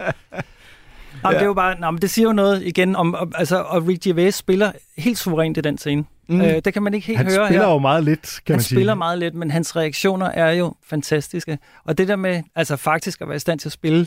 Nå, 1.23 1.29
ja. 1.31 1.35
det 1.35 1.43
er 1.43 1.47
jo 1.47 1.55
bare, 1.55 1.81
nå, 1.81 1.91
men 1.91 2.03
det 2.03 2.11
siger 2.11 2.27
jo 2.29 2.33
noget 2.33 2.63
igen 2.63 2.97
om, 2.97 3.15
om 3.15 3.33
altså, 3.35 3.57
og 3.63 3.87
Rick 3.89 4.03
Gervais 4.03 4.35
spiller 4.35 4.73
helt 4.99 5.19
suverænt 5.19 5.57
i 5.57 5.61
den 5.61 5.79
scene. 5.79 6.05
Mm. 6.29 6.41
Øh, 6.41 6.61
det 6.65 6.73
kan 6.73 6.83
man 6.83 6.95
ikke 6.95 7.07
helt 7.07 7.17
Han 7.17 7.27
høre 7.27 7.47
spiller 7.47 7.65
her. 7.67 7.73
jo 7.73 7.79
meget 7.79 8.05
lidt, 8.05 8.23
kan 8.47 8.53
han 8.53 8.57
man 8.57 8.61
sige. 8.63 8.77
spiller 8.77 8.95
meget 8.95 9.19
lidt, 9.19 9.35
men 9.35 9.51
hans 9.51 9.77
reaktioner 9.77 10.27
er 10.27 10.51
jo 10.53 10.75
fantastiske. 10.87 11.59
Og 11.85 11.99
det 11.99 12.09
der 12.09 12.17
med 12.17 12.43
altså 12.55 12.77
faktisk 12.77 13.21
at 13.21 13.29
være 13.29 13.37
i 13.37 13.39
stand 13.39 13.59
til 13.61 13.69
at 13.69 13.73
spille 13.73 14.07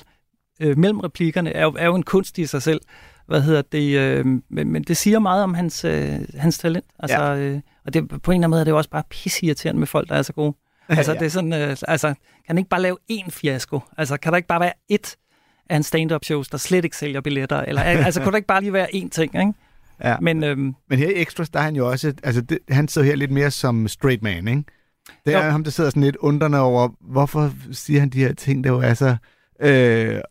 øh, 0.62 0.78
mellem 0.78 1.00
replikkerne, 1.00 1.54
er 1.54 1.64
jo, 1.64 1.76
er 1.80 1.86
jo 1.86 1.96
en 1.96 2.04
kunst 2.04 2.38
i 2.38 2.46
sig 2.46 2.62
selv. 2.62 2.82
Hvad 3.28 3.42
hedder 3.42 3.62
det? 3.62 3.98
Øh, 4.00 4.26
men, 4.26 4.72
men 4.72 4.84
det 4.84 4.98
siger 4.98 5.20
meget 5.20 5.44
om 5.44 5.54
hans, 5.54 5.86
øh, 5.86 6.20
hans 6.38 6.58
talent. 6.58 6.86
Altså, 7.00 7.24
ja. 7.24 7.38
øh, 7.38 7.60
og 7.86 7.94
det, 7.94 8.10
på 8.10 8.16
en 8.16 8.20
eller 8.20 8.34
anden 8.34 8.50
måde 8.50 8.60
er 8.60 8.64
det 8.64 8.72
jo 8.72 8.78
også 8.78 8.90
bare 8.90 9.04
pisseirriterende 9.10 9.80
med 9.80 9.88
folk, 9.88 10.10
der 10.10 10.16
er 10.16 10.22
så 10.22 10.34
gode. 10.34 10.56
Altså, 10.90 11.12
ja. 11.14 11.20
det 11.20 11.26
er 11.26 11.30
sådan, 11.30 11.54
øh, 11.54 11.78
altså, 11.88 12.08
kan 12.08 12.16
han 12.48 12.58
ikke 12.58 12.70
bare 12.70 12.82
lave 12.82 12.98
én 13.12 13.30
fiasko? 13.30 13.80
Altså, 13.98 14.18
kan 14.18 14.32
der 14.32 14.38
ikke 14.38 14.48
bare 14.48 14.60
være 14.60 14.74
ét 14.94 15.16
af 15.70 15.76
hans 15.76 15.86
stand-up 15.86 16.24
shows, 16.26 16.48
der 16.50 16.58
slet 16.58 16.84
ikke 16.86 16.98
sælger 16.98 17.22
billetter? 17.22 17.62
Eller, 17.62 17.82
altså, 17.82 18.22
kunne 18.22 18.32
der 18.32 18.38
ikke 18.38 18.48
bare 18.48 18.62
lige 18.62 18.74
være 18.74 18.88
én 18.96 19.10
ting, 19.10 19.36
ikke? 19.40 19.54
Ja. 20.04 20.16
Men 20.22 20.44
øhm, 20.44 20.76
Men 20.90 21.00
her 21.00 21.10
i 21.10 21.22
Extras, 21.22 21.50
der 21.50 21.60
er 21.60 21.64
han 21.64 21.76
jo 21.76 21.90
også, 21.90 22.14
altså 22.24 22.42
det, 22.42 22.60
han 22.70 22.88
sidder 22.88 23.08
her 23.08 23.16
lidt 23.16 23.32
mere 23.32 23.52
som 23.52 23.88
straight 23.88 24.24
man, 24.24 24.48
ikke? 24.48 24.64
Det 25.26 25.34
er 25.34 25.46
Jo. 25.46 25.52
ham, 25.52 25.64
der 25.64 25.72
sidder 25.72 25.90
sådan 25.90 26.04
lidt 26.04 26.16
undrende 26.16 26.60
over, 26.60 26.90
hvorfor 27.02 27.54
siger 27.72 28.00
han 28.00 28.10
de 28.10 28.20
her 28.20 28.34
ting, 28.34 28.64
der 28.64 28.70
jo 28.70 28.80
er 28.80 28.94
så... 28.94 29.16
Øh, 29.62 30.22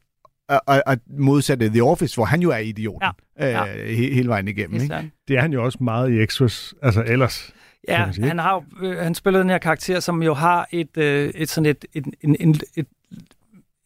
og, 0.49 0.61
og, 0.67 0.83
og 0.87 0.97
modsat 1.19 1.59
The 1.59 1.83
Office, 1.83 2.15
hvor 2.17 2.25
han 2.25 2.43
jo 2.43 2.51
er 2.51 2.59
idioten 2.59 3.09
ja. 3.39 3.47
Ja. 3.47 3.77
Øh, 3.77 3.89
he, 3.89 4.15
hele 4.15 4.29
vejen 4.29 4.49
igennem, 4.49 4.81
helt 4.81 4.83
ikke? 4.83 5.11
Det 5.29 5.37
er 5.37 5.41
han 5.41 5.53
jo 5.53 5.65
også 5.65 5.79
meget 5.81 6.13
i 6.13 6.23
Extras, 6.23 6.75
altså 6.83 7.05
ellers. 7.07 7.55
Ja, 7.89 8.11
han 8.23 8.39
har 8.39 8.65
øh, 8.83 8.99
han 8.99 9.15
spiller 9.15 9.41
den 9.41 9.51
her 9.51 9.59
karakter, 9.59 10.01
som 10.01 10.23
jo 10.23 10.35
har 10.35 10.69
et, 10.73 10.97
øh, 10.97 11.29
et 11.35 11.49
sådan 11.49 11.71
et, 11.71 11.85
et, 11.95 12.07
en, 12.21 12.37
en, 12.41 12.61
et, 12.77 12.87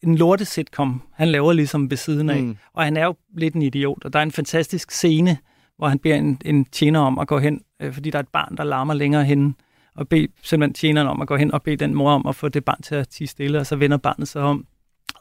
en 0.03 0.17
lorte 0.17 0.45
sitcom, 0.45 1.01
han 1.13 1.27
laver 1.27 1.53
ligesom 1.53 1.89
ved 1.89 1.97
siden 1.97 2.29
af. 2.29 2.43
Mm. 2.43 2.57
Og 2.73 2.83
han 2.83 2.97
er 2.97 3.05
jo 3.05 3.15
lidt 3.37 3.53
en 3.53 3.61
idiot, 3.61 4.05
og 4.05 4.13
der 4.13 4.19
er 4.19 4.23
en 4.23 4.31
fantastisk 4.31 4.91
scene, 4.91 5.37
hvor 5.77 5.87
han 5.87 5.99
beder 5.99 6.15
en, 6.15 6.41
en 6.45 6.65
tjener 6.65 6.99
om 6.99 7.19
at 7.19 7.27
gå 7.27 7.39
hen, 7.39 7.61
øh, 7.81 7.93
fordi 7.93 8.09
der 8.09 8.17
er 8.17 8.23
et 8.23 8.29
barn, 8.33 8.57
der 8.57 8.63
larmer 8.63 8.93
længere 8.93 9.25
hen, 9.25 9.55
og 9.95 10.07
bede 10.07 10.27
simpelthen 10.41 10.73
tjeneren 10.73 11.07
om 11.07 11.21
at 11.21 11.27
gå 11.27 11.35
hen 11.35 11.51
og 11.51 11.63
bede 11.63 11.77
den 11.77 11.95
mor 11.95 12.11
om 12.11 12.25
at 12.27 12.35
få 12.35 12.49
det 12.49 12.65
barn 12.65 12.81
til 12.81 12.95
at 12.95 13.07
tige 13.07 13.27
stille, 13.27 13.59
og 13.59 13.65
så 13.65 13.75
vender 13.75 13.97
barnet 13.97 14.27
sig 14.27 14.41
om, 14.41 14.65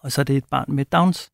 og 0.03 0.13
så 0.13 0.21
er 0.21 0.25
det 0.25 0.37
et 0.37 0.45
barn 0.51 0.65
med 0.69 0.85
Downs, 0.85 1.31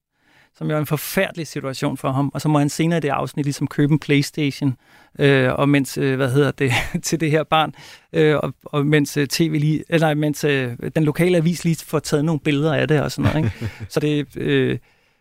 som 0.54 0.70
jo 0.70 0.76
er 0.76 0.80
en 0.80 0.86
forfærdelig 0.86 1.46
situation 1.46 1.96
for 1.96 2.12
ham, 2.12 2.30
og 2.34 2.40
så 2.40 2.48
må 2.48 2.58
han 2.58 2.68
senere 2.68 2.98
i 2.98 3.00
det 3.00 3.08
afsnit 3.08 3.46
ligesom 3.46 3.66
købe 3.66 3.92
en 3.92 3.98
Playstation, 3.98 4.76
øh, 5.18 5.52
og 5.52 5.68
mens, 5.68 5.98
øh, 5.98 6.16
hvad 6.16 6.30
hedder 6.30 6.50
det, 6.50 6.72
til 7.02 7.20
det 7.20 7.30
her 7.30 7.44
barn, 7.44 7.74
øh, 8.12 8.36
og, 8.36 8.54
og 8.64 8.86
mens 8.86 9.16
øh, 9.16 9.26
tv 9.26 9.56
lige, 9.60 9.84
eller 9.88 10.14
mens 10.14 10.44
øh, 10.44 10.72
den 10.96 11.04
lokale 11.04 11.36
avis 11.36 11.64
lige 11.64 11.76
får 11.84 11.98
taget 11.98 12.24
nogle 12.24 12.40
billeder 12.40 12.74
af 12.74 12.88
det 12.88 13.02
og 13.02 13.12
sådan 13.12 13.32
noget, 13.32 13.44
ikke? 13.44 13.72
så 13.92 14.00
det, 14.00 14.36
øh, 14.36 14.78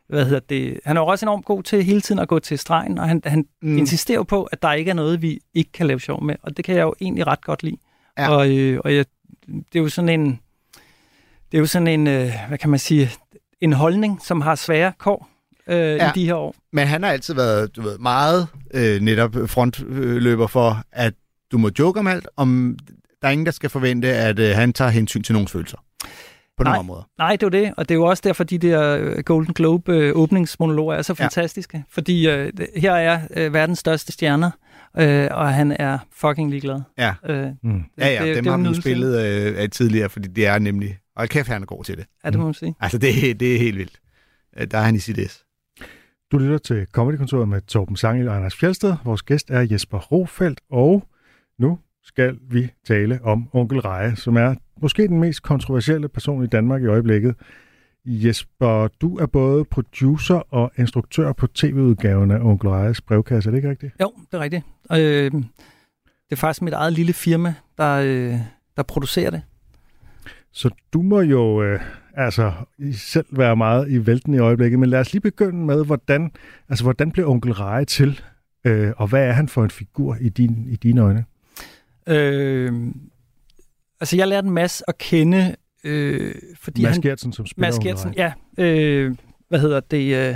hvad 0.09 0.25
hedder 0.25 0.39
det, 0.39 0.79
han 0.85 0.97
er 0.97 1.01
jo 1.01 1.07
også 1.07 1.25
enormt 1.25 1.45
god 1.45 1.63
til 1.63 1.83
hele 1.83 2.01
tiden 2.01 2.19
at 2.19 2.27
gå 2.27 2.39
til 2.39 2.59
stregen, 2.59 2.97
og 2.97 3.07
han, 3.07 3.21
han 3.25 3.45
Mm. 3.61 3.77
insisterer 3.77 4.23
på, 4.23 4.43
at 4.43 4.61
der 4.61 4.73
ikke 4.73 4.89
er 4.89 4.95
noget, 4.95 5.21
vi 5.21 5.39
ikke 5.53 5.71
kan 5.71 5.87
lave 5.87 5.99
sjov 5.99 6.23
med, 6.23 6.35
og 6.43 6.57
det 6.57 6.65
kan 6.65 6.75
jeg 6.75 6.81
jo 6.83 6.95
egentlig 7.01 7.27
ret 7.27 7.41
godt 7.41 7.63
lide. 7.63 7.77
Ja. 8.17 8.29
Og, 8.29 8.57
øh, 8.57 8.79
og 8.83 8.95
jeg, 8.95 9.05
det 9.47 9.75
er 9.75 9.79
jo 9.79 9.89
sådan 9.89 10.19
en, 10.19 10.39
det 11.55 11.59
er 11.59 11.61
jo 11.63 11.67
sådan 11.67 11.87
en, 11.87 12.07
øh, 12.07 12.31
hvad 12.47 12.57
kan 12.57 12.69
man 12.69 12.79
sige, 12.79 13.11
en 13.61 13.73
holdning, 13.73 14.19
som 14.25 14.41
har 14.41 14.55
svære 14.55 14.93
kår 14.99 15.29
øh, 15.67 15.77
Ja. 15.77 15.95
ja. 15.95 16.09
i 16.09 16.11
de 16.15 16.25
her 16.25 16.33
år. 16.35 16.55
Men 16.73 16.87
han 16.87 17.03
har 17.03 17.11
altid 17.11 17.33
været 17.33 17.75
du 17.75 17.81
ved, 17.81 17.97
meget 17.97 18.47
øh, 18.73 19.01
netop 19.01 19.35
frontløber 19.47 20.47
for, 20.47 20.83
at 20.91 21.13
du 21.51 21.57
må 21.57 21.69
joke 21.79 21.99
om 21.99 22.07
alt, 22.07 22.27
om 22.37 22.77
der 23.21 23.27
er 23.27 23.31
ingen, 23.31 23.45
der 23.45 23.51
skal 23.51 23.69
forvente, 23.69 24.07
at 24.13 24.39
øh, 24.39 24.55
han 24.55 24.73
tager 24.73 24.91
hensyn 24.91 25.23
til 25.23 25.33
nogens 25.33 25.51
følelser. 25.51 25.77
På 26.57 26.63
nogle 26.63 26.73
Nej. 26.73 26.79
områder. 26.79 27.03
Nej, 27.17 27.31
det 27.31 27.43
er 27.43 27.47
jo 27.59 27.63
det, 27.65 27.73
og 27.77 27.89
det 27.89 27.95
er 27.95 27.99
jo 27.99 28.03
også 28.05 28.21
derfor, 28.25 28.43
de 28.43 28.57
der 28.57 28.97
øh, 28.97 29.17
Golden 29.23 29.53
Globe 29.53 29.91
øh, 29.93 30.15
åbningsmonologer 30.15 30.95
er 30.95 31.01
så 31.01 31.15
Ja. 31.19 31.23
fantastiske, 31.23 31.83
fordi 31.91 32.27
øh, 32.29 32.51
her 32.77 32.93
er 32.93 33.19
øh, 33.35 33.53
verdens 33.53 33.79
største 33.79 34.11
stjerner, 34.11 34.51
øh, 34.99 35.27
og 35.31 35.53
han 35.53 35.75
er 35.79 35.97
fucking 36.13 36.49
ligeglad. 36.49 36.81
Ja. 36.97 37.13
Øh, 37.29 37.47
Mm. 37.63 37.83
Ja, 37.97 38.07
ja, 38.07 38.25
det- 38.27 38.35
dem 38.35 38.43
det 38.43 38.51
er 38.51 38.57
har 38.57 38.63
jo 38.63 38.69
vi 38.69 38.81
spillet 38.81 39.25
øh, 39.25 39.53
af 39.61 39.69
tidligere, 39.69 40.09
fordi 40.09 40.27
det 40.27 40.47
er 40.47 40.59
nemlig... 40.59 40.97
Og 41.15 41.27
kæft, 41.29 41.47
han 41.47 41.61
er 41.61 41.65
god 41.65 41.83
til 41.83 41.97
det. 41.97 42.05
ja, 42.25 42.29
det 42.29 42.39
må 42.39 42.45
man 42.45 42.53
sige. 42.53 42.75
Altså, 42.79 42.97
det, 42.97 43.39
det 43.39 43.55
er 43.55 43.59
helt 43.59 43.77
vildt. 43.77 43.99
Øh, 44.59 44.67
Der 44.71 44.77
er 44.77 44.81
han 44.81 44.95
i 44.95 44.99
sit 44.99 45.31
S. 45.31 45.45
Du 46.31 46.37
lytter 46.37 46.57
til 46.57 46.87
Comedykontoret 46.91 47.49
med 47.49 47.61
Torben 47.61 47.95
Sangel 47.95 48.27
og 48.27 48.35
Anders 48.35 48.55
Fjeldsted. 48.55 48.93
Vores 49.05 49.23
gæst 49.23 49.51
er 49.51 49.67
Jesper 49.71 49.97
Rofeldt, 49.99 50.61
og 50.71 51.03
nu 51.59 51.79
skal 52.03 52.37
vi 52.49 52.69
tale 52.87 53.19
om 53.23 53.49
Onkel 53.53 53.79
Reje, 53.79 54.15
som 54.15 54.35
er 54.37 54.55
måske 54.81 55.07
den 55.07 55.19
mest 55.19 55.43
kontroversielle 55.43 56.07
person 56.09 56.43
i 56.43 56.47
Danmark 56.47 56.81
i 56.81 56.85
øjeblikket. 56.85 57.35
Jesper, 58.05 58.87
du 59.01 59.17
er 59.17 59.25
både 59.25 59.65
producer 59.65 60.35
og 60.53 60.71
instruktør 60.77 61.33
på 61.33 61.47
tv-udgaven 61.47 62.31
af 62.31 62.39
Onkel 62.39 62.69
Rejes 62.69 63.01
brevkasse, 63.01 63.49
er 63.49 63.51
det 63.51 63.57
ikke 63.57 63.69
rigtigt? 63.69 63.93
Jo, 64.01 64.11
det 64.31 64.37
er 64.37 64.41
rigtigt. 64.41 64.63
Øh, 64.91 65.31
det 66.29 66.31
er 66.31 66.35
faktisk 66.35 66.61
mit 66.61 66.73
eget 66.73 66.93
lille 66.93 67.13
firma, 67.13 67.53
der, 67.77 67.95
øh, 67.95 68.39
der 68.77 68.83
producerer 68.83 69.29
det. 69.29 69.41
Så 70.51 70.69
du 70.93 71.01
må 71.01 71.21
jo 71.21 71.63
øh, 71.63 71.79
altså 72.13 72.51
selv 72.93 73.25
være 73.31 73.55
meget 73.55 73.91
i 73.91 74.05
vælten 74.05 74.33
i 74.33 74.39
øjeblikket, 74.39 74.79
men 74.79 74.89
lad 74.89 74.99
os 74.99 75.13
lige 75.13 75.21
begynde 75.21 75.65
med, 75.65 75.85
hvordan, 75.85 76.31
altså, 76.69 76.83
hvordan 76.83 77.11
blev 77.11 77.29
Onkel 77.29 77.53
Reje 77.53 77.85
til, 77.85 78.21
øh, 78.65 78.91
og 78.97 79.07
hvad 79.07 79.27
er 79.27 79.31
han 79.31 79.49
for 79.49 79.63
en 79.63 79.69
figur 79.69 80.17
i, 80.21 80.29
din, 80.29 80.67
i 80.69 80.75
dine 80.75 81.01
øjne? 81.01 81.25
Øh, 82.07 82.73
altså, 83.99 84.15
jeg 84.17 84.27
lærte 84.27 84.47
en 84.47 84.53
masse 84.53 84.83
at 84.87 84.97
kende, 84.97 85.55
øh, 85.83 86.35
fordi 86.59 86.81
Mads 86.83 86.95
han... 86.95 87.01
Gertsen, 87.01 87.33
som 87.33 87.45
spiller 87.45 87.67
Mads 87.67 87.79
Gertsen, 87.79 88.13
ja. 88.17 88.33
Øh, 88.57 89.15
hvad 89.49 89.59
hedder 89.59 89.79
det? 89.79 90.29
Øh, 90.29 90.35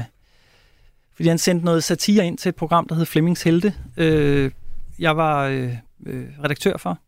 fordi 1.19 1.29
han 1.29 1.37
sendte 1.37 1.65
noget 1.65 1.83
satire 1.83 2.27
ind 2.27 2.37
til 2.37 2.49
et 2.49 2.55
program, 2.55 2.87
der 2.87 2.95
hed 2.95 3.05
Flemmings 3.05 3.43
Helte. 3.43 3.73
Øh, 3.97 4.51
jeg 4.99 5.17
var 5.17 5.45
øh, 5.45 5.73
øh, 6.05 6.27
redaktør 6.43 6.77
for. 6.77 6.99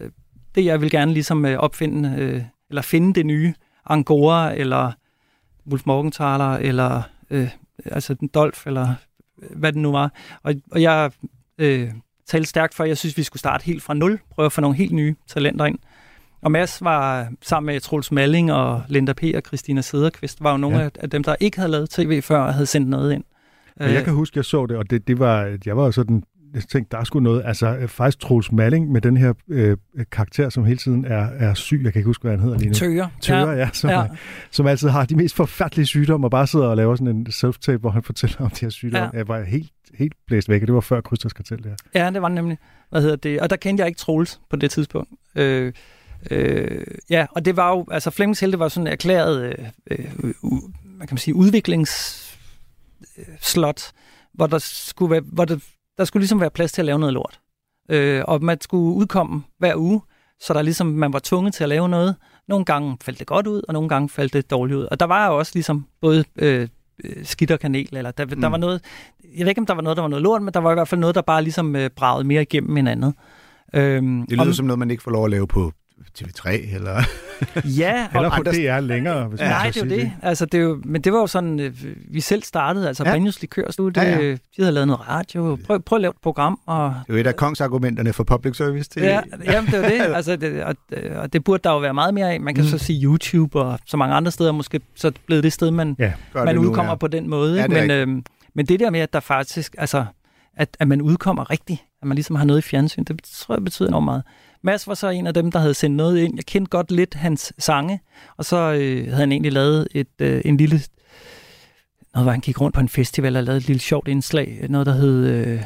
Øh, 0.00 0.10
det 0.54 0.64
jeg 0.64 0.80
vil 0.80 0.90
gerne 0.90 1.12
ligesom 1.12 1.44
øh, 1.44 1.58
opfinde, 1.58 2.14
øh, 2.18 2.42
eller 2.68 2.82
finde 2.82 3.14
det 3.14 3.26
nye 3.26 3.54
Angora, 3.86 4.54
eller 4.54 4.92
Wolf 5.70 5.86
Morgenthaler, 5.86 6.52
eller 6.52 7.02
øh, 7.30 7.50
altså 7.84 8.14
den 8.14 8.28
Dolf, 8.28 8.66
eller 8.66 8.94
hvad 9.36 9.72
det 9.72 9.80
nu 9.80 9.92
var. 9.92 10.12
Og, 10.42 10.54
og 10.70 10.82
jeg 10.82 11.10
øh, 11.58 11.90
talte 12.26 12.48
stærkt 12.48 12.74
for, 12.74 12.84
at 12.84 12.88
jeg 12.88 12.98
synes, 12.98 13.16
vi 13.16 13.22
skulle 13.22 13.40
starte 13.40 13.64
helt 13.64 13.82
fra 13.82 13.94
nul, 13.94 14.20
prøve 14.30 14.46
at 14.46 14.52
få 14.52 14.60
nogle 14.60 14.76
helt 14.76 14.92
nye 14.92 15.14
talenter 15.26 15.64
ind. 15.64 15.78
Og 16.42 16.50
Mads 16.50 16.82
var 16.82 17.28
sammen 17.42 17.72
med 17.72 17.80
Troels 17.80 18.12
Malling 18.12 18.52
og 18.52 18.82
Linda 18.88 19.12
P. 19.12 19.22
og 19.34 19.42
Christina 19.46 19.80
Sederqvist, 19.80 20.42
var 20.42 20.50
jo 20.50 20.56
nogle 20.56 20.78
ja. 20.78 20.88
af 21.00 21.10
dem, 21.10 21.24
der 21.24 21.36
ikke 21.40 21.56
havde 21.58 21.70
lavet 21.70 21.90
tv 21.90 22.22
før 22.22 22.38
og 22.38 22.54
havde 22.54 22.66
sendt 22.66 22.88
noget 22.88 23.12
ind. 23.12 23.24
Og 23.80 23.92
jeg 23.92 24.04
kan 24.04 24.12
huske, 24.12 24.38
jeg 24.38 24.44
så 24.44 24.66
det, 24.66 24.76
og 24.76 24.90
det, 24.90 25.08
det 25.08 25.18
var, 25.18 25.58
jeg 25.66 25.76
var 25.76 25.90
sådan, 25.90 26.22
jeg 26.54 26.62
tænkte, 26.62 26.90
der 26.90 26.98
er 26.98 27.04
sgu 27.04 27.20
noget, 27.20 27.42
altså 27.44 27.76
øh, 27.76 27.88
faktisk 27.88 28.18
Troels 28.18 28.52
Malling 28.52 28.92
med 28.92 29.00
den 29.00 29.16
her 29.16 29.32
øh, 29.48 29.76
karakter, 30.12 30.48
som 30.48 30.64
hele 30.64 30.78
tiden 30.78 31.04
er, 31.04 31.28
er 31.38 31.54
syg, 31.54 31.80
jeg 31.84 31.92
kan 31.92 32.00
ikke 32.00 32.06
huske, 32.06 32.22
hvad 32.22 32.30
han 32.30 32.40
hedder 32.40 32.58
lige 32.58 32.68
nu. 32.68 32.74
Tøger. 32.74 33.08
Tøger, 33.20 33.52
ja, 33.52 33.58
ja 33.58 33.68
som, 33.72 33.90
ja. 33.90 34.00
ja. 34.00 34.06
som 34.50 34.66
altid 34.66 34.88
har 34.88 35.04
de 35.04 35.16
mest 35.16 35.36
forfærdelige 35.36 35.86
sygdomme, 35.86 36.26
og 36.26 36.30
bare 36.30 36.46
sidder 36.46 36.66
og 36.66 36.76
laver 36.76 36.96
sådan 36.96 37.16
en 37.16 37.26
self-tape, 37.30 37.76
hvor 37.76 37.90
han 37.90 38.02
fortæller 38.02 38.36
om 38.40 38.50
de 38.50 38.60
her 38.60 38.70
sygdomme. 38.70 39.10
Ja. 39.12 39.18
Jeg 39.18 39.28
var 39.28 39.42
helt, 39.42 39.72
helt 39.94 40.14
blæst 40.26 40.48
væk, 40.48 40.62
og 40.62 40.66
det 40.66 40.74
var 40.74 40.80
før 40.80 41.00
Krysters 41.00 41.32
Kartel, 41.32 41.62
der. 41.62 41.74
Ja, 41.94 42.10
det 42.10 42.22
var 42.22 42.28
det 42.28 42.34
nemlig. 42.34 42.58
Hvad 42.90 43.02
hedder 43.02 43.16
det? 43.16 43.40
Og 43.40 43.50
der 43.50 43.56
kendte 43.56 43.80
jeg 43.80 43.88
ikke 43.88 43.98
Troels 43.98 44.40
på 44.50 44.56
det 44.56 44.70
tidspunkt. 44.70 45.10
Øh, 45.36 45.72
øh, 46.30 46.84
ja, 47.10 47.26
og 47.30 47.44
det 47.44 47.56
var 47.56 47.70
jo, 47.70 47.86
altså 47.90 48.10
Flemmings 48.10 48.40
Helte 48.40 48.58
var 48.58 48.68
sådan 48.68 48.86
en 48.86 48.92
erklæret, 48.92 49.44
øh, 49.44 49.54
øh, 49.90 50.04
man 50.98 51.08
kan 51.08 51.16
sige, 51.18 51.34
udviklingsslot, 53.18 53.92
hvor 54.34 54.46
der 54.46 54.58
skulle 54.58 55.10
være, 55.10 55.20
hvor 55.20 55.44
der, 55.44 55.58
der 55.98 56.04
skulle 56.04 56.20
ligesom 56.20 56.40
være 56.40 56.50
plads 56.50 56.72
til 56.72 56.82
at 56.82 56.86
lave 56.86 56.98
noget 56.98 57.12
lort. 57.12 57.40
Øh, 57.90 58.22
og 58.28 58.44
man 58.44 58.60
skulle 58.60 58.94
udkomme 58.94 59.42
hver 59.58 59.76
uge, 59.76 60.00
så 60.40 60.54
der 60.54 60.62
ligesom, 60.62 60.86
man 60.86 61.12
var 61.12 61.20
tvunget 61.24 61.54
til 61.54 61.62
at 61.62 61.68
lave 61.68 61.88
noget. 61.88 62.16
Nogle 62.48 62.64
gange 62.64 62.96
faldt 63.02 63.18
det 63.18 63.26
godt 63.26 63.46
ud, 63.46 63.62
og 63.68 63.74
nogle 63.74 63.88
gange 63.88 64.08
faldt 64.08 64.32
det 64.32 64.50
dårligt 64.50 64.76
ud. 64.76 64.84
Og 64.84 65.00
der 65.00 65.06
var 65.06 65.26
jo 65.26 65.38
også 65.38 65.52
ligesom 65.54 65.86
både 66.00 66.24
øh, 66.36 66.68
øh, 67.04 67.24
skidt 67.24 67.50
og 67.50 67.60
kanel. 67.60 67.96
Eller 67.96 68.10
der, 68.10 68.24
mm. 68.24 68.40
der 68.40 68.48
var 68.48 68.56
noget, 68.56 68.84
jeg 69.36 69.40
ved 69.40 69.48
ikke, 69.48 69.58
om 69.58 69.66
der 69.66 69.74
var 69.74 69.82
noget, 69.82 69.96
der 69.96 70.02
var 70.02 70.08
noget 70.08 70.22
lort, 70.22 70.42
men 70.42 70.54
der 70.54 70.60
var 70.60 70.70
i 70.70 70.74
hvert 70.74 70.88
fald 70.88 71.00
noget, 71.00 71.14
der 71.14 71.22
bare 71.22 71.42
ligesom 71.42 71.76
øh, 71.76 71.90
bragede 71.90 72.24
mere 72.24 72.42
igennem 72.42 72.76
end 72.76 72.88
andet. 72.88 73.14
Øhm, 73.74 74.26
det 74.26 74.32
lyder 74.32 74.46
om, 74.46 74.52
som 74.52 74.66
noget, 74.66 74.78
man 74.78 74.90
ikke 74.90 75.02
får 75.02 75.10
lov 75.10 75.24
at 75.24 75.30
lave 75.30 75.46
på 75.46 75.72
TV3, 76.18 76.74
eller... 76.74 77.02
ja, 77.82 78.08
eller 78.14 78.30
på 78.36 78.42
DR 78.42 78.80
længere, 78.80 79.28
hvis 79.28 79.40
ja. 79.40 79.44
man 79.44 79.52
Nej, 79.52 79.70
det 79.70 79.76
er 79.76 79.84
jo 79.84 79.90
det. 79.90 80.12
Altså, 80.22 80.46
det 80.46 80.58
er 80.58 80.62
jo, 80.62 80.80
men 80.84 81.00
det 81.00 81.12
var 81.12 81.18
jo 81.18 81.26
sådan, 81.26 81.60
øh, 81.60 81.72
vi 82.10 82.20
selv 82.20 82.42
startede, 82.42 82.88
altså 82.88 83.04
ja. 83.04 83.12
Banjos 83.12 83.40
Likørstudie, 83.40 84.02
ja, 84.02 84.18
ja. 84.18 84.30
de 84.30 84.38
havde 84.58 84.72
lavet 84.72 84.86
noget 84.86 85.08
radio, 85.08 85.58
prøv, 85.66 85.80
prøv 85.80 85.96
at 85.96 86.00
lave 86.00 86.10
et 86.10 86.16
program. 86.22 86.60
Og... 86.66 86.94
Det 87.06 87.12
er 87.12 87.14
jo 87.14 87.20
et 87.20 87.26
af 87.26 87.36
kongsargumenterne 87.36 88.12
for 88.12 88.24
public 88.24 88.56
service. 88.56 88.90
Til... 88.90 89.02
Ja, 89.02 89.20
jamen, 89.44 89.70
det 89.70 89.84
er 89.84 89.88
det. 89.88 90.14
Altså, 90.14 90.36
det 90.36 90.64
og, 90.64 90.76
og 91.16 91.32
det 91.32 91.44
burde 91.44 91.60
der 91.64 91.70
jo 91.70 91.78
være 91.78 91.94
meget 91.94 92.14
mere 92.14 92.32
af. 92.32 92.40
Man 92.40 92.54
kan 92.54 92.64
mm. 92.64 92.70
så 92.70 92.78
sige 92.78 93.04
YouTube 93.04 93.60
og 93.60 93.78
så 93.86 93.96
mange 93.96 94.14
andre 94.14 94.30
steder, 94.30 94.52
måske 94.52 94.80
så 94.94 95.12
blevet 95.26 95.44
det 95.44 95.52
sted, 95.52 95.70
man, 95.70 95.96
ja, 95.98 96.12
man 96.34 96.58
udkommer 96.58 96.84
nu, 96.84 96.90
ja. 96.90 96.94
på 96.94 97.06
den 97.06 97.28
måde. 97.28 97.60
Ja, 97.60 97.68
men, 97.68 97.90
øhm, 97.90 98.24
men 98.54 98.66
det 98.66 98.80
der 98.80 98.90
med, 98.90 99.00
at 99.00 99.12
der 99.12 99.20
faktisk, 99.20 99.74
altså, 99.78 100.04
at, 100.56 100.76
at 100.80 100.88
man 100.88 101.02
udkommer 101.02 101.50
rigtigt, 101.50 101.84
at 102.02 102.08
man 102.08 102.14
ligesom 102.14 102.36
har 102.36 102.44
noget 102.44 102.58
i 102.58 102.62
fjernsyn, 102.62 103.04
det 103.04 103.20
tror 103.24 103.54
jeg 103.54 103.64
betyder 103.64 103.88
enormt 103.88 104.04
meget. 104.04 104.22
Mads 104.64 104.88
var 104.88 104.94
så 104.94 105.08
en 105.08 105.26
af 105.26 105.34
dem, 105.34 105.50
der 105.50 105.58
havde 105.58 105.74
sendt 105.74 105.96
noget 105.96 106.18
ind. 106.18 106.36
Jeg 106.36 106.44
kendte 106.44 106.70
godt 106.70 106.90
lidt 106.90 107.14
hans 107.14 107.52
sange, 107.58 108.00
og 108.36 108.44
så 108.44 108.56
øh, 108.56 109.04
havde 109.04 109.16
han 109.16 109.32
egentlig 109.32 109.52
lavet 109.52 109.88
et, 109.94 110.20
øh, 110.20 110.42
en 110.44 110.56
lille... 110.56 110.80
Noget, 112.14 112.24
hvor 112.24 112.30
han 112.30 112.40
gik 112.40 112.60
rundt 112.60 112.74
på 112.74 112.80
en 112.80 112.88
festival 112.88 113.36
og 113.36 113.42
lavede 113.42 113.58
et 113.58 113.66
lille 113.66 113.80
sjovt 113.80 114.08
indslag. 114.08 114.66
Noget, 114.68 114.86
der 114.86 114.92
hed 114.92 115.26
øh, 115.26 115.62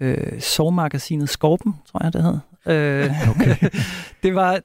øh, 0.00 0.40
Sovmagasinet 0.40 1.28
Skorpen, 1.28 1.74
tror 1.86 2.04
jeg, 2.04 2.12
det 2.12 2.22
hed. 2.22 2.38
Øh, 2.66 3.30
okay. 3.30 3.56
det, 4.22 4.34
var, 4.34 4.60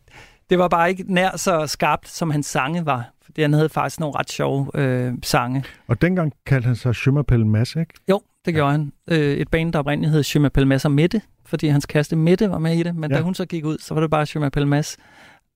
det 0.49 0.59
var 0.59 0.67
bare 0.67 0.89
ikke 0.89 1.03
nær 1.07 1.37
så 1.37 1.67
skarpt, 1.67 2.09
som 2.09 2.31
hans 2.31 2.45
sange 2.45 2.85
var. 2.85 3.13
Fordi 3.21 3.41
han 3.41 3.53
havde 3.53 3.69
faktisk 3.69 3.99
nogle 3.99 4.19
ret 4.19 4.31
sjove 4.31 4.67
øh, 4.73 5.13
sange. 5.23 5.63
Og 5.87 6.01
dengang 6.01 6.33
kaldte 6.45 6.67
han 6.67 6.75
sig 6.75 6.95
Schumapel 6.95 7.45
Mads, 7.45 7.75
ikke? 7.75 7.93
Jo, 8.09 8.21
det 8.47 8.55
gjorde 8.55 8.71
han. 8.71 8.91
Øh, 9.07 9.37
et 9.37 9.47
band, 9.47 9.73
der 9.73 9.79
oprindeligt 9.79 10.13
hed 10.13 10.23
Schumapel 10.23 10.67
Mads 10.67 10.85
og 10.85 10.91
Mette, 10.91 11.21
fordi 11.45 11.67
hans 11.67 11.85
kæreste 11.85 12.15
Mette 12.15 12.49
var 12.49 12.59
med 12.59 12.77
i 12.77 12.83
det, 12.83 12.95
men 12.95 13.11
ja. 13.11 13.17
da 13.17 13.23
hun 13.23 13.35
så 13.35 13.45
gik 13.45 13.65
ud, 13.65 13.77
så 13.77 13.93
var 13.93 14.01
det 14.01 14.09
bare 14.09 14.25
Schumapel 14.25 14.67
Mads. 14.67 14.97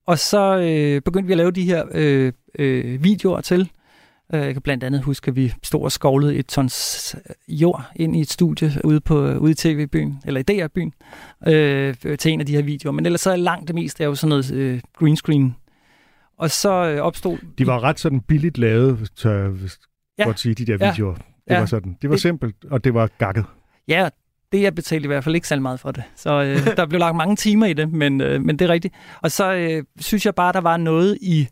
Og 0.08 0.20
så 0.20 0.58
øh, 0.58 1.02
begyndte 1.02 1.28
vi 1.28 1.34
at 1.34 1.38
lave 1.38 1.52
de 1.52 1.64
her 1.64 1.84
øh, 1.92 2.34
øh, 2.60 3.04
videoer 3.04 3.42
til. 3.42 3.72
Øh, 4.34 4.42
jeg 4.42 4.54
kan 4.54 4.62
blandt 4.62 4.84
andet 4.84 5.02
huske, 5.02 5.28
at 5.28 5.36
vi 5.36 5.54
stod 5.64 5.82
og 5.84 5.92
skovlede 5.92 6.36
et 6.36 6.46
tons 6.46 7.16
jord 7.48 7.92
ind 7.96 8.16
i 8.16 8.22
et 8.22 8.30
studie 8.30 8.72
ude, 8.84 9.00
på, 9.02 9.34
ude 9.34 9.52
i 9.52 9.56
tv-byen, 9.56 10.22
eller 10.26 10.40
i 10.40 10.44
DR-byen, 10.44 10.94
øh, 11.48 11.96
til 12.20 12.32
en 12.32 12.40
af 12.40 12.46
de 12.46 12.56
her 12.56 12.62
videoer. 12.62 12.92
Men 12.92 13.06
ellers 13.06 13.22
så 13.22 13.32
er 13.32 13.36
langt 13.36 13.68
det 13.68 13.76
meste 13.76 14.04
er 14.04 14.08
jo 14.08 14.16
sådan 14.16 14.30
noget 14.30 14.52
øh, 14.52 14.82
green 14.94 15.16
screen. 15.16 15.56
Og 16.38 16.52
så 16.52 16.72
øh, 16.72 17.02
opstod... 17.02 17.38
De 17.58 17.68
var 17.68 17.84
ret 17.84 18.00
sådan 18.00 18.20
billigt 18.20 18.58
lavet, 18.58 19.10
tør 19.16 19.44
jeg 19.44 19.52
ja. 20.18 20.24
godt 20.24 20.40
sige, 20.40 20.56
de 20.56 20.66
der 20.66 20.92
videoer. 20.92 21.16
Ja. 21.18 21.22
Det 21.48 21.54
ja. 21.54 21.60
var 21.60 21.66
sådan. 21.66 21.98
Det 22.02 22.10
var 22.10 22.16
det, 22.16 22.22
simpelt, 22.22 22.56
og 22.72 22.84
det 22.84 22.94
var 22.94 23.10
gakket. 23.18 23.46
Ja, 23.88 24.10
det 24.52 24.62
jeg 24.62 24.76
betalte 24.76 25.04
i 25.04 25.08
hvert 25.08 25.24
fald 25.24 25.36
ikke 25.36 25.48
særlig 25.48 25.62
meget 25.62 25.80
for 25.80 25.92
det. 25.92 26.04
Så 26.16 26.44
øh, 26.44 26.66
der 26.78 26.86
blev 26.86 27.00
lagt 27.00 27.16
mange 27.16 27.36
timer 27.36 27.66
i 27.66 27.74
det, 27.74 27.92
men, 27.92 28.22
øh, 28.22 28.42
men 28.42 28.60
det 28.60 28.66
er 28.66 28.74
rigtigt. 28.74 28.94
Og 29.22 29.32
så 29.32 29.54
øh, 29.54 29.84
synes 30.00 30.26
jeg 30.26 30.36
bare, 30.36 30.54
der 30.54 30.62
var 30.62 30.78
noget 30.78 31.18
i, 31.22 31.48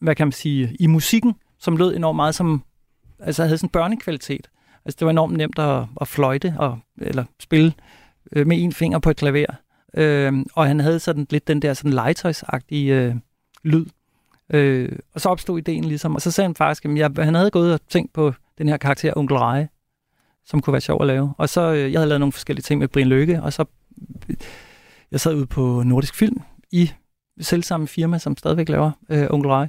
hvad 0.00 0.14
kan 0.14 0.26
man 0.26 0.32
sige, 0.32 0.76
i 0.80 0.86
musikken, 0.86 1.34
som 1.58 1.76
lød 1.76 1.96
enormt 1.96 2.16
meget 2.16 2.34
som, 2.34 2.62
altså 3.18 3.42
havde 3.42 3.58
sådan 3.58 3.66
en 3.66 3.70
børnekvalitet. 3.70 4.50
Altså 4.84 4.96
det 4.98 5.04
var 5.04 5.10
enormt 5.10 5.36
nemt 5.36 5.58
at, 5.58 5.84
at 6.00 6.08
fløjte, 6.08 6.54
og, 6.58 6.78
eller 6.98 7.24
spille 7.40 7.72
øh, 8.32 8.46
med 8.46 8.62
en 8.62 8.72
finger 8.72 8.98
på 8.98 9.10
et 9.10 9.16
klaver. 9.16 9.54
Øh, 9.94 10.32
og 10.54 10.66
han 10.66 10.80
havde 10.80 11.00
sådan 11.00 11.26
lidt 11.30 11.48
den 11.48 11.62
der 11.62 11.74
sådan 11.74 11.92
legetøjsagtige 11.92 12.94
øh, 12.94 13.14
lyd. 13.62 13.86
Øh, 14.52 14.98
og 15.14 15.20
så 15.20 15.28
opstod 15.28 15.58
ideen 15.58 15.84
ligesom, 15.84 16.14
og 16.14 16.22
så 16.22 16.30
sagde 16.30 16.48
han 16.48 16.54
faktisk, 16.54 16.84
at 16.84 16.96
jeg, 16.96 17.10
han 17.18 17.34
havde 17.34 17.50
gået 17.50 17.74
og 17.74 17.80
tænkt 17.88 18.12
på 18.12 18.34
den 18.60 18.68
her 18.68 18.76
karakter, 18.76 19.12
Onkel 19.16 19.36
Reje, 19.36 19.68
som 20.44 20.60
kunne 20.60 20.72
være 20.72 20.80
sjov 20.80 21.00
at 21.00 21.06
lave. 21.06 21.34
Og 21.38 21.48
så, 21.48 21.72
øh, 21.72 21.92
jeg 21.92 22.00
havde 22.00 22.08
lavet 22.08 22.20
nogle 22.20 22.32
forskellige 22.32 22.62
ting 22.62 22.78
med 22.78 22.88
Brian 22.88 23.08
Løkke, 23.08 23.42
og 23.42 23.52
så, 23.52 23.64
jeg 25.10 25.20
sad 25.20 25.34
ude 25.34 25.46
på 25.46 25.82
Nordisk 25.82 26.14
Film 26.14 26.40
i 26.72 26.90
selvsamme 27.40 27.88
firma, 27.88 28.18
som 28.18 28.36
stadigvæk 28.36 28.68
laver 28.68 28.90
øh, 29.10 29.26
Onkel 29.30 29.50
Rej. 29.50 29.68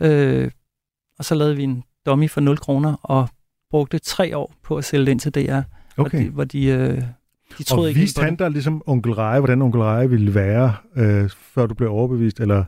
Øh, 0.00 0.50
og 1.18 1.24
så 1.24 1.34
lavede 1.34 1.56
vi 1.56 1.62
en 1.62 1.82
dummy 2.06 2.30
for 2.30 2.40
0 2.40 2.58
kroner, 2.58 2.96
og 3.02 3.28
brugte 3.70 3.98
tre 3.98 4.36
år 4.36 4.54
på 4.62 4.76
at 4.76 4.84
sælge 4.84 5.06
det 5.06 5.10
ind 5.10 5.20
til 5.20 5.34
DR. 5.34 5.60
Okay. 5.96 6.18
Hvor 6.18 6.18
de, 6.18 6.30
hvor 6.30 6.44
de, 6.44 6.66
øh, 6.66 7.02
de 7.58 7.62
troede 7.62 7.84
og 7.84 7.88
ikke 7.88 8.00
viste 8.00 8.22
han 8.22 8.36
dig 8.36 8.50
ligesom 8.50 8.82
Onkel 8.86 9.12
Reje, 9.12 9.40
hvordan 9.40 9.62
Onkel 9.62 9.80
Reje 9.80 10.10
ville 10.10 10.34
være, 10.34 10.74
øh, 10.96 11.30
før 11.30 11.66
du 11.66 11.74
blev 11.74 11.90
overbevist, 11.90 12.40
eller, 12.40 12.64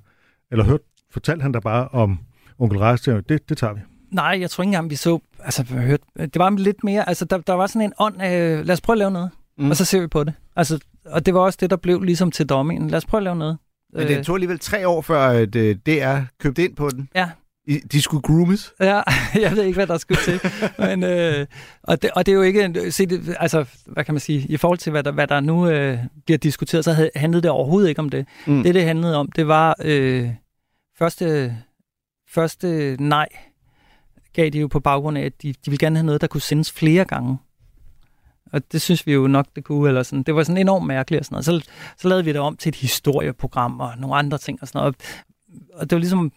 eller 0.50 0.64
hørt, 0.64 0.80
fortalte 1.10 1.42
han 1.42 1.52
dig 1.52 1.62
bare 1.62 1.88
om 1.88 2.18
Onkel 2.58 2.78
Reje, 2.78 3.22
det, 3.28 3.48
det 3.48 3.58
tager 3.58 3.72
vi? 3.72 3.80
Nej, 4.10 4.36
jeg 4.40 4.50
tror 4.50 4.62
ikke 4.62 4.68
engang, 4.68 4.90
vi 4.90 4.96
så... 4.96 5.20
Altså, 5.44 5.62
hørte, 5.62 6.04
det 6.18 6.36
var 6.36 6.50
lidt 6.50 6.84
mere... 6.84 7.08
Altså, 7.08 7.24
der, 7.24 7.38
der 7.38 7.52
var 7.52 7.66
sådan 7.66 7.82
en 7.82 7.92
ånd 7.98 8.22
af... 8.22 8.66
Lad 8.66 8.72
os 8.72 8.80
prøve 8.80 8.94
at 8.94 8.98
lave 8.98 9.10
noget. 9.10 9.30
Mm. 9.58 9.70
Og 9.70 9.76
så 9.76 9.84
ser 9.84 10.00
vi 10.00 10.06
på 10.06 10.24
det. 10.24 10.34
Altså, 10.56 10.78
og 11.06 11.26
det 11.26 11.34
var 11.34 11.40
også 11.40 11.58
det, 11.60 11.70
der 11.70 11.76
blev 11.76 12.02
ligesom 12.02 12.30
til 12.30 12.46
dommen. 12.46 12.88
Lad 12.88 12.96
os 12.96 13.06
prøve 13.06 13.18
at 13.18 13.24
lave 13.24 13.36
noget. 13.36 13.58
Men 13.92 14.08
det 14.08 14.18
øh. 14.18 14.24
tog 14.24 14.36
alligevel 14.36 14.58
tre 14.58 14.88
år, 14.88 15.00
før 15.00 15.28
at, 15.28 15.56
uh, 15.56 15.62
DR 15.62 16.20
købte 16.40 16.64
ind 16.64 16.76
på 16.76 16.90
den. 16.90 17.08
Ja. 17.14 17.30
I, 17.66 17.78
de 17.78 18.02
skulle 18.02 18.22
groomes? 18.22 18.72
Ja, 18.80 19.02
jeg 19.44 19.56
ved 19.56 19.62
ikke, 19.62 19.76
hvad 19.76 19.86
der 19.86 19.98
skulle 19.98 20.20
til. 20.20 20.40
Men, 20.78 21.02
øh, 21.02 21.46
og, 21.82 22.02
det, 22.02 22.10
og 22.10 22.26
det 22.26 22.32
er 22.32 22.36
jo 22.36 22.42
ikke... 22.42 22.92
Se, 22.92 23.06
det, 23.06 23.36
altså, 23.40 23.64
hvad 23.86 24.04
kan 24.04 24.14
man 24.14 24.20
sige? 24.20 24.46
I 24.48 24.56
forhold 24.56 24.78
til, 24.78 24.90
hvad 24.90 25.02
der, 25.02 25.12
hvad 25.12 25.26
der 25.26 25.40
nu 25.40 25.68
øh, 25.68 25.98
bliver 26.24 26.38
diskuteret, 26.38 26.84
så 26.84 27.10
handlede 27.16 27.42
det 27.42 27.50
overhovedet 27.50 27.88
ikke 27.88 27.98
om 27.98 28.08
det. 28.08 28.26
Mm. 28.46 28.62
Det, 28.62 28.74
det 28.74 28.84
handlede 28.84 29.16
om, 29.16 29.32
det 29.32 29.48
var 29.48 29.76
øh, 29.84 30.30
første, 30.98 31.56
første 32.28 32.96
nej 33.00 33.28
gav 34.32 34.50
de 34.50 34.58
jo 34.58 34.66
på 34.66 34.80
baggrund 34.80 35.18
af, 35.18 35.22
at 35.22 35.42
de, 35.42 35.48
de 35.48 35.56
ville 35.70 35.78
gerne 35.78 35.96
have 35.96 36.06
noget, 36.06 36.20
der 36.20 36.26
kunne 36.26 36.40
sendes 36.40 36.72
flere 36.72 37.04
gange. 37.04 37.38
Og 38.52 38.72
det 38.72 38.82
synes 38.82 39.06
vi 39.06 39.12
jo 39.12 39.26
nok, 39.26 39.46
det 39.56 39.64
kunne. 39.64 39.88
Eller 39.88 40.02
sådan. 40.02 40.22
Det 40.22 40.34
var 40.34 40.42
sådan 40.42 40.60
enormt 40.60 40.86
mærkeligt 40.86 41.20
og 41.20 41.24
sådan 41.24 41.34
noget. 41.34 41.64
Så, 41.64 41.70
så 41.96 42.08
lavede 42.08 42.24
vi 42.24 42.32
det 42.32 42.40
om 42.40 42.56
til 42.56 42.68
et 42.68 42.76
historieprogram 42.76 43.80
og 43.80 43.92
nogle 43.98 44.16
andre 44.16 44.38
ting 44.38 44.58
og 44.62 44.68
sådan 44.68 44.78
noget. 44.78 44.94
Og 45.74 45.90
det 45.90 45.96
var 45.96 46.00
ligesom 46.00 46.32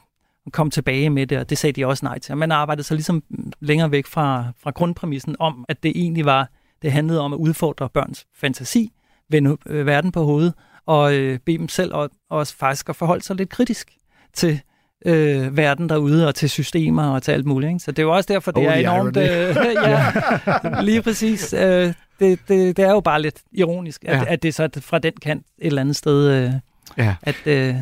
at 0.45 0.51
komme 0.51 0.71
tilbage 0.71 1.09
med 1.09 1.27
det, 1.27 1.37
og 1.37 1.49
det 1.49 1.57
sagde 1.57 1.73
de 1.73 1.87
også 1.87 2.05
nej 2.05 2.19
til. 2.19 2.31
Og 2.31 2.37
man 2.37 2.51
arbejdede 2.51 2.83
så 2.83 2.93
ligesom 2.93 3.23
længere 3.59 3.91
væk 3.91 4.05
fra, 4.05 4.51
fra 4.57 4.71
grundpræmissen 4.71 5.35
om, 5.39 5.65
at 5.69 5.83
det 5.83 5.91
egentlig 5.95 6.25
var, 6.25 6.49
det 6.81 6.91
handlede 6.91 7.21
om 7.21 7.33
at 7.33 7.37
udfordre 7.37 7.89
børns 7.89 8.25
fantasi, 8.35 8.91
vende 9.29 9.57
øh, 9.65 9.85
verden 9.85 10.11
på 10.11 10.23
hovedet, 10.23 10.53
og 10.85 11.13
øh, 11.13 11.39
bede 11.39 11.57
dem 11.57 11.69
selv 11.69 11.93
og, 11.93 12.09
og 12.29 12.47
faktisk 12.47 12.89
at 12.89 12.95
forholde 12.95 13.23
sig 13.23 13.35
lidt 13.35 13.49
kritisk 13.49 13.91
til, 14.33 14.61
øh, 15.05 15.57
verden 15.57 15.89
derude, 15.89 16.27
og 16.27 16.35
til 16.35 16.49
systemer 16.49 17.03
og 17.03 17.23
til 17.23 17.31
alt 17.31 17.45
muligt. 17.45 17.69
Ikke? 17.69 17.79
Så 17.79 17.91
det 17.91 17.99
er 17.99 18.03
jo 18.03 18.15
også 18.15 18.33
derfor, 18.33 18.51
det 18.51 18.67
oh, 18.67 18.73
er 18.73 18.77
enormt... 18.77 19.17
Øh, 19.17 19.55
ja, 20.73 20.81
lige 20.81 21.01
præcis. 21.01 21.53
Øh, 21.53 21.93
det, 22.19 22.39
det, 22.47 22.77
det 22.77 22.79
er 22.79 22.91
jo 22.91 22.99
bare 22.99 23.21
lidt 23.21 23.41
ironisk, 23.51 24.05
at, 24.05 24.17
ja. 24.17 24.23
at 24.27 24.43
det 24.43 24.49
er 24.49 24.53
så 24.53 24.69
fra 24.81 24.99
den 24.99 25.13
kant 25.21 25.45
et 25.59 25.67
eller 25.67 25.81
andet 25.81 25.95
sted, 25.95 26.29
øh, 26.29 26.51
ja. 26.97 27.15
at 27.21 27.47
øh, 27.47 27.75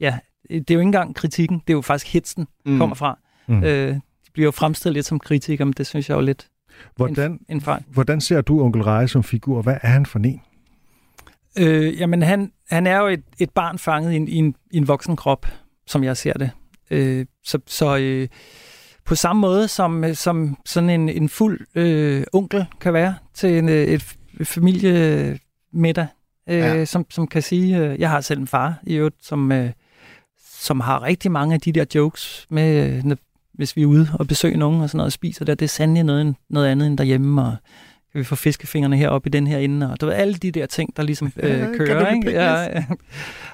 ja, 0.00 0.18
det 0.50 0.70
er 0.70 0.74
jo 0.74 0.80
ikke 0.80 0.80
engang 0.80 1.14
kritikken, 1.14 1.58
det 1.66 1.72
er 1.72 1.76
jo 1.76 1.80
faktisk 1.80 2.12
hitsen, 2.12 2.46
mm. 2.66 2.78
kommer 2.78 2.96
fra. 2.96 3.18
Mm. 3.46 3.64
Øh, 3.64 3.94
de 3.94 4.00
bliver 4.32 4.46
jo 4.46 4.50
fremstillet 4.50 4.94
lidt 4.94 5.06
som 5.06 5.18
kritikere, 5.18 5.66
men 5.66 5.72
det 5.72 5.86
synes 5.86 6.08
jeg 6.08 6.16
jo 6.16 6.20
lidt 6.20 6.48
hvordan, 6.96 7.30
en, 7.30 7.40
en 7.48 7.60
fejl. 7.60 7.84
Hvordan 7.88 8.20
ser 8.20 8.40
du 8.40 8.62
onkel 8.62 8.82
Reje 8.82 9.08
som 9.08 9.22
figur? 9.22 9.62
Hvad 9.62 9.76
er 9.82 9.88
han 9.88 10.06
for 10.06 10.18
en? 10.18 10.40
Øh, 11.58 12.00
jamen, 12.00 12.22
han, 12.22 12.52
han 12.70 12.86
er 12.86 12.98
jo 12.98 13.06
et, 13.06 13.22
et 13.38 13.50
barn 13.50 13.78
fanget 13.78 14.12
i 14.12 14.16
en, 14.16 14.28
i 14.28 14.34
en, 14.34 14.54
i 14.70 14.76
en 14.76 14.88
voksen 14.88 15.16
krop 15.16 15.46
som 15.88 16.04
jeg 16.04 16.16
ser 16.16 16.32
det. 16.32 16.50
Øh, 16.90 17.26
så 17.44 17.58
så 17.66 17.96
øh, 17.96 18.28
på 19.04 19.14
samme 19.14 19.40
måde 19.40 19.68
som, 19.68 20.14
som 20.14 20.56
sådan 20.66 20.90
en, 20.90 21.08
en 21.08 21.28
fuld 21.28 21.60
øh, 21.74 22.24
onkel 22.32 22.66
kan 22.80 22.92
være 22.92 23.14
til 23.34 23.58
en, 23.58 23.68
øh, 23.68 23.84
et 23.84 24.16
familiemiddag, 24.44 26.06
øh, 26.48 26.58
ja. 26.58 26.84
som, 26.84 27.06
som 27.10 27.26
kan 27.26 27.42
sige, 27.42 27.78
øh, 27.78 28.00
jeg 28.00 28.10
har 28.10 28.20
selv 28.20 28.40
en 28.40 28.46
far 28.46 28.74
i 28.82 28.94
øvrigt, 28.94 29.26
som, 29.26 29.52
øh, 29.52 29.70
som 30.60 30.80
har 30.80 31.02
rigtig 31.02 31.30
mange 31.30 31.54
af 31.54 31.60
de 31.60 31.72
der 31.72 31.84
jokes 31.94 32.46
med, 32.50 33.04
øh, 33.06 33.16
hvis 33.54 33.76
vi 33.76 33.82
er 33.82 33.86
ude 33.86 34.08
og 34.14 34.26
besøger 34.26 34.56
nogen 34.56 34.80
og 34.80 34.88
sådan 34.88 34.96
noget 34.96 35.08
og 35.08 35.12
spiser 35.12 35.44
der, 35.44 35.54
det 35.54 35.64
er 35.64 35.68
sandelig 35.68 36.04
noget, 36.04 36.34
noget 36.50 36.68
andet 36.68 36.86
end 36.86 36.98
derhjemme, 36.98 37.42
og 37.42 37.56
kan 38.12 38.18
vi 38.18 38.24
få 38.24 38.36
fiskefingrene 38.36 38.96
heroppe 38.96 39.28
i 39.28 39.30
den 39.30 39.46
her 39.46 39.58
ende, 39.58 39.92
og 39.92 40.00
du 40.00 40.06
ved, 40.06 40.14
alle 40.14 40.34
de 40.34 40.50
der 40.50 40.66
ting, 40.66 40.96
der 40.96 41.02
ligesom 41.02 41.32
øh, 41.36 41.74
kører, 41.78 42.14
ikke? 42.14 42.30
Ja, 42.30 42.84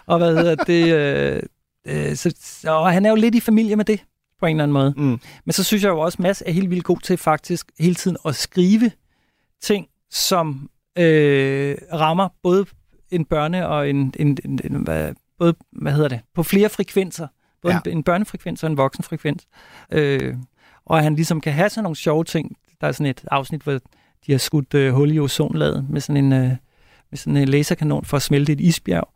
og 0.06 0.18
hvad 0.18 0.36
hedder 0.36 0.54
det, 0.54 0.94
øh, 0.94 1.42
Øh, 1.84 2.16
så, 2.16 2.34
og 2.66 2.92
han 2.92 3.06
er 3.06 3.10
jo 3.10 3.16
lidt 3.16 3.34
i 3.34 3.40
familie 3.40 3.76
med 3.76 3.84
det, 3.84 4.04
på 4.40 4.46
en 4.46 4.56
eller 4.56 4.62
anden 4.62 4.72
måde. 4.72 4.94
Mm. 4.96 5.20
Men 5.44 5.52
så 5.52 5.64
synes 5.64 5.82
jeg 5.82 5.90
jo 5.90 6.00
også, 6.00 6.16
at 6.16 6.20
Mads 6.20 6.42
er 6.46 6.52
helt 6.52 6.70
vildt 6.70 6.84
god 6.84 6.98
til 7.00 7.16
faktisk 7.16 7.66
hele 7.78 7.94
tiden 7.94 8.16
at 8.24 8.34
skrive 8.34 8.90
ting, 9.62 9.86
som 10.10 10.70
øh, 10.98 11.76
rammer 11.92 12.28
både 12.42 12.66
en 13.10 13.24
børne 13.24 13.68
og 13.68 13.90
en, 13.90 14.14
en, 14.18 14.38
en, 14.44 14.60
en 14.64 14.74
hvad, 14.74 15.14
både, 15.38 15.54
hvad 15.72 15.92
hedder 15.92 16.08
det, 16.08 16.20
på 16.34 16.42
flere 16.42 16.68
frekvenser. 16.68 17.28
Både 17.62 17.74
ja. 17.74 17.80
en, 17.86 17.96
en 17.96 18.02
børnefrekvens 18.02 18.64
og 18.64 18.70
en 18.70 18.76
voksenfrekvens. 18.76 19.46
Øh, 19.90 20.34
og 20.86 21.02
han 21.02 21.14
ligesom 21.14 21.40
kan 21.40 21.52
have 21.52 21.68
sådan 21.68 21.82
nogle 21.82 21.96
sjove 21.96 22.24
ting. 22.24 22.56
Der 22.80 22.86
er 22.86 22.92
sådan 22.92 23.06
et 23.06 23.24
afsnit, 23.30 23.62
hvor 23.62 23.80
de 24.26 24.32
har 24.32 24.38
skudt 24.38 24.74
øh, 24.74 24.94
hul 24.94 25.12
i 25.12 25.18
ozonlaget 25.18 25.86
med 25.90 26.00
sådan 26.00 26.24
en, 26.24 26.32
øh, 26.32 26.50
med 27.10 27.18
sådan 27.18 27.36
en 27.36 27.48
laserkanon 27.48 28.04
for 28.04 28.16
at 28.16 28.22
smelte 28.22 28.52
et 28.52 28.60
isbjerg. 28.60 29.08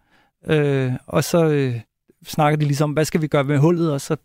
Øh, 0.47 0.93
og 1.07 1.25
så, 1.25 1.45
øh, 1.45 1.81
snakker 2.27 2.57
de 2.57 2.65
ligesom, 2.65 2.91
hvad 2.93 3.05
skal 3.05 3.23
vi 3.23 3.27
gøre 3.27 3.45
med 3.45 3.59
hullet, 3.59 3.93
og 3.93 4.01
så 4.01 4.17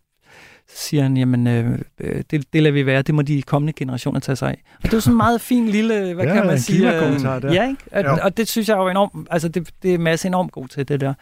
siger 0.68 1.04
han, 1.04 1.18
jamen, 1.18 1.48
øh, 1.48 1.80
øh, 2.00 2.24
det, 2.32 2.54
det 2.54 2.64
lader 2.64 2.74
vi 2.74 2.86
være, 2.86 3.02
det 3.02 3.16
må 3.16 3.22
de 3.22 3.42
kommende 3.42 3.74
generationer 3.74 4.20
tage 4.20 4.36
sig 4.36 4.50
af. 4.50 4.64
Og 4.78 4.84
det 4.84 4.94
er 4.94 4.98
jo 4.98 5.02
sådan 5.02 5.14
en 5.14 5.18
meget 5.18 5.42
fin 5.42 5.68
lille, 5.70 5.94
hvad 6.16 6.26
Ja, 6.26 6.34
kan 6.34 6.46
man 6.46 6.56
en 6.56 6.60
sige? 6.62 6.84
der. 6.86 7.54
Ja, 7.54 7.68
ikke? 7.70 7.82
Og, 7.92 8.04
Jo. 8.04 8.18
og 8.24 8.38
det 8.38 8.48
synes 8.50 8.70
jeg 8.70 8.78
jo 8.78 8.86
er 8.86 8.92
enormt, 8.92 9.28
altså 9.32 9.48
det, 9.50 9.70
det 9.84 9.94
er 9.94 9.98
Mads 9.98 10.26
enormt 10.26 10.52
god 10.52 10.68
til, 10.68 10.88
det 10.88 11.02
der. 11.02 11.14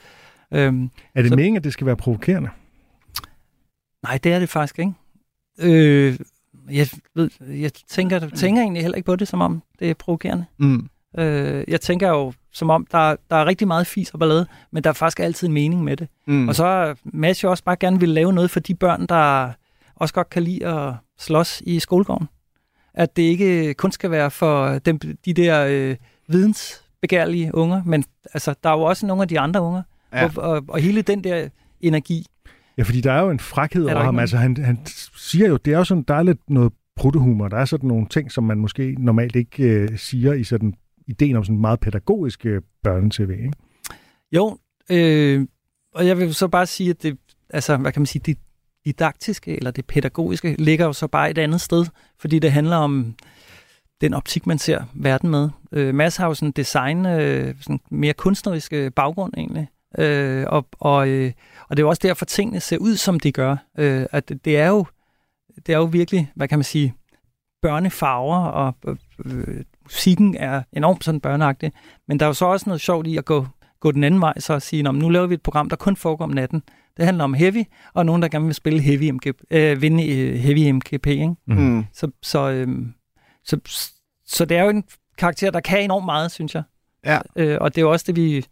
Øhm, 0.53 0.89
Er 1.15 1.21
det 1.21 1.29
Så- 1.31 1.35
meningen, 1.35 1.57
at 1.57 1.63
det 1.63 1.73
skal 1.73 1.87
være 1.87 1.95
provokerende? 1.97 2.49
nej, 4.03 4.19
det 4.23 4.33
er 4.33 4.39
det 4.39 4.49
faktisk 4.49 4.79
ikke. 4.79 4.93
Øh, 5.59 6.17
jeg, 6.71 6.87
ved, 7.15 7.29
jeg 7.47 7.71
tænker, 7.73 8.29
tænker 8.29 8.61
egentlig 8.61 8.81
heller 8.81 8.95
ikke 8.95 9.05
på 9.05 9.15
det, 9.15 9.27
som 9.27 9.41
om 9.41 9.61
det 9.79 9.89
er 9.89 9.93
provokerende. 9.93 10.45
Mm. 10.57 10.89
Øh, 11.17 11.63
jeg 11.67 11.81
tænker 11.81 12.09
jo, 12.09 12.33
som 12.53 12.69
om 12.69 12.87
der, 12.91 13.15
der 13.29 13.35
er 13.35 13.45
rigtig 13.45 13.67
meget 13.67 13.87
fis 13.87 14.09
og 14.09 14.19
ballade, 14.19 14.47
men 14.71 14.83
der 14.83 14.89
er 14.89 14.93
faktisk 14.93 15.19
altid 15.19 15.47
en 15.47 15.53
mening 15.53 15.83
med 15.83 15.97
det. 15.97 16.07
Mm. 16.27 16.47
Og 16.47 16.55
så 16.55 16.65
er 16.65 16.93
Mads 17.03 17.43
jo 17.43 17.49
også 17.49 17.63
bare 17.63 17.75
gerne 17.75 17.99
vil 17.99 18.09
lave 18.09 18.33
noget 18.33 18.51
for 18.51 18.59
de 18.59 18.75
børn, 18.75 19.05
der 19.05 19.51
også 19.95 20.13
godt 20.13 20.29
kan 20.29 20.43
lide 20.43 20.67
at 20.67 20.93
slås 21.19 21.61
i 21.65 21.79
skolegården. 21.79 22.27
At 22.93 23.17
det 23.17 23.23
ikke 23.23 23.73
kun 23.73 23.91
skal 23.91 24.11
være 24.11 24.31
for 24.31 24.79
dem, 24.79 24.99
de 25.25 25.33
der 25.33 25.65
øh, 25.69 25.95
vidensbegærlige 26.27 27.55
unger, 27.55 27.83
men 27.85 28.03
altså, 28.33 28.53
der 28.63 28.69
er 28.69 28.73
jo 28.73 28.81
også 28.81 29.05
nogle 29.05 29.21
af 29.21 29.27
de 29.27 29.39
andre 29.39 29.61
unger. 29.61 29.81
Ja. 30.13 30.25
Og, 30.25 30.31
og, 30.37 30.63
og 30.67 30.79
hele 30.79 31.01
den 31.01 31.23
der 31.23 31.49
energi. 31.81 32.25
Ja, 32.77 32.83
fordi 32.83 33.01
der 33.01 33.11
er 33.11 33.21
jo 33.21 33.29
en 33.29 33.39
frækhed 33.39 33.85
der 33.85 33.95
over 33.95 34.03
ham. 34.03 34.19
Altså, 34.19 34.37
han, 34.37 34.57
han 34.57 34.79
siger 35.17 35.47
jo, 35.47 35.57
det 35.57 35.73
er 35.73 35.77
jo 35.77 35.83
sådan, 35.83 36.03
der 36.07 36.15
er 36.15 36.23
lidt 36.23 36.49
noget 36.49 36.73
pruttehumor. 36.95 37.47
Der 37.47 37.57
er 37.57 37.65
sådan 37.65 37.87
nogle 37.87 38.07
ting, 38.07 38.31
som 38.31 38.43
man 38.43 38.57
måske 38.57 38.95
normalt 38.99 39.35
ikke 39.35 39.63
øh, 39.63 39.97
siger 39.97 40.33
i 40.33 40.43
sådan 40.43 40.73
ideen 41.07 41.35
om 41.35 41.43
sådan 41.43 41.55
en 41.55 41.61
meget 41.61 41.79
pædagogisk 41.79 42.45
øh, 42.45 42.61
børnetv, 42.83 43.27
børne-tv, 43.27 43.31
ikke? 43.31 43.53
Jo, 44.31 44.57
øh, 44.91 45.47
og 45.93 46.07
jeg 46.07 46.17
vil 46.17 46.33
så 46.33 46.47
bare 46.47 46.65
sige, 46.65 46.89
at 46.89 47.03
det, 47.03 47.17
altså, 47.49 47.77
hvad 47.77 47.91
kan 47.91 47.99
man 48.01 48.05
sige, 48.05 48.21
det 48.25 48.37
didaktiske 48.85 49.55
eller 49.55 49.71
det 49.71 49.85
pædagogiske 49.85 50.55
ligger 50.59 50.85
jo 50.85 50.93
så 50.93 51.07
bare 51.07 51.29
et 51.29 51.37
andet 51.37 51.61
sted, 51.61 51.85
fordi 52.19 52.39
det 52.39 52.51
handler 52.51 52.75
om 52.75 53.15
den 54.01 54.13
optik, 54.13 54.47
man 54.47 54.57
ser 54.57 54.83
verden 54.93 55.29
med. 55.29 55.49
Øh, 55.71 55.95
Mads 55.95 56.17
har 56.17 56.27
jo 56.27 56.33
sådan 56.33 56.51
design, 56.51 57.05
øh, 57.05 57.55
sådan 57.61 57.79
mere 57.91 58.13
kunstnerisk 58.13 58.73
øh, 58.73 58.91
baggrund 58.91 59.33
egentlig, 59.37 59.67
øh, 59.97 60.45
og, 60.47 60.67
og, 60.71 61.09
øh, 61.09 61.31
og 61.69 61.77
det 61.77 61.83
er 61.83 61.85
jo 61.85 61.89
også 61.89 62.01
derfor, 62.03 62.25
tingene 62.25 62.59
ser 62.59 62.77
ud, 62.77 62.95
som 62.95 63.19
de 63.19 63.31
gør. 63.31 63.55
Øh, 63.77 64.05
at 64.11 64.29
det, 64.29 64.45
det, 64.45 64.57
er 64.57 64.67
jo, 64.67 64.85
det 65.65 65.73
er 65.73 65.77
jo 65.77 65.83
virkelig, 65.83 66.31
hvad 66.35 66.47
kan 66.47 66.57
man 66.59 66.63
sige, 66.63 66.93
børnefarver, 67.61 68.37
og 68.37 68.75
øh, 69.25 69.63
musikken 69.83 70.35
er 70.39 70.61
enormt 70.73 71.03
sådan 71.03 71.21
børneagtig, 71.21 71.71
men 72.07 72.19
der 72.19 72.25
er 72.25 72.29
jo 72.29 72.33
så 72.33 72.45
også 72.45 72.63
noget 72.69 72.81
sjovt 72.81 73.07
i 73.07 73.17
at 73.17 73.25
gå, 73.25 73.47
gå 73.79 73.91
den 73.91 74.03
anden 74.03 74.21
vej, 74.21 74.39
så 74.39 74.53
at 74.53 74.61
sige, 74.61 74.83
"Nå, 74.83 74.91
men 74.91 75.01
nu 75.01 75.09
laver 75.09 75.27
vi 75.27 75.33
et 75.33 75.41
program, 75.41 75.69
der 75.69 75.75
kun 75.75 75.95
foregår 75.95 76.23
om 76.25 76.29
natten. 76.31 76.63
Det 76.97 77.05
handler 77.05 77.23
om 77.23 77.33
heavy, 77.33 77.63
og 77.93 78.05
nogen, 78.05 78.21
der 78.21 78.27
gerne 78.27 78.45
vil 78.45 78.53
spille 78.55 78.79
heavy 78.81 79.09
MGP, 79.09 79.41
øh, 79.51 79.81
vinde 79.81 80.03
i 80.05 80.37
heavy 80.37 80.71
MGP. 80.71 81.07
Ikke? 81.07 81.35
Mm. 81.47 81.85
Så, 81.93 82.11
så, 82.21 82.49
øhm, 82.49 82.93
så, 83.45 83.59
så 84.25 84.45
det 84.45 84.57
er 84.57 84.63
jo 84.63 84.69
en 84.69 84.83
karakter, 85.17 85.51
der 85.51 85.59
kan 85.59 85.83
enormt 85.83 86.05
meget, 86.05 86.31
synes 86.31 86.55
jeg. 86.55 86.63
Ja. 87.05 87.19
Øh, 87.35 87.57
og 87.61 87.75
det 87.75 87.81
er 87.81 87.85
jo 87.85 87.91
også 87.91 88.03
det, 88.07 88.15
vi... 88.15 88.45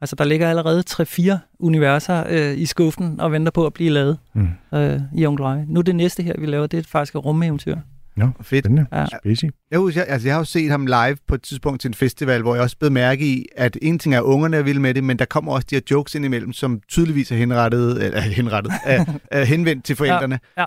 Altså, 0.00 0.16
der 0.16 0.24
ligger 0.24 0.48
allerede 0.50 0.82
3-4 0.90 1.38
universer 1.58 2.24
øh, 2.28 2.58
i 2.58 2.66
skuffen 2.66 3.20
og 3.20 3.32
venter 3.32 3.52
på 3.52 3.66
at 3.66 3.72
blive 3.72 3.90
lavet 3.90 4.18
Mm. 4.34 4.48
øh, 4.74 5.00
i 5.14 5.26
Onkel. 5.26 5.64
Nu 5.66 5.80
det 5.80 5.96
næste 5.96 6.22
her, 6.22 6.34
vi 6.38 6.46
laver, 6.46 6.66
det 6.66 6.78
er 6.78 6.82
faktisk 6.88 7.14
et 7.14 7.24
rumeventyr. 7.24 7.76
Nå, 8.16 8.28
Fedt. 8.42 8.64
spændende. 8.64 8.86
Ja. 8.92 9.06
Spacey. 9.06 9.48
Jeg, 9.70 9.78
husker, 9.78 10.04
altså, 10.04 10.28
jeg 10.28 10.34
har 10.34 10.40
jo 10.40 10.44
set 10.44 10.70
ham 10.70 10.86
live 10.86 11.16
på 11.28 11.34
et 11.34 11.42
tidspunkt 11.42 11.80
til 11.80 11.88
en 11.88 11.94
festival, 11.94 12.42
hvor 12.42 12.54
jeg 12.54 12.62
også 12.62 12.76
blev 12.78 12.92
mærke 12.92 13.26
i, 13.26 13.46
at 13.56 13.78
en 13.82 13.98
ting 13.98 14.14
er, 14.14 14.18
at 14.18 14.24
ungerne 14.24 14.56
er 14.56 14.62
vilde 14.62 14.80
med 14.80 14.94
det, 14.94 15.04
men 15.04 15.18
der 15.18 15.24
kommer 15.24 15.52
også 15.52 15.66
de 15.70 15.74
her 15.74 15.82
jokes 15.90 16.14
ind 16.14 16.24
imellem, 16.24 16.52
som 16.52 16.80
tydeligvis 16.88 17.32
er 17.32 17.36
henrettet, 17.36 18.04
eller 18.04 18.20
henrettet, 18.20 18.72
er, 18.84 19.04
er 19.30 19.44
henvendt 19.44 19.84
til 19.84 19.96
forældrene. 19.96 20.40
Ja, 20.56 20.60
ja. 20.60 20.66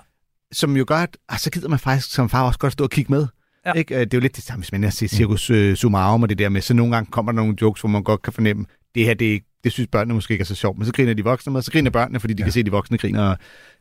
Som 0.52 0.76
jo 0.76 0.84
gør, 0.88 0.96
at 0.96 1.16
ah, 1.28 1.38
så 1.38 1.50
gider 1.50 1.68
man 1.68 1.78
faktisk 1.78 2.10
som 2.14 2.28
far 2.28 2.46
også 2.46 2.58
godt 2.58 2.72
stå 2.72 2.84
og 2.84 2.90
kigge 2.90 3.12
med. 3.12 3.26
Ja. 3.66 3.72
Ikke? 3.72 3.94
Øh, 3.94 4.00
Det 4.00 4.14
er 4.14 4.18
jo 4.18 4.20
lidt 4.20 4.36
det 4.36 4.44
samme, 4.44 4.60
hvis 4.60 4.72
man 4.72 4.84
er 4.84 4.90
til 4.90 5.08
Circus 5.08 5.50
uh, 5.50 5.74
Sumarum 5.74 6.22
og 6.22 6.28
det 6.28 6.38
der 6.38 6.48
med, 6.48 6.60
så 6.60 6.74
nogle 6.74 6.94
gange 6.94 7.10
kommer 7.10 7.32
der 7.32 7.36
nogle 7.36 7.54
jokes, 7.62 7.80
hvor 7.80 7.88
man 7.90 8.02
godt 8.02 8.22
kan 8.22 8.32
fornemme, 8.32 8.66
det 8.94 9.04
her, 9.04 9.14
det, 9.14 9.42
det 9.64 9.72
synes 9.72 9.88
børnene 9.92 10.14
måske 10.14 10.32
ikke 10.32 10.42
er 10.42 10.46
så 10.46 10.54
sjovt, 10.54 10.78
men 10.78 10.86
så 10.86 10.92
griner 10.92 11.14
de 11.14 11.24
voksne 11.24 11.52
med, 11.52 11.62
så 11.62 11.72
griner 11.72 11.90
børnene, 11.90 12.20
fordi 12.20 12.34
de 12.34 12.42
ja. 12.42 12.44
kan 12.44 12.52
se, 12.52 12.60
at 12.60 12.66
de 12.66 12.70
voksne 12.70 12.98
griner. 12.98 13.36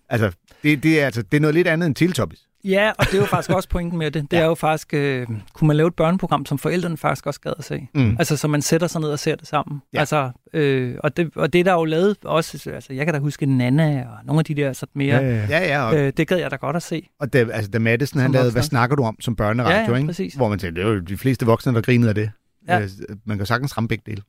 Altså, 0.10 0.32
det, 0.64 0.84
det, 0.84 1.02
er, 1.02 1.06
altså, 1.06 1.22
det 1.22 1.38
er 1.38 1.42
noget 1.42 1.56
lidt 1.56 1.68
andet 1.68 1.88
end 1.88 1.96
Teletubbies. 1.96 2.48
Ja, 2.66 2.92
og 3.00 3.06
det 3.06 3.14
er 3.14 3.18
jo 3.18 3.26
faktisk 3.26 3.50
også 3.50 3.70
pointen 3.70 4.00
med 4.00 4.12
det. 4.12 4.32
Det 4.32 4.40
er 4.44 4.46
jo 4.46 4.56
faktisk, 4.56 4.94
øh, 4.94 5.28
kunne 5.54 5.68
man 5.68 5.78
lave 5.78 5.88
et 5.88 5.96
børneprogram, 5.96 6.46
som 6.46 6.58
forældrene 6.58 6.98
faktisk 6.98 7.26
også 7.28 7.40
gad 7.42 7.54
at 7.58 7.64
se? 7.64 7.88
Mm. 7.96 8.16
Altså, 8.20 8.38
så 8.38 8.48
man 8.48 8.62
sætter 8.62 8.88
sig 8.88 9.02
ned 9.02 9.10
og 9.10 9.20
ser 9.20 9.36
det 9.36 9.48
sammen. 9.48 9.82
Ja. 9.94 10.00
Altså, 10.00 10.32
øh, 10.54 10.96
og, 11.00 11.18
det, 11.18 11.32
og 11.36 11.54
det 11.54 11.66
der 11.66 11.72
er 11.72 11.76
jo 11.76 11.86
lavet 11.86 12.18
også, 12.26 12.70
altså, 12.74 12.94
jeg 12.94 13.06
kan 13.06 13.14
da 13.14 13.20
huske 13.20 13.46
Nana 13.46 14.02
og 14.10 14.18
nogle 14.26 14.40
af 14.40 14.46
de 14.46 14.56
der 14.56 14.74
sådan 14.74 14.92
mere, 14.96 15.16
Ja, 15.16 15.30
ja. 15.36 15.46
Ja, 15.50 15.60
ja, 15.68 15.84
og, 15.84 15.98
øh, 15.98 16.14
det 16.18 16.28
gad 16.28 16.38
jeg 16.38 16.52
da 16.52 16.56
godt 16.56 16.76
at 16.76 16.84
se. 16.84 17.08
og 17.20 17.34
da, 17.34 17.46
altså, 17.54 17.72
da 17.72 17.80
Madison, 17.80 18.22
han 18.22 18.32
lavede, 18.32 18.46
voksne. 18.46 18.56
hvad 18.56 18.64
snakker 18.64 18.96
du 18.96 19.04
om 19.04 19.18
som 19.22 19.36
børneradio, 19.36 19.78
Ja, 19.78 19.90
ja, 19.92 19.96
ikke? 19.96 20.08
præcis. 20.08 20.34
Hvor 20.34 20.50
man 20.50 20.60
tænkte, 20.60 20.82
det 20.82 20.88
er 20.90 20.94
jo 20.94 21.00
de 21.00 21.18
fleste 21.18 21.46
voksne, 21.46 21.74
der 21.74 21.82
grinede 21.82 22.10
af 22.10 22.16
det. 22.16 22.32
Ja. 22.68 22.80
Øh, 22.82 22.90
Man 23.26 23.38
kan 23.38 23.46
sagtens 23.46 23.78
ramme 23.78 23.88
begge 23.88 24.04
dele. 24.06 24.22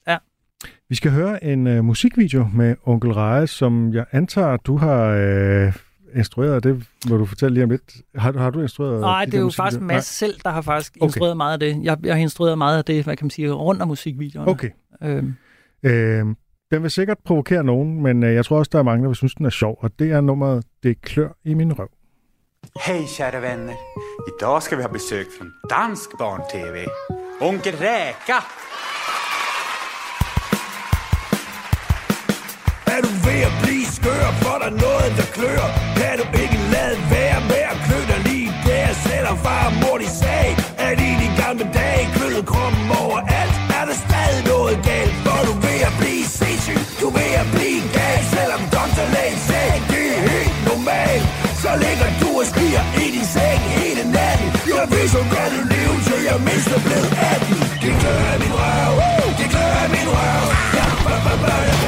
Vi 0.89 0.95
skal 0.95 1.11
høre 1.11 1.45
en 1.45 1.67
øh, 1.67 1.85
musikvideo 1.85 2.49
med 2.55 2.75
Onkel 2.85 3.13
Reje, 3.13 3.47
som 3.47 3.95
jeg 3.95 4.05
antager, 4.13 4.57
du 4.57 4.77
har 4.77 5.05
øh, 5.07 5.73
instrueret. 6.17 6.65
Det 6.65 6.85
må 7.11 7.17
du 7.17 7.25
fortælle 7.27 7.55
lige 7.55 7.65
om 7.65 7.71
lidt. 7.71 7.83
Har, 8.17 8.33
du- 8.33 8.39
har 8.39 8.51
du 8.51 8.61
instrueret? 8.61 9.01
Nej, 9.01 9.25
de 9.25 9.31
det 9.31 9.37
er 9.37 9.41
jo 9.41 9.47
faktisk 9.47 9.61
musikvideoer? 9.81 9.87
Mads 9.97 10.07
selv, 10.07 10.35
der 10.45 10.51
har 10.51 10.63
faktisk 10.63 10.97
Okay. 10.97 11.07
instrueret 11.07 11.37
meget 11.37 11.53
af 11.53 11.59
det. 11.61 11.81
Jeg, 11.83 11.99
jeg 12.05 12.15
har 12.15 12.21
instrueret 12.21 12.59
meget 12.59 12.79
af 12.79 12.85
det, 12.85 13.05
hvad 13.05 13.17
kan 13.17 13.25
man 13.25 13.31
sige, 13.31 13.53
rundt 13.53 13.83
om 13.83 13.89
musikvideoerne. 13.89 14.51
Okay. 14.51 14.71
Øhm, 15.03 15.35
Øh, 15.87 16.25
den 16.73 16.83
vil 16.83 16.91
sikkert 16.91 17.19
provokere 17.25 17.65
nogen, 17.65 18.03
men 18.03 18.23
øh, 18.25 18.35
jeg 18.35 18.45
tror 18.45 18.59
også, 18.59 18.69
der 18.73 18.79
er 18.79 18.83
mange, 18.83 19.03
der 19.03 19.09
vil 19.09 19.17
synes, 19.17 19.35
den 19.35 19.47
er 19.47 19.51
sjov. 19.51 19.79
Og 19.81 19.91
det 19.99 20.11
er 20.13 20.21
nummeret 20.21 20.65
Det 20.83 21.01
klør 21.01 21.29
i 21.45 21.55
min 21.55 21.79
røv. 21.79 21.89
Hej 22.87 23.03
kära 23.17 23.41
vänner! 23.41 23.75
Idag 24.31 24.63
ska 24.63 24.77
vi 24.77 24.83
ha 24.83 24.89
besök 24.89 25.27
från 25.39 25.53
dansk 25.71 26.11
barn-tv. 26.19 26.77
Onkel 27.41 27.73
Räka! 27.75 28.39
Er 32.95 33.01
du 33.09 33.13
ved 33.27 33.41
at 33.51 33.55
blive 33.63 33.87
skør, 33.99 34.27
for 34.43 34.57
der 34.63 34.71
noget, 34.85 35.11
der 35.19 35.27
klør? 35.37 35.65
Kan 35.99 36.15
du 36.21 36.25
ikke 36.43 36.59
lade 36.75 36.97
være 37.15 37.41
med 37.51 37.63
at 37.73 37.77
klø 37.87 37.99
dig 38.11 38.21
lige 38.29 38.51
der? 38.67 38.89
Selvom 39.07 39.37
far 39.45 39.65
og 39.71 39.75
mor 39.83 39.97
de 40.03 40.09
sagde, 40.23 40.53
at 40.87 40.97
i 41.09 41.11
de 41.23 41.29
gamle 41.43 41.67
dage 41.79 42.03
kløede 42.15 42.45
kroppen 42.51 42.85
overalt, 43.03 43.55
er 43.79 43.85
der 43.89 43.97
stadig 44.07 44.43
noget 44.53 44.77
galt. 44.91 45.15
For 45.25 45.41
du 45.49 45.53
ved 45.65 45.81
at 45.89 45.95
blive 46.01 46.25
sindssyg, 46.39 46.81
du 47.03 47.07
ved 47.17 47.33
at 47.43 47.49
blive 47.55 47.83
gal, 47.97 48.21
selvom 48.37 48.63
doktorlægen 48.77 49.41
sagde, 49.49 49.77
det 49.93 50.05
er 50.17 50.21
helt 50.33 50.57
normalt. 50.71 51.27
Så 51.63 51.71
ligger 51.85 52.09
du 52.23 52.29
og 52.43 52.47
skriger 52.53 52.85
i 53.03 53.07
din 53.15 53.27
seng 53.35 53.63
hele 53.79 54.03
natten. 54.17 54.49
Jeg 54.79 54.87
ved, 54.93 55.07
så 55.15 55.23
godt, 55.35 55.53
du 55.57 55.63
leve, 55.73 55.97
til 56.07 56.21
jeg 56.31 56.39
mindst 56.49 56.71
er 56.77 56.83
blevet 56.87 57.11
18. 57.35 57.57
Det 57.83 57.93
klør 58.01 58.23
af 58.35 58.39
min 58.45 58.55
røv, 58.61 58.95
det 59.39 59.47
klør 59.53 59.75
af 59.85 59.89
min 59.97 60.09
røv. 60.15 60.47
Ja, 60.79 60.87
ba, 61.05 61.15
ba, 61.25 61.35
ba, 61.45 61.55
jeg 61.71 61.84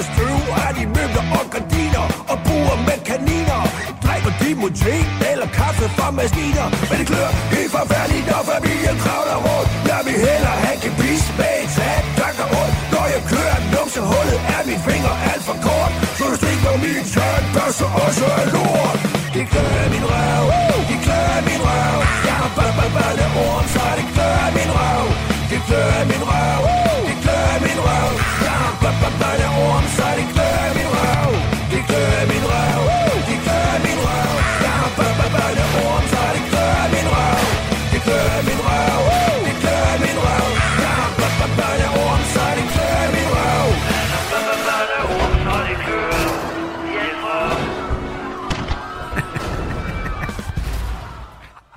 og 0.00 0.06
samler 0.06 0.16
støv. 0.16 0.36
Har 0.58 0.72
de 0.78 0.84
møbler 0.96 1.24
og 1.38 1.44
gardiner 1.54 2.06
og 2.32 2.36
buer 2.46 2.78
med 2.88 2.98
kaniner. 3.10 3.62
Drikker 4.04 4.32
de 4.40 4.48
mod 4.60 4.72
te 4.82 4.96
eller 5.30 5.48
kaffe 5.58 5.86
fra 5.96 6.06
maskiner. 6.18 6.66
Men 6.88 6.96
det 7.00 7.06
klør 7.10 7.30
helt 7.54 7.72
forfærdeligt, 7.76 8.26
når 8.30 8.42
familien 8.52 8.96
kravler 9.04 9.38
rundt. 9.46 9.68
Jeg 9.90 10.00
vil 10.06 10.16
hellere 10.26 10.56
have 10.64 10.78
gebis 10.84 11.24
med 11.38 11.52
et 11.62 11.70
tag, 11.76 11.98
der 12.20 12.30
går 12.38 12.48
rundt. 12.56 12.74
Når 12.92 13.06
jeg 13.14 13.22
kører 13.32 13.58
numsehullet, 13.74 14.38
er 14.54 14.60
min 14.68 14.80
finger 14.88 15.14
alt 15.30 15.44
for 15.48 15.56
kort. 15.66 15.92
Så 16.18 16.24
du 16.30 16.34
stikker 16.40 16.72
min 16.84 17.04
tørt, 17.14 17.44
børste 17.54 17.84
også 18.04 18.26
er 18.40 18.46
lort. 18.54 18.99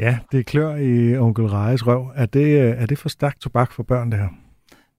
Ja, 0.04 0.18
det 0.32 0.46
klør 0.46 0.76
i 0.76 1.18
Onkel 1.18 1.46
Rejes 1.46 1.88
røv. 1.88 2.12
Er 2.16 2.26
det, 2.26 2.46
øh, 2.62 2.82
er 2.82 2.86
det 2.86 3.00
for 3.00 3.10
stærkt 3.10 3.42
tobak 3.42 3.72
for 3.72 3.84
børn, 3.84 4.12
det 4.12 4.20
her? 4.20 4.28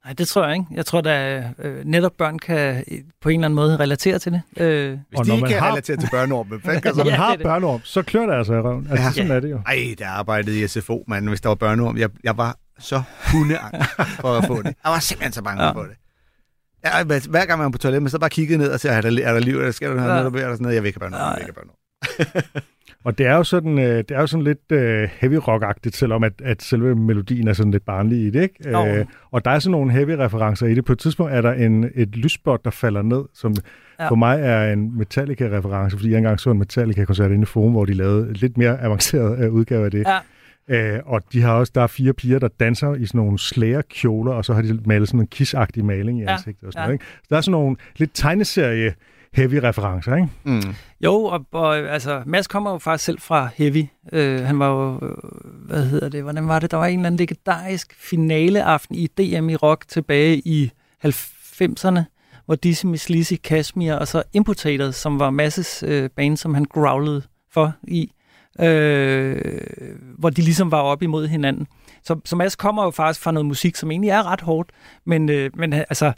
Nej, 0.05 0.13
det 0.13 0.29
tror 0.29 0.45
jeg 0.47 0.53
ikke. 0.55 0.67
Jeg 0.71 0.87
tror, 0.87 1.03
at 1.09 1.45
øh, 1.59 1.85
netop 1.85 2.13
børn 2.19 2.39
kan 2.39 2.85
øh, 2.91 2.99
på 3.21 3.29
en 3.29 3.35
eller 3.41 3.45
anden 3.47 3.55
måde 3.55 3.77
relatere 3.77 4.19
til 4.19 4.33
det. 4.33 4.43
Øh, 4.57 4.99
Hvis 5.09 5.21
de 5.29 5.35
ikke 5.35 5.49
kan 5.49 5.59
har... 5.59 5.71
relatere 5.71 5.97
til 5.97 6.09
børneorm, 6.11 6.47
hvad 6.47 6.59
fanden 6.65 6.83
kan 6.83 6.93
Når 6.97 7.05
man 7.05 7.13
Ja, 7.13 7.17
har 7.17 7.27
det 7.27 7.33
er 7.33 7.37
det. 7.37 7.45
børneorm, 7.45 7.81
så 7.85 8.03
klør 8.03 8.27
det 8.27 8.35
altså 8.35 8.55
i 8.55 8.61
røven. 8.61 8.87
Altså, 8.91 9.05
Ja. 9.05 9.11
sådan 9.13 9.31
er 9.31 9.41
det 9.41 9.51
jo. 9.51 9.61
Ej, 9.67 9.95
der 9.99 10.09
arbejdede 10.09 10.61
i 10.65 10.67
SFO, 10.69 11.05
mand, 11.09 11.29
hvis 11.29 11.41
der 11.41 11.49
var 11.49 11.55
børneorm. 11.55 11.97
Jeg, 11.97 12.11
jeg 12.25 12.37
var 12.37 12.57
så 12.79 13.03
hundeangst 13.33 13.91
for 14.21 14.29
at 14.39 14.47
få 14.47 14.57
det. 14.63 14.65
Jeg 14.85 14.91
var 14.93 14.99
simpelthen 14.99 15.33
så 15.33 15.43
bange 15.43 15.63
Ja. 15.63 15.69
ja. 15.69 15.75
for 15.75 15.83
det. 15.83 15.97
Ja, 16.85 17.03
hver- 17.05 17.45
gang 17.47 17.59
man 17.59 17.67
er 17.67 17.71
på 17.73 17.79
toilettet, 17.79 18.03
men 18.03 18.11
så 18.11 18.19
bare 18.19 18.31
kiggede 18.31 18.59
ned 18.59 18.71
og 18.71 18.81
siger, 18.81 18.93
er 18.93 19.01
der, 19.01 19.09
er 19.27 19.33
der 19.33 19.41
liv, 19.41 19.57
eller 19.59 19.71
skal 19.73 19.91
du 19.91 19.99
have 19.99 20.13
Ja. 20.15 20.19
noget, 20.23 20.33
der 20.35 20.41
er 20.41 20.47
der 20.47 20.55
sådan 20.55 20.63
noget, 20.63 20.75
jeg 20.75 20.83
vil 20.83 20.87
ikke 20.89 21.01
have 21.01 21.11
børneorm, 21.11 21.29
jeg 21.29 21.37
vil 21.37 21.49
ikke 21.49 21.61
have 21.61 21.67
børneorm. 21.67 22.63
Og 23.05 23.19
det 23.19 23.27
er 23.27 23.37
jo 23.37 23.45
sådan, 23.45 23.79
øh, 23.79 23.97
det 23.99 24.11
er 24.11 24.21
jo 24.21 24.27
sådan 24.27 24.45
lidt 24.45 24.73
øh, 24.73 25.09
heavy 25.21 25.35
rock-agtigt, 25.35 25.97
selvom 25.97 26.25
at, 26.25 26.33
at 26.45 26.63
selve 26.63 26.95
melodien 26.95 27.49
er 27.49 27.53
sådan 27.53 27.73
lidt 27.73 27.85
barnlig 27.85 28.19
i 28.19 28.31
det, 28.31 28.43
ikke? 28.43 28.71
Jo. 28.71 28.87
Øh, 28.87 29.05
og 29.31 29.45
der 29.45 29.51
er 29.51 29.59
sådan 29.59 29.71
nogle 29.71 29.93
heavy-referencer 29.93 30.67
i 30.67 30.75
det. 30.75 30.85
På 30.85 30.93
et 30.93 30.99
tidspunkt 30.99 31.33
er 31.33 31.41
der 31.41 31.53
en, 31.53 31.91
et 31.95 32.17
lysspot, 32.17 32.65
der 32.65 32.71
falder 32.71 33.03
ned, 33.03 33.25
som 33.35 33.55
Ja. 33.99 34.05
ja. 34.05 34.11
for 34.11 34.15
mig 34.15 34.41
er 34.41 34.73
en 34.73 34.99
Metallica-reference, 34.99 35.97
fordi 35.97 36.11
jeg 36.11 36.17
engang 36.19 36.41
så 36.41 36.51
en 36.51 36.59
Metallica-koncert 36.59 37.31
inde 37.31 37.43
i 37.43 37.47
Forum, 37.47 37.73
hvor 37.73 37.85
de 37.85 37.95
lavede 37.95 38.33
lidt 38.33 38.59
mere 38.59 38.81
avanceret 38.83 39.45
øh, 39.45 39.53
udgave 39.53 39.85
af 39.85 39.91
det. 39.91 40.07
Ja. 40.07 40.19
Øh, 40.95 41.01
og 41.07 41.23
de 41.33 41.43
har 41.43 41.53
også, 41.53 41.73
der 41.75 41.81
er 41.83 41.87
fire 41.87 42.13
piger, 42.13 42.39
der 42.39 42.49
danser 42.61 42.95
i 42.95 43.07
sådan 43.07 43.19
nogle 43.19 43.39
slærekjoler, 43.39 44.33
og 44.33 44.45
så 44.45 44.55
har 44.55 44.63
de 44.63 44.81
malet 44.87 45.09
sådan 45.09 45.21
en 45.21 45.27
kissagtig 45.27 45.85
maling 45.85 46.19
i 46.19 46.23
Ja, 46.23 46.33
ansigtet 46.33 46.67
og 46.67 46.73
sådan 46.73 46.83
ja. 46.83 46.87
noget, 46.87 46.95
ikke? 46.95 47.05
Så 47.05 47.27
der 47.31 47.37
er 47.37 47.41
sådan 47.41 47.53
nogle 47.53 47.77
lidt 47.97 48.11
tegneserie 48.15 48.95
heavy 49.35 49.55
referencer, 49.55 50.17
ikke? 50.17 50.29
Mm. 50.45 50.75
Jo, 51.01 51.25
og, 51.25 51.47
og 51.53 51.79
altså, 51.79 52.23
Mads 52.27 52.47
kommer 52.47 52.71
jo 52.71 52.79
faktisk 52.79 53.05
selv 53.05 53.21
fra 53.21 53.49
Heavy. 53.55 53.85
Øh, 54.13 54.41
han 54.41 54.59
var 54.59 54.69
jo, 54.69 55.07
øh, 55.07 55.17
hvad 55.67 55.87
hedder 55.87 56.09
det, 56.09 56.23
hvordan 56.23 56.49
var 56.49 56.59
det? 56.59 56.71
Der 56.71 56.77
var 56.77 56.87
en 56.87 56.99
eller 56.99 57.07
anden 57.07 57.19
legendarisk 57.19 57.95
finaleaften 57.99 58.95
i 58.95 59.07
DM 59.07 59.49
i 59.49 59.57
rock 59.57 59.89
tilbage 59.89 60.37
i 60.37 60.71
90'erne, 61.07 62.01
hvor 62.47 62.55
Dizzy 62.55 62.87
Miss 62.87 63.09
Lizzy, 63.09 63.35
Kashmir 63.45 63.95
og 63.95 64.09
så 64.09 64.23
Imputated, 64.33 64.93
som 64.93 65.19
var 65.19 65.31
Masses 65.31 65.85
øh, 65.87 66.11
band, 66.11 66.37
som 66.37 66.55
han 66.55 66.65
growlede 66.65 67.23
for 67.53 67.73
i, 67.83 68.13
øh, 68.61 69.61
hvor 70.19 70.31
de 70.31 70.43
ligesom 70.43 70.71
var 70.71 70.81
op 70.81 71.03
imod 71.03 71.27
hinanden. 71.27 71.67
Så, 72.03 72.21
så 72.25 72.37
Mads 72.37 72.57
kommer 72.57 72.85
jo 72.85 72.91
faktisk 72.91 73.21
fra 73.21 73.33
noget 73.33 73.47
musik, 73.47 73.77
som 73.77 73.91
egentlig 73.91 74.11
er 74.11 74.33
ret 74.33 74.41
hårdt, 74.41 74.71
men, 75.05 75.29
øh, 75.29 75.51
men 75.55 75.73
altså, 75.73 76.13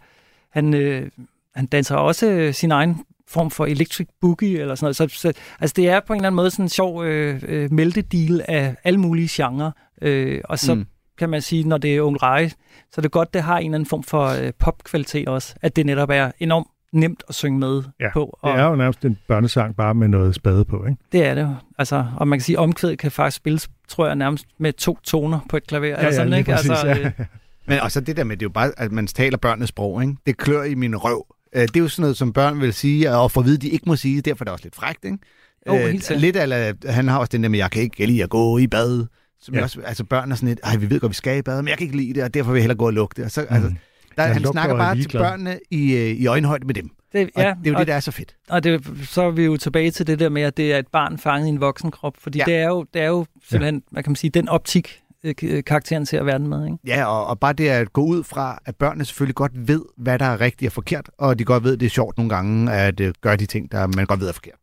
han, 0.50 0.74
øh, 0.74 1.10
han 1.57 1.66
danser 1.66 1.96
også 1.96 2.26
øh, 2.30 2.54
sin 2.54 2.72
egen 2.72 2.96
form 3.28 3.50
for 3.50 3.66
electric 3.66 4.07
boogie 4.20 4.59
eller 4.61 4.74
sådan 4.74 4.84
noget. 4.84 4.96
Så, 4.96 5.09
så 5.20 5.32
altså 5.61 5.72
det 5.76 5.88
er 5.88 6.00
på 6.07 6.12
en 6.12 6.16
eller 6.18 6.26
anden 6.26 6.36
måde 6.36 6.50
sådan 6.50 6.64
en 6.64 6.68
sjov 6.68 7.04
øh, 7.04 7.42
øh, 7.48 7.72
meldedeal 7.72 8.42
af 8.48 8.74
alle 8.84 9.00
mulige 9.00 9.28
genrer. 9.30 9.70
Øh, 10.02 10.40
og 10.44 10.59
så 10.59 10.74
Mm. 10.74 10.86
kan 11.18 11.28
man 11.28 11.42
sige, 11.42 11.64
når 11.68 11.78
det 11.78 11.96
er 11.96 12.02
Onkel 12.02 12.18
Rej, 12.18 12.48
så 12.90 12.94
er 12.96 13.00
det 13.02 13.11
godt, 13.11 13.34
det 13.34 13.42
har 13.42 13.59
en 13.59 13.64
eller 13.66 13.74
anden 13.74 13.88
form 13.88 14.02
for 14.02 14.24
øh, 14.26 14.52
popkvalitet 14.59 15.28
også. 15.28 15.54
At 15.62 15.76
det 15.76 15.86
netop 15.86 16.11
er 16.11 16.30
enormt 16.38 16.66
nemt 16.92 17.22
at 17.28 17.34
synge 17.34 17.59
med 17.59 17.82
Ja, 18.00 18.12
på. 18.12 18.38
Det 18.44 18.50
er 18.50 18.64
jo 18.64 18.76
nærmest 18.76 19.04
en 19.04 19.18
børnesang, 19.28 19.76
bare 19.76 19.94
med 19.94 20.09
noget 20.09 20.34
spade 20.34 20.64
på, 20.64 20.84
ikke? 20.86 20.98
det 21.12 21.24
er 21.24 21.34
det 21.34 21.42
jo. 21.42 21.54
Altså, 21.78 22.07
og 22.16 22.28
man 22.28 22.38
kan 22.38 22.44
sige, 22.44 22.57
at 22.57 22.61
omkvædet 22.62 22.98
kan 22.98 23.11
faktisk 23.11 23.36
spilles, 23.36 23.68
tror 23.88 24.07
jeg, 24.07 24.16
nærmest 24.16 24.46
med 24.59 24.72
to 24.72 24.98
toner 25.04 25.38
på 25.48 25.57
et 25.57 25.66
klaver. 25.66 25.96
eller 25.96 26.11
sådan, 26.12 26.28
lige 26.28 26.38
ikke? 26.38 26.50
præcis, 26.52 26.70
altså, 26.70 26.86
ja. 26.86 26.98
øh, 26.98 27.11
Men 27.68 27.80
også 27.80 28.00
det 28.00 28.16
der 28.16 28.24
med, 28.24 28.36
det 28.36 28.42
er 28.42 28.48
jo 28.48 28.52
bare, 28.52 28.72
at 28.76 28.92
man 28.92 29.07
taler 29.07 29.38
børnenes 29.38 29.68
sprog, 29.68 30.02
ikke? 30.02 30.14
Det 30.26 30.36
klør 30.36 30.62
i 30.62 30.74
min 30.74 30.96
røv. 30.96 31.26
Øh, 31.55 31.62
Det 31.62 31.76
er 31.76 31.80
jo 31.80 31.88
sådan 31.88 32.03
noget, 32.03 32.16
som 32.16 32.32
børn 32.32 32.61
vil 32.61 32.72
sige, 32.72 33.11
og 33.16 33.32
for 33.32 33.40
at 33.40 33.47
vide, 33.47 33.57
de 33.59 33.68
ikke 33.68 33.84
må 33.86 33.97
sige, 33.97 34.20
derfor 34.20 34.42
er 34.42 34.44
det 34.44 34.53
også 34.53 34.64
lidt 34.64 34.74
frækt, 34.76 35.05
ikke? 35.05 35.18
Jo, 35.68 35.76
helt 35.76 36.05
sikkert. 36.05 36.20
lidt 36.20 36.36
eller 36.36 36.72
han 36.92 37.09
har 37.09 37.18
også 37.18 37.30
den 37.32 37.42
der 37.42 37.49
med, 37.49 37.59
jeg 37.59 37.70
kan 37.70 37.82
ikke 37.82 38.07
lide 38.07 38.22
at 38.22 38.30
gå 38.30 38.59
i 38.59 38.66
bad. 38.66 39.07
Som 39.40 39.55
Ja. 39.55 39.59
ja. 39.59 39.64
også, 39.64 39.80
altså 39.80 40.05
børn 40.05 40.32
er 40.32 40.36
sådan 40.36 40.49
lidt, 40.49 40.61
ej, 40.62 40.76
vi 40.76 40.90
ved 40.90 41.01
godt, 41.01 41.11
vi 41.11 41.14
skal 41.14 41.38
i 41.38 41.42
bad, 41.42 41.62
men 41.62 41.68
jeg 41.68 41.78
kan 41.78 41.84
ikke 41.86 41.97
lide 41.97 42.14
det, 42.14 42.22
og 42.22 42.34
derfor 42.34 42.53
vil 42.53 42.59
jeg 42.59 42.62
hellere 42.62 42.78
gå 42.78 42.86
og 42.86 42.92
lugte. 42.92 43.24
Og 43.24 43.30
så, 43.30 43.40
mm. 43.51 43.55
altså, 43.57 43.72
der, 44.16 44.22
Han 44.22 44.44
snakker 44.44 44.74
er 44.74 44.78
bare 44.78 44.97
til 45.03 45.09
børnene 45.12 45.59
i, 45.70 45.94
øh, 45.94 46.01
i 46.11 46.26
øjenhøjde 46.26 46.66
med 46.66 46.74
dem. 46.74 46.90
det, 47.12 47.30
Og 47.34 47.42
ja, 47.42 47.55
det 47.61 47.66
er 47.66 47.70
jo 47.70 47.74
og, 47.74 47.78
det, 47.78 47.86
der 47.86 47.94
er 47.94 48.01
så 48.01 48.11
fedt. 48.11 48.34
Og 48.49 48.64
det, 48.64 48.86
så 49.05 49.22
er 49.22 49.30
vi 49.30 49.44
jo 49.44 49.57
tilbage 49.57 49.90
til 49.90 50.07
det 50.07 50.18
der 50.18 50.28
med, 50.28 50.42
at 50.42 50.57
det 50.57 50.72
er 50.72 50.78
et 50.78 50.86
barn 50.92 51.18
fanget 51.18 51.47
i 51.47 51.49
en 51.49 51.61
voksen 51.61 51.90
krop. 51.90 52.14
Fordi 52.18 52.38
ja. 52.38 52.44
Ja. 52.49 52.53
det, 52.53 52.62
er 52.62 52.68
jo, 52.68 52.86
det 52.94 53.03
er 53.03 53.07
jo 53.07 53.26
simpelthen, 53.49 53.82
hvad 53.90 54.03
kan 54.03 54.11
man 54.11 54.16
sige, 54.16 54.30
den 54.30 54.49
optik, 54.49 55.01
øh, 55.01 55.05
karakteren 55.66 56.06
ser 56.06 56.22
verden 56.22 56.48
med. 56.48 56.64
Ikke? 56.64 56.78
Ja, 56.86 57.04
og, 57.04 57.26
og 57.26 57.40
bare 57.40 57.52
det 57.52 57.68
at 57.68 57.92
gå 57.92 58.04
ud 58.04 58.24
fra, 58.24 58.58
at 58.64 58.76
børnene 58.76 59.04
selvfølgelig 59.04 59.34
godt 59.34 59.68
ved, 59.68 59.82
hvad 59.96 60.18
der 60.18 60.24
er 60.24 60.40
rigtigt 60.40 60.68
og 60.68 60.72
forkert, 60.72 61.10
og 61.18 61.38
de 61.38 61.44
godt 61.44 61.64
ved, 61.64 61.72
at 61.72 61.80
det 61.80 61.86
er 61.86 61.90
sjovt 61.90 62.16
nogle 62.16 62.30
gange 62.30 62.72
at 62.72 63.00
uh, 63.00 63.06
gøre 63.20 63.36
de 63.36 63.46
ting, 63.46 63.72
der 63.72 63.86
man 63.86 64.06
godt 64.06 64.20
ved 64.20 64.28
er 64.28 64.32
forkert. 64.32 64.54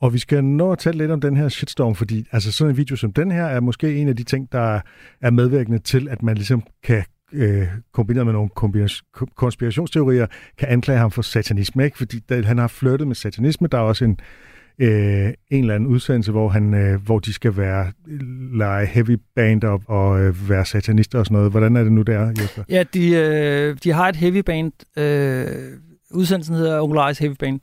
Og 0.00 0.12
vi 0.12 0.18
skal 0.18 0.44
nå 0.44 0.72
at 0.72 0.78
tale 0.78 0.98
lidt 0.98 1.10
om 1.10 1.20
den 1.20 1.36
her 1.36 1.48
shitstorm, 1.48 1.94
fordi 1.94 2.26
altså 2.32 2.52
sådan 2.52 2.70
en 2.70 2.76
video 2.76 2.96
som 2.96 3.12
den 3.12 3.30
her 3.30 3.44
er 3.44 3.60
måske 3.60 3.96
en 3.96 4.08
af 4.08 4.16
de 4.16 4.22
ting, 4.22 4.52
der 4.52 4.80
er 5.20 5.30
medvirkende 5.30 5.78
til, 5.78 6.08
at 6.08 6.22
man 6.22 6.34
ligesom 6.34 6.62
kan 6.82 7.04
øh, 7.32 7.66
kombineret 7.92 8.26
med 8.26 8.32
nogle 8.32 8.48
konspirationsteorier, 9.36 10.26
kan 10.58 10.68
anklage 10.68 10.98
ham 10.98 11.10
for 11.10 11.22
satanisme, 11.22 11.84
ikke? 11.84 11.98
fordi 11.98 12.22
han 12.30 12.58
har 12.58 12.68
flyttet 12.68 13.08
med 13.08 13.14
satanisme. 13.14 13.68
Der 13.68 13.78
er 13.78 13.82
også 13.82 14.04
en, 14.04 14.20
øh, 14.80 15.32
en 15.50 15.60
eller 15.60 15.74
anden 15.74 15.86
udsendelse, 15.86 16.32
hvor, 16.32 16.48
han, 16.48 16.74
øh, 16.74 17.02
hvor 17.02 17.18
de 17.18 17.32
skal 17.32 17.56
være 17.56 17.92
lege 18.52 18.86
heavy 18.86 19.18
band 19.36 19.64
op 19.64 19.82
og 19.86 20.20
øh, 20.20 20.48
være 20.48 20.64
satanister 20.64 21.18
og 21.18 21.26
sådan 21.26 21.34
noget. 21.34 21.50
Hvordan 21.50 21.76
er 21.76 21.82
det 21.82 21.92
nu, 21.92 22.02
der, 22.02 22.32
Jesper? 22.40 22.62
Ja, 22.68 22.84
de, 22.94 23.10
øh, 23.10 23.76
de 23.84 23.92
har 23.92 24.08
et 24.08 24.16
heavy 24.16 24.38
band. 24.38 24.72
Øh, 24.98 25.46
udsendelsen 26.10 26.54
hedder 26.54 26.80
Onkel 26.80 27.16
Heavy 27.20 27.34
Band, 27.38 27.60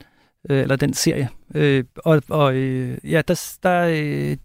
øh, 0.50 0.58
eller 0.58 0.76
den 0.76 0.92
serie. 0.92 1.28
Øh, 1.54 1.84
og 1.96 2.22
og 2.28 2.54
øh, 2.54 2.98
ja, 3.04 3.22
der, 3.28 3.56
der 3.62 3.88
øh, 3.90 4.36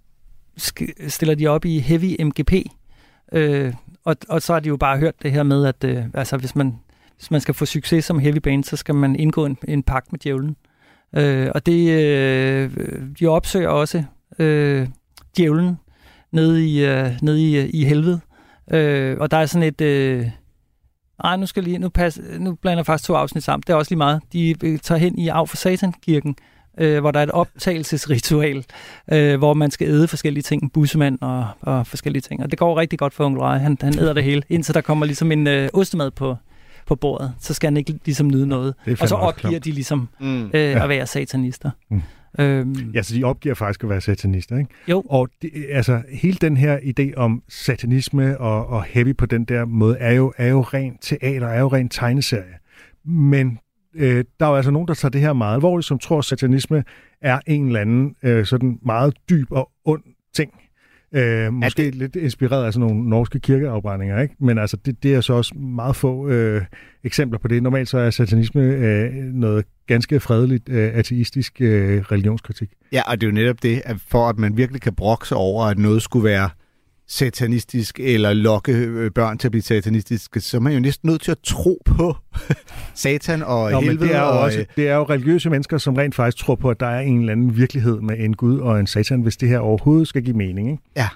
sk- 0.61 1.09
stiller 1.09 1.35
de 1.35 1.47
op 1.47 1.65
i 1.65 1.79
Heavy 1.79 2.21
MGP. 2.23 2.53
Øh, 3.33 3.73
og, 4.05 4.15
og 4.29 4.41
så 4.41 4.53
har 4.53 4.59
de 4.59 4.69
jo 4.69 4.77
bare 4.77 4.97
hørt 4.97 5.15
det 5.21 5.31
her 5.31 5.43
med, 5.43 5.65
at 5.65 5.83
øh, 5.83 6.03
altså, 6.13 6.37
hvis, 6.37 6.55
man, 6.55 6.73
hvis 7.17 7.31
man 7.31 7.41
skal 7.41 7.53
få 7.53 7.65
succes 7.65 8.05
som 8.05 8.19
heavy 8.19 8.37
band, 8.37 8.63
så 8.63 8.75
skal 8.75 8.95
man 8.95 9.15
indgå 9.15 9.45
en, 9.45 9.57
en 9.67 9.83
pagt 9.83 10.11
med 10.11 10.19
djævlen. 10.19 10.49
Øh, 10.49 10.72
Øh, 11.15 11.49
og 11.55 11.65
det, 11.65 11.89
øh, 11.89 12.71
de 13.19 13.27
opsøger 13.27 13.69
også 13.69 14.03
øh, 14.39 14.87
djævlen 15.37 15.79
nede 16.31 16.67
i, 16.67 16.85
øh, 16.85 17.11
nede 17.21 17.41
i, 17.41 17.69
i 17.69 17.83
helvede. 17.83 18.19
Øh, 18.71 19.17
og 19.19 19.31
der 19.31 19.37
er 19.37 19.45
sådan 19.45 19.67
et... 19.67 19.81
Øh, 19.81 20.27
ej, 21.23 21.37
nu 21.37 21.45
skal 21.45 21.63
lige, 21.63 21.77
nu, 21.77 21.89
pas, 21.89 22.19
nu 22.39 22.55
blander 22.55 22.79
jeg 22.79 22.85
faktisk 22.85 23.07
to 23.07 23.13
afsnit 23.13 23.43
sammen. 23.43 23.63
Det 23.67 23.73
er 23.73 23.77
også 23.77 23.91
lige 23.91 23.97
meget. 23.97 24.21
De 24.33 24.55
øh, 24.63 24.79
tager 24.79 24.99
hen 24.99 25.19
i 25.19 25.27
Af 25.27 25.49
for 25.49 25.57
Satan-kirken, 25.57 26.35
øh, 26.77 26.99
hvor 26.99 27.11
der 27.11 27.19
er 27.19 27.23
et 27.23 27.31
optagelsesritual, 27.31 28.65
øh, 29.11 29.37
hvor 29.37 29.53
man 29.53 29.71
skal 29.71 29.87
æde 29.87 30.07
forskellige 30.07 30.43
ting, 30.43 30.73
bussemand 30.73 31.17
og, 31.21 31.47
og 31.61 31.87
forskellige 31.87 32.21
ting. 32.21 32.43
Og 32.43 32.51
det 32.51 32.59
går 32.59 32.79
rigtig 32.79 32.99
godt 32.99 33.13
for 33.13 33.25
onkel 33.25 33.43
Han, 33.43 33.77
han 33.81 33.99
æder 33.99 34.13
det 34.13 34.23
hele, 34.23 34.41
indtil 34.49 34.73
der 34.73 34.81
kommer 34.81 35.05
ligesom 35.05 35.31
en 35.31 35.47
øh, 35.47 35.69
ostemad 35.73 36.11
på, 36.11 36.35
på 36.87 36.95
bordet. 36.95 37.33
Så 37.39 37.53
skal 37.53 37.67
han 37.67 37.77
ikke 37.77 37.99
ligesom 38.05 38.27
nyde 38.27 38.47
noget. 38.47 38.73
Og 39.01 39.07
så 39.09 39.15
opgiver 39.15 39.51
klamt. 39.51 39.65
de 39.65 39.71
ligesom 39.71 40.09
Mm. 40.19 40.43
øh, 40.45 40.51
Ja. 40.53 40.83
at 40.83 40.89
være 40.89 41.07
satanister. 41.07 41.71
Mm. 41.91 42.01
Øhm, 42.39 42.91
Ja, 42.93 43.01
så 43.01 43.15
de 43.15 43.23
opgiver 43.23 43.55
faktisk 43.55 43.83
at 43.83 43.89
være 43.89 44.01
satanister, 44.01 44.57
ikke? 44.57 44.69
Jo. 44.87 45.03
Og 45.09 45.29
det, 45.41 45.51
altså, 45.69 46.01
hele 46.09 46.37
den 46.41 46.57
her 46.57 46.77
idé 46.79 47.13
om 47.17 47.43
satanisme 47.49 48.37
og, 48.37 48.67
og 48.67 48.83
heavy 48.83 49.15
på 49.15 49.25
den 49.25 49.45
der 49.45 49.65
måde, 49.65 49.97
er 49.97 50.11
jo, 50.11 50.33
er 50.37 50.47
jo 50.47 50.61
ren 50.61 50.97
teater, 51.01 51.47
er 51.47 51.59
jo 51.59 51.67
ren 51.67 51.89
tegneserie. 51.89 52.53
Men 53.05 53.59
øh, 53.95 54.25
der 54.39 54.45
er 54.45 54.49
jo 54.49 54.55
altså 54.55 54.71
nogen, 54.71 54.87
der 54.87 54.93
tager 54.93 55.09
det 55.09 55.21
her 55.21 55.33
meget 55.33 55.55
alvorligt, 55.55 55.87
som 55.87 55.99
tror, 55.99 56.17
at 56.17 56.25
satanisme 56.25 56.83
er 57.21 57.39
en 57.47 57.67
eller 57.67 57.79
anden 57.79 58.15
øh, 58.23 58.45
sådan 58.45 58.79
meget 58.85 59.13
dyb 59.29 59.51
og 59.51 59.69
ond 59.85 60.03
ting. 60.35 60.51
Øh, 61.13 61.53
måske 61.53 61.85
det... 61.85 61.95
lidt 61.95 62.15
inspireret 62.15 62.65
af 62.65 62.73
sådan 62.73 62.87
nogle 62.87 63.09
norske 63.09 63.39
kirkeafbrændinger, 63.39 64.21
ikke? 64.21 64.35
Men 64.39 64.57
altså, 64.57 64.77
det, 64.77 65.03
det 65.03 65.13
er 65.13 65.21
så 65.21 65.33
også 65.33 65.55
meget 65.55 65.95
få 65.95 66.27
øh, 66.29 66.61
eksempler 67.03 67.39
på 67.39 67.47
det. 67.47 67.63
Normalt 67.63 67.89
så 67.89 67.97
er 67.97 68.09
satanisme 68.09 68.61
øh, 68.61 69.13
noget 69.13 69.65
ganske 69.87 70.19
fredeligt 70.19 70.69
øh, 70.69 70.91
ateistisk 70.93 71.61
øh, 71.61 72.01
religionskritik. 72.01 72.69
Ja, 72.91 73.01
og 73.11 73.21
det 73.21 73.27
er 73.27 73.31
jo 73.31 73.35
netop 73.35 73.63
det, 73.63 73.81
at 73.85 73.97
for 74.07 74.29
at 74.29 74.37
man 74.37 74.57
virkelig 74.57 74.81
kan 74.81 74.95
brokke 74.95 75.27
sig 75.27 75.37
over, 75.37 75.65
at 75.65 75.77
noget 75.77 76.01
skulle 76.01 76.23
være 76.23 76.49
satanistisk, 77.07 77.99
eller 77.99 78.33
lokke 78.33 78.71
øh, 78.71 79.11
børn 79.11 79.37
til 79.37 79.47
at 79.47 79.51
blive 79.51 79.61
satanistiske, 79.61 80.41
så 80.41 80.57
er 80.57 80.61
man 80.61 80.73
jo 80.73 80.79
næsten 80.79 81.09
nødt 81.09 81.21
til 81.21 81.31
at 81.31 81.37
tro 81.43 81.81
på 81.85 82.15
satan 82.93 83.43
og 83.43 83.71
Nå, 83.71 83.79
men 83.79 83.89
helvede. 83.89 84.07
det 84.07 84.15
er, 84.15 84.19
jo 84.19 84.25
og, 84.25 84.39
også, 84.39 84.59
øh, 84.59 84.65
det 84.75 84.87
er 84.87 84.95
jo 84.95 85.03
religiøse 85.03 85.49
mennesker, 85.49 85.77
som 85.77 85.95
rent 85.95 86.15
faktisk 86.15 86.45
tror 86.45 86.55
på, 86.55 86.69
at 86.69 86.79
der 86.79 86.87
er 86.87 86.99
en 86.99 87.19
eller 87.19 87.31
anden 87.31 87.57
virkelighed 87.57 88.01
med 88.01 88.15
en 88.19 88.35
Gud 88.35 88.59
og 88.59 88.79
en 88.79 88.87
satan, 88.87 89.21
hvis 89.21 89.37
det 89.37 89.49
her 89.49 89.59
overhovedet 89.59 90.07
skal 90.07 90.23
give 90.23 90.37
mening. 90.37 90.71
Ikke? 90.71 90.83
Ja. 90.95 91.07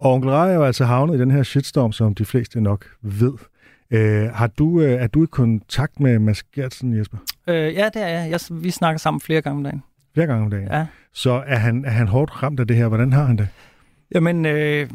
Og 0.00 0.12
onkel 0.12 0.30
Rej 0.30 0.50
er 0.50 0.54
jo 0.54 0.64
altså 0.64 0.84
havnet 0.84 1.14
i 1.14 1.18
den 1.18 1.30
her 1.30 1.42
shitstorm, 1.42 1.92
som 1.92 2.14
de 2.14 2.24
fleste 2.24 2.60
nok 2.60 2.86
ved. 3.02 3.32
Øh, 3.90 4.28
har 4.30 4.46
du, 4.46 4.80
øh, 4.80 4.92
er 4.92 5.06
du 5.06 5.22
i 5.22 5.26
kontakt 5.30 6.00
med 6.00 6.18
Mads 6.18 6.42
Gertsen, 6.42 6.98
Jesper? 6.98 7.18
øh, 7.48 7.54
ja, 7.56 7.88
det 7.94 8.02
er 8.02 8.08
jeg. 8.08 8.30
jeg. 8.30 8.40
Vi 8.50 8.70
snakker 8.70 8.98
sammen 8.98 9.20
flere 9.20 9.40
gange 9.40 9.56
om 9.56 9.64
dagen. 9.64 9.82
Flere 10.14 10.26
gange 10.26 10.44
om 10.44 10.50
dagen. 10.50 10.68
Ja. 10.70 10.86
Så 11.14 11.42
er 11.46 11.56
han, 11.56 11.84
er 11.84 11.90
han 11.90 12.08
hårdt 12.08 12.42
ramt 12.42 12.60
af 12.60 12.66
det 12.66 12.76
her? 12.76 12.88
Hvordan 12.88 13.12
har 13.12 13.24
han 13.24 13.38
det? 13.38 13.48
Jamen, 14.14 14.46
øh, 14.46 14.88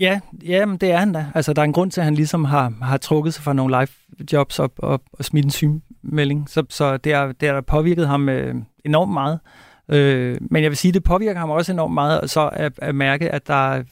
ja, 0.00 0.20
jamen, 0.44 0.76
det 0.76 0.90
er 0.90 0.96
han 0.98 1.12
da. 1.12 1.26
Altså, 1.34 1.52
der 1.52 1.62
er 1.62 1.64
en 1.64 1.72
grund 1.72 1.90
til, 1.90 2.00
at 2.00 2.04
han 2.04 2.14
ligesom 2.14 2.44
har, 2.44 2.72
har 2.82 2.96
trukket 2.96 3.34
sig 3.34 3.44
fra 3.44 3.52
nogle 3.52 3.76
live 3.78 4.24
jobs 4.32 4.58
op 4.58 4.72
og, 4.78 5.02
og 5.12 5.24
smidt 5.24 5.44
en 5.44 5.50
sygemelding. 5.50 6.50
Så, 6.50 6.64
så 6.70 6.96
det 6.96 7.14
har 7.14 7.32
det 7.32 7.48
er 7.48 7.60
påvirket 7.60 8.08
ham 8.08 8.28
øh, 8.28 8.54
enormt 8.84 9.12
meget. 9.12 9.40
Øh, 9.88 10.38
men 10.50 10.62
jeg 10.62 10.70
vil 10.70 10.76
sige, 10.78 10.92
det 10.92 11.04
påvirker 11.04 11.40
ham 11.40 11.50
også 11.50 11.72
enormt 11.72 11.94
meget, 11.94 12.20
og 12.20 12.30
så 12.30 12.48
at, 12.52 12.72
at 12.78 12.94
mærke, 12.94 13.30
at 13.30 13.46
der, 13.46 13.82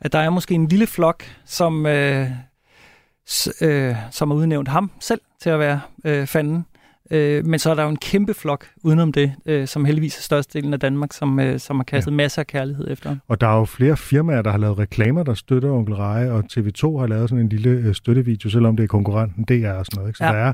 at 0.00 0.12
der 0.12 0.18
er 0.18 0.30
måske 0.30 0.54
en 0.54 0.66
lille 0.68 0.86
flok, 0.86 1.24
som, 1.44 1.86
øh, 1.86 2.28
s- 3.30 3.62
øh, 3.62 3.96
som 4.10 4.30
har 4.30 4.36
udnævnt 4.36 4.68
ham 4.68 4.90
selv 5.00 5.20
til 5.42 5.50
at 5.50 5.58
være 5.58 5.80
øh, 6.04 6.26
fanden. 6.26 6.66
Øh, 7.10 7.46
men 7.46 7.58
så 7.58 7.70
er 7.70 7.74
der 7.74 7.82
jo 7.82 7.88
en 7.88 7.96
kæmpe 7.96 8.34
flok 8.34 8.66
udenom 8.82 9.12
det, 9.12 9.32
øh, 9.46 9.66
som 9.66 9.84
heldigvis 9.84 10.18
er 10.18 10.22
størstedelen 10.22 10.72
af 10.72 10.80
Danmark, 10.80 11.12
som, 11.12 11.40
øh, 11.40 11.58
som 11.58 11.76
har 11.76 11.84
kastet 11.84 12.10
ja. 12.10 12.16
masser 12.16 12.42
af 12.42 12.46
kærlighed 12.46 12.90
efter. 12.90 13.16
Og 13.28 13.40
der 13.40 13.46
er 13.46 13.58
jo 13.58 13.64
flere 13.64 13.96
firmaer, 13.96 14.42
der 14.42 14.50
har 14.50 14.58
lavet 14.58 14.78
reklamer, 14.78 15.22
der 15.22 15.34
støtter 15.34 15.70
Onkel 15.70 15.94
Reje, 15.94 16.30
og 16.30 16.44
TV2 16.52 16.98
har 16.98 17.06
lavet 17.06 17.28
sådan 17.28 17.44
en 17.44 17.48
lille 17.48 17.70
øh, 17.70 17.94
støttevideo, 17.94 18.50
selvom 18.50 18.76
det 18.76 18.84
er 18.84 18.88
konkurrenten 18.88 19.44
DR 19.44 19.68
og 19.68 19.86
sådan 19.86 19.96
noget. 19.96 20.08
Ikke? 20.08 20.18
Så 20.18 20.24
ja. 20.24 20.32
der, 20.32 20.38
er, 20.38 20.52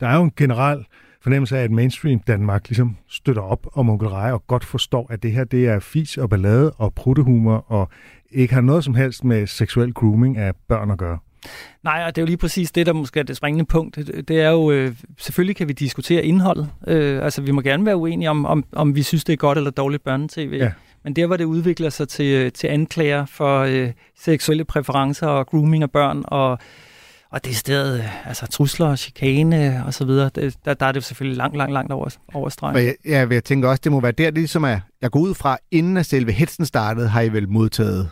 der 0.00 0.08
er 0.08 0.16
jo 0.16 0.22
en 0.22 0.32
generel 0.36 0.84
fornemmelse 1.22 1.58
af, 1.58 1.62
at 1.62 1.70
mainstream 1.70 2.20
Danmark 2.20 2.68
ligesom 2.68 2.96
støtter 3.08 3.42
op 3.42 3.66
om 3.72 3.90
Onkel 3.90 4.08
Reje, 4.08 4.32
og 4.32 4.46
godt 4.46 4.64
forstår, 4.64 5.06
at 5.10 5.22
det 5.22 5.32
her 5.32 5.44
det 5.44 5.68
er 5.68 5.78
fis 5.78 6.16
og 6.16 6.30
ballade 6.30 6.70
og 6.70 6.94
pruttehumor, 6.94 7.64
og 7.68 7.88
ikke 8.30 8.54
har 8.54 8.60
noget 8.60 8.84
som 8.84 8.94
helst 8.94 9.24
med 9.24 9.46
seksuel 9.46 9.94
grooming 9.94 10.36
af 10.36 10.52
børn 10.68 10.90
at 10.90 10.98
gøre. 10.98 11.18
Nej, 11.84 12.02
og 12.06 12.16
det 12.16 12.20
er 12.20 12.22
jo 12.22 12.26
lige 12.26 12.36
præcis 12.36 12.72
det, 12.72 12.86
der 12.86 12.92
måske 12.92 13.20
er 13.20 13.24
det 13.24 13.36
springende 13.36 13.64
punkt. 13.64 13.96
Det 14.28 14.40
er 14.40 14.50
jo, 14.50 14.70
øh, 14.70 14.94
selvfølgelig 15.18 15.56
kan 15.56 15.68
vi 15.68 15.72
diskutere 15.72 16.24
indholdet. 16.24 16.70
Øh, 16.86 17.24
altså, 17.24 17.42
vi 17.42 17.50
må 17.50 17.60
gerne 17.60 17.86
være 17.86 17.96
uenige 17.96 18.30
om, 18.30 18.46
om, 18.46 18.64
om 18.72 18.94
vi 18.94 19.02
synes, 19.02 19.24
det 19.24 19.32
er 19.32 19.36
godt 19.36 19.58
eller 19.58 19.70
dårligt 19.70 20.04
børnetv. 20.04 20.52
Ja. 20.52 20.70
Men 21.04 21.16
der, 21.16 21.26
hvor 21.26 21.36
det 21.36 21.44
udvikler 21.44 21.90
sig 21.90 22.08
til, 22.08 22.26
øh, 22.26 22.52
til 22.52 22.66
anklager 22.66 23.26
for 23.26 23.60
øh, 23.60 23.92
seksuelle 24.18 24.64
præferencer 24.64 25.26
og 25.26 25.46
grooming 25.46 25.82
af 25.82 25.90
børn, 25.90 26.22
og, 26.26 26.58
og 27.30 27.44
det 27.44 27.50
er 27.50 27.54
stedet, 27.54 27.98
øh, 27.98 28.28
altså 28.28 28.46
trusler 28.46 28.86
og 28.86 28.98
chikane 28.98 29.82
og 29.86 29.94
så 29.94 30.04
videre, 30.04 30.30
der, 30.64 30.74
der 30.74 30.86
er 30.86 30.92
det 30.92 30.96
jo 30.96 31.00
selvfølgelig 31.00 31.36
langt, 31.36 31.56
langt, 31.56 31.72
langt 31.72 31.92
over, 31.92 32.16
over 32.34 32.48
stregen. 32.48 32.76
Jeg, 32.76 32.94
jeg, 33.04 33.32
jeg 33.32 33.44
tænker 33.44 33.68
også, 33.68 33.80
det 33.84 33.92
må 33.92 34.00
være 34.00 34.12
der, 34.12 34.24
det 34.24 34.34
ligesom 34.38 34.64
er, 34.64 34.80
jeg 35.02 35.10
går 35.10 35.20
ud 35.20 35.34
fra, 35.34 35.58
inden 35.70 35.96
at 35.96 36.06
selve 36.06 36.32
hetsen 36.32 36.66
startede, 36.66 37.08
har 37.08 37.20
I 37.20 37.28
vel 37.28 37.48
modtaget 37.48 38.10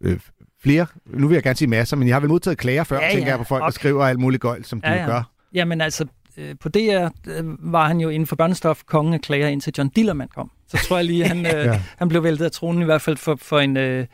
øh, 0.00 0.20
flere, 0.62 0.86
nu 1.06 1.28
vil 1.28 1.34
jeg 1.34 1.42
gerne 1.42 1.56
sige 1.56 1.68
masser, 1.68 1.96
men 1.96 2.08
jeg 2.08 2.14
har 2.14 2.20
vel 2.20 2.28
modtaget 2.30 2.58
klager 2.58 2.84
før, 2.84 3.00
Ja, 3.00 3.08
tænker 3.10 3.24
ja. 3.26 3.30
jeg 3.30 3.38
på 3.38 3.44
folk, 3.44 3.60
der 3.60 3.66
Og- 3.66 3.72
skriver 3.72 4.04
alt 4.04 4.18
muligt 4.20 4.42
gøjl, 4.42 4.64
som 4.64 4.80
Ja, 4.84 4.92
ja, 4.92 5.00
ja. 5.00 5.06
gør. 5.06 5.22
Jamen 5.54 5.80
altså, 5.80 6.06
øh, 6.36 6.54
på 6.60 6.68
DR 6.68 7.08
øh, 7.28 7.72
var 7.72 7.86
han 7.88 8.00
jo 8.00 8.08
inden 8.08 8.26
for 8.26 8.36
børnestof 8.36 8.82
kongen 8.86 9.14
af 9.14 9.20
klager, 9.20 9.48
indtil 9.48 9.72
John 9.78 9.88
Dillermand 9.88 10.28
kom. 10.34 10.50
Så 10.68 10.76
tror 10.88 10.96
jeg 10.96 11.04
lige, 11.06 11.26
han, 11.26 11.38
øh, 11.56 11.64
Ja. 11.64 11.82
han 11.98 12.08
blev 12.08 12.22
væltet 12.22 12.44
af 12.44 12.50
tronen 12.52 12.82
i 12.82 12.84
hvert 12.84 13.02
fald 13.02 13.16
for, 13.16 13.36
for, 13.42 13.58
en, 13.60 13.76
øh, 13.76 14.06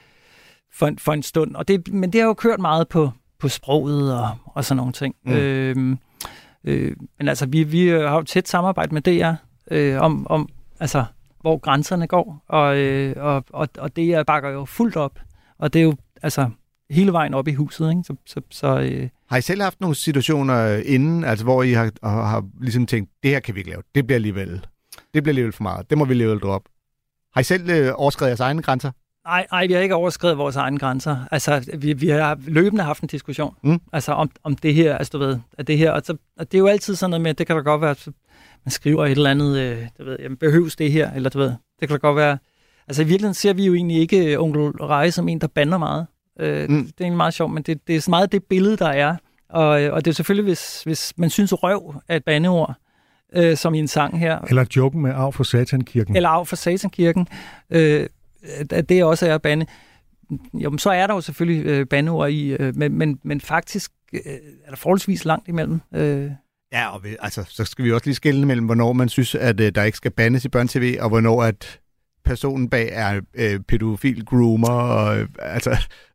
for, 0.74 0.86
en, 0.86 0.98
for 0.98 1.12
en 1.12 1.22
stund. 1.22 1.54
Og 1.56 1.68
det, 1.68 1.88
men 1.92 2.12
det 2.12 2.20
har 2.20 2.26
jo 2.28 2.34
kørt 2.34 2.60
meget 2.60 2.88
på, 2.88 3.10
på 3.40 3.48
sproget 3.48 4.14
og, 4.20 4.28
og 4.44 4.64
sådan 4.64 4.76
nogle 4.76 4.92
ting. 4.92 5.14
Mm. 5.24 5.32
Øh, 5.32 5.96
øh, 6.64 6.96
men 7.18 7.28
altså, 7.28 7.46
vi, 7.46 7.62
vi 7.62 7.88
har 7.88 8.14
jo 8.16 8.22
tæt 8.22 8.48
samarbejde 8.48 8.94
med 8.94 9.02
DR 9.02 9.32
øh, 9.70 10.00
om, 10.00 10.26
om 10.30 10.48
altså, 10.80 11.04
hvor 11.40 11.58
grænserne 11.58 12.06
går, 12.06 12.44
og, 12.48 12.76
øh, 12.78 13.14
og, 13.16 13.44
og, 13.52 13.68
og 13.78 13.96
DR 13.96 14.22
bakker 14.22 14.50
jo 14.50 14.64
fuldt 14.64 14.96
op. 14.96 15.18
Og 15.58 15.72
det 15.72 15.78
er 15.78 15.82
jo 15.84 15.94
altså 16.26 16.50
hele 16.90 17.12
vejen 17.12 17.34
op 17.34 17.48
i 17.48 17.52
huset, 17.52 17.90
ikke? 17.90 18.02
Så, 18.04 18.16
så, 18.26 18.40
så 18.50 18.78
øh, 18.80 19.08
Har 19.28 19.36
I 19.36 19.40
selv 19.40 19.62
haft 19.62 19.80
nogle 19.80 19.96
situationer 19.96 20.76
inden, 20.76 21.24
altså 21.24 21.44
hvor 21.44 21.62
I 21.62 21.72
har, 21.72 21.90
har, 22.02 22.22
har 22.22 22.44
ligesom 22.60 22.86
tænkt, 22.86 23.10
det 23.22 23.30
her 23.30 23.40
kan 23.40 23.54
vi 23.54 23.60
ikke 23.60 23.70
lave, 23.70 23.82
det 23.94 24.06
bliver 24.06 24.16
alligevel, 24.16 24.66
det 25.14 25.22
bliver 25.22 25.30
alligevel 25.30 25.52
for 25.52 25.62
meget, 25.62 25.90
det 25.90 25.98
må 25.98 26.04
vi 26.04 26.10
alligevel 26.10 26.38
droppe. 26.38 26.70
Har 27.34 27.40
I 27.40 27.44
selv 27.44 27.70
øh, 27.70 27.92
overskrevet 27.94 28.28
jeres 28.28 28.40
egne 28.40 28.62
grænser? 28.62 28.90
Nej, 29.26 29.46
nej, 29.52 29.66
vi 29.66 29.72
har 29.72 29.80
ikke 29.80 29.94
overskrevet 29.94 30.38
vores 30.38 30.56
egne 30.56 30.78
grænser. 30.78 31.16
Altså, 31.30 31.70
vi, 31.78 31.92
vi 31.92 32.08
har 32.08 32.38
løbende 32.46 32.84
haft 32.84 33.02
en 33.02 33.08
diskussion. 33.08 33.54
Mm. 33.62 33.80
Altså, 33.92 34.12
om, 34.12 34.30
om 34.42 34.56
det 34.56 34.74
her, 34.74 34.98
altså 34.98 35.10
du 35.12 35.18
ved, 35.18 35.38
at 35.58 35.66
det 35.66 35.78
her, 35.78 35.90
og, 35.90 36.02
så, 36.04 36.16
og 36.36 36.52
det 36.52 36.58
er 36.58 36.60
jo 36.60 36.66
altid 36.66 36.94
sådan 36.94 37.10
noget 37.10 37.22
med, 37.22 37.34
det 37.34 37.46
kan 37.46 37.56
da 37.56 37.62
godt 37.62 37.80
være, 37.80 37.90
at 37.90 38.08
man 38.64 38.70
skriver 38.70 39.06
et 39.06 39.10
eller 39.10 39.30
andet, 39.30 39.58
øh, 39.58 39.86
du 39.98 40.04
ved, 40.04 40.16
jamen, 40.20 40.36
behøves 40.36 40.76
det 40.76 40.92
her, 40.92 41.12
eller 41.12 41.30
du 41.30 41.38
ved, 41.38 41.52
det 41.80 41.88
kan 41.88 41.90
da 41.90 41.96
godt 41.96 42.16
være, 42.16 42.38
altså 42.88 43.02
i 43.02 43.04
virkeligheden 43.04 43.34
ser 43.34 43.52
vi 43.52 43.66
jo 43.66 43.74
egentlig 43.74 43.96
ikke 43.96 44.32
øh, 44.32 44.42
onkel 44.42 44.62
Reje 44.62 45.10
som 45.10 45.28
en, 45.28 45.40
der 45.40 45.46
bander 45.46 45.78
meget. 45.78 46.06
Øh, 46.40 46.68
Mm. 46.70 46.84
Det 46.84 46.92
er 47.00 47.04
egentlig 47.04 47.16
meget 47.16 47.34
sjovt, 47.34 47.52
men 47.52 47.62
det, 47.62 47.86
det 47.86 47.96
er 47.96 48.00
så 48.00 48.10
meget 48.10 48.32
det 48.32 48.44
billede, 48.44 48.76
der 48.76 48.88
er, 48.88 49.16
og, 49.48 49.82
øh, 49.82 49.92
og 49.92 50.04
det 50.04 50.10
er 50.10 50.14
selvfølgelig, 50.14 50.44
hvis, 50.44 50.82
hvis 50.82 51.12
man 51.16 51.30
synes 51.30 51.62
røv 51.62 51.94
er 52.08 52.16
et 52.16 52.24
bandeord, 52.24 52.74
øh, 53.34 53.56
som 53.56 53.74
i 53.74 53.78
en 53.78 53.88
sang 53.88 54.18
her, 54.18 54.38
Eller 54.48 54.64
joken 54.76 55.02
med 55.02 55.10
arv 55.14 55.32
for 55.32 55.44
satankirken. 55.44 56.16
eller 56.16 56.28
af 56.28 56.46
for 56.46 56.56
Satankirken, 56.56 57.28
øh, 57.70 58.06
at 58.70 58.88
det 58.88 59.04
også 59.04 59.26
er 59.26 59.38
bande. 59.38 59.66
Jo, 60.54 60.70
men 60.70 60.78
så 60.78 60.90
er 60.90 61.06
der 61.06 61.14
jo 61.14 61.20
selvfølgelig 61.20 61.66
øh, 61.66 61.86
bandeord 61.86 62.30
i, 62.30 62.48
øh, 62.52 62.76
men, 62.76 62.92
men, 62.98 63.18
men 63.22 63.40
faktisk 63.40 63.90
øh, 64.12 64.20
er 64.64 64.70
der 64.70 64.76
forholdsvis 64.76 65.24
langt 65.24 65.48
imellem. 65.48 65.80
Øh, 65.94 66.30
Ja, 66.72 66.88
og 66.94 67.04
vi, 67.04 67.16
altså, 67.20 67.44
så 67.48 67.64
skal 67.64 67.84
vi 67.84 67.92
også 67.92 68.06
lige 68.06 68.14
skille 68.14 68.46
mellem, 68.46 68.66
hvornår 68.66 68.92
man 68.92 69.08
synes, 69.08 69.34
at 69.34 69.60
øh, 69.60 69.72
der 69.74 69.82
ikke 69.82 69.96
skal 69.98 70.10
bandes 70.10 70.44
i 70.44 70.48
børn-tv, 70.48 70.96
og 71.00 71.08
hvornår 71.08 71.42
at 71.42 71.80
personen 72.26 72.68
bag 72.68 72.88
er 72.92 73.20
øh, 73.34 73.60
pædofil 73.60 74.24
groomer, 74.24 74.68
og 74.68 75.18
øh, 75.18 75.28
altså 75.38 75.70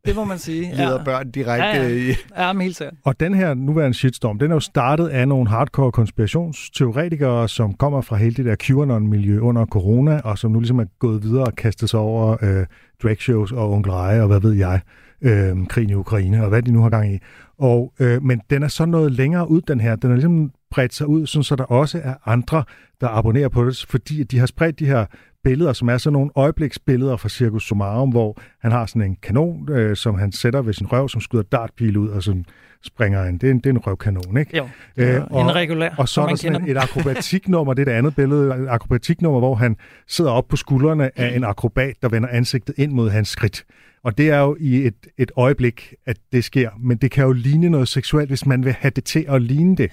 det 0.06 0.16
må 0.16 0.24
man 0.24 0.38
sige. 0.38 0.72
leder 0.76 0.98
ja. 0.98 1.04
børn 1.04 1.30
direkte 1.30 1.66
Ja, 1.66 1.82
ja. 1.82 1.88
i... 1.88 2.14
ja, 2.36 2.52
men 2.52 2.62
helt 2.62 2.76
sikkert. 2.76 2.94
Og 3.04 3.20
den 3.20 3.34
her 3.34 3.54
nuværende 3.54 3.98
shitstorm, 3.98 4.38
den 4.38 4.50
er 4.50 4.54
jo 4.54 4.60
startet 4.60 5.08
af 5.08 5.28
nogle 5.28 5.48
hardcore 5.48 5.92
konspirationsteoretikere, 5.92 7.48
som 7.48 7.74
kommer 7.74 8.00
fra 8.00 8.16
hele 8.16 8.34
det 8.34 8.44
der 8.44 8.56
QAnon-miljø 8.56 9.40
under 9.40 9.66
corona, 9.66 10.20
og 10.24 10.38
som 10.38 10.50
nu 10.50 10.60
ligesom 10.60 10.78
er 10.78 10.84
gået 10.98 11.22
videre 11.22 11.44
og 11.44 11.56
kastet 11.56 11.90
sig 11.90 12.00
over 12.00 12.36
øh, 12.42 12.66
dragshows 13.02 13.52
og 13.52 13.70
onkel 13.70 13.92
Reje, 13.92 14.20
og 14.20 14.26
hvad 14.26 14.40
ved 14.40 14.52
jeg, 14.52 14.80
øh, 15.22 15.66
krigen 15.68 15.90
i 15.90 15.94
Ukraine, 15.94 16.42
og 16.42 16.48
hvad 16.48 16.62
de 16.62 16.72
nu 16.72 16.82
har 16.82 16.90
gang 16.90 17.14
i. 17.14 17.18
Og, 17.58 17.92
øh, 18.00 18.22
men 18.22 18.40
den 18.50 18.62
er 18.62 18.68
så 18.68 18.84
noget 18.84 19.12
længere 19.12 19.50
ud, 19.50 19.60
den 19.60 19.80
her. 19.80 19.96
Den 19.96 20.10
er 20.10 20.14
ligesom 20.14 20.50
bredt 20.70 20.94
sig 20.94 21.06
ud, 21.06 21.26
sådan, 21.26 21.44
så 21.44 21.56
der 21.56 21.64
også 21.64 22.00
er 22.04 22.14
andre, 22.26 22.64
der 23.00 23.08
abonnerer 23.08 23.48
på 23.48 23.64
det, 23.64 23.86
fordi 23.88 24.22
de 24.22 24.38
har 24.38 24.46
spredt 24.46 24.78
de 24.78 24.86
her 24.86 25.06
billeder, 25.44 25.72
som 25.72 25.88
er 25.88 25.98
sådan 25.98 26.12
nogle 26.12 26.30
øjebliksbilleder 26.34 27.16
fra 27.16 27.28
Circus 27.28 27.64
Sumarum, 27.64 28.10
hvor 28.10 28.40
han 28.60 28.72
har 28.72 28.86
sådan 28.86 29.02
en 29.02 29.16
kanon, 29.22 29.68
øh, 29.72 29.96
som 29.96 30.18
han 30.18 30.32
sætter 30.32 30.62
ved 30.62 30.72
sin 30.72 30.92
røv, 30.92 31.08
som 31.08 31.20
skyder 31.20 31.42
dartpil 31.42 31.96
ud, 31.96 32.08
og 32.08 32.22
så 32.22 32.42
springer 32.84 33.24
en. 33.24 33.38
Det 33.38 33.46
er 33.46 33.50
en, 33.50 33.58
det 33.58 33.66
er 33.66 33.70
en 33.70 33.78
røvkanon, 33.78 34.36
ikke? 34.38 34.56
Jo, 34.56 34.68
er 34.96 35.16
Øh, 35.34 35.40
en 35.40 35.54
regulær, 35.54 35.90
Og 35.98 36.08
så 36.08 36.20
er 36.20 36.26
der 36.28 36.34
sådan 36.36 36.64
et, 36.64 36.70
et 36.70 36.76
akrobatiknummer, 36.82 37.74
det 37.74 37.80
er 37.80 37.84
det 37.84 37.92
andet 37.92 38.16
billede, 38.16 38.46
et 38.46 38.68
akrobatiknummer, 38.68 39.40
hvor 39.40 39.54
han 39.54 39.76
sidder 40.08 40.30
op 40.30 40.48
på 40.48 40.56
skuldrene 40.56 41.18
af 41.18 41.36
en 41.36 41.44
akrobat, 41.44 41.94
der 42.02 42.08
vender 42.08 42.28
ansigtet 42.28 42.74
ind 42.78 42.92
mod 42.92 43.10
hans 43.10 43.28
skridt. 43.28 43.64
Og 44.04 44.18
det 44.18 44.30
er 44.30 44.38
jo 44.38 44.56
i 44.60 44.86
et, 44.86 44.94
et 45.18 45.32
øjeblik, 45.36 45.94
at 46.06 46.16
det 46.32 46.44
sker, 46.44 46.70
men 46.80 46.96
det 46.96 47.10
kan 47.10 47.24
jo 47.24 47.32
ligne 47.32 47.70
noget 47.70 47.88
seksuelt, 47.88 48.28
hvis 48.28 48.46
man 48.46 48.64
vil 48.64 48.72
have 48.72 48.92
det 48.96 49.04
til 49.04 49.24
at 49.28 49.42
ligne 49.42 49.76
det. 49.76 49.90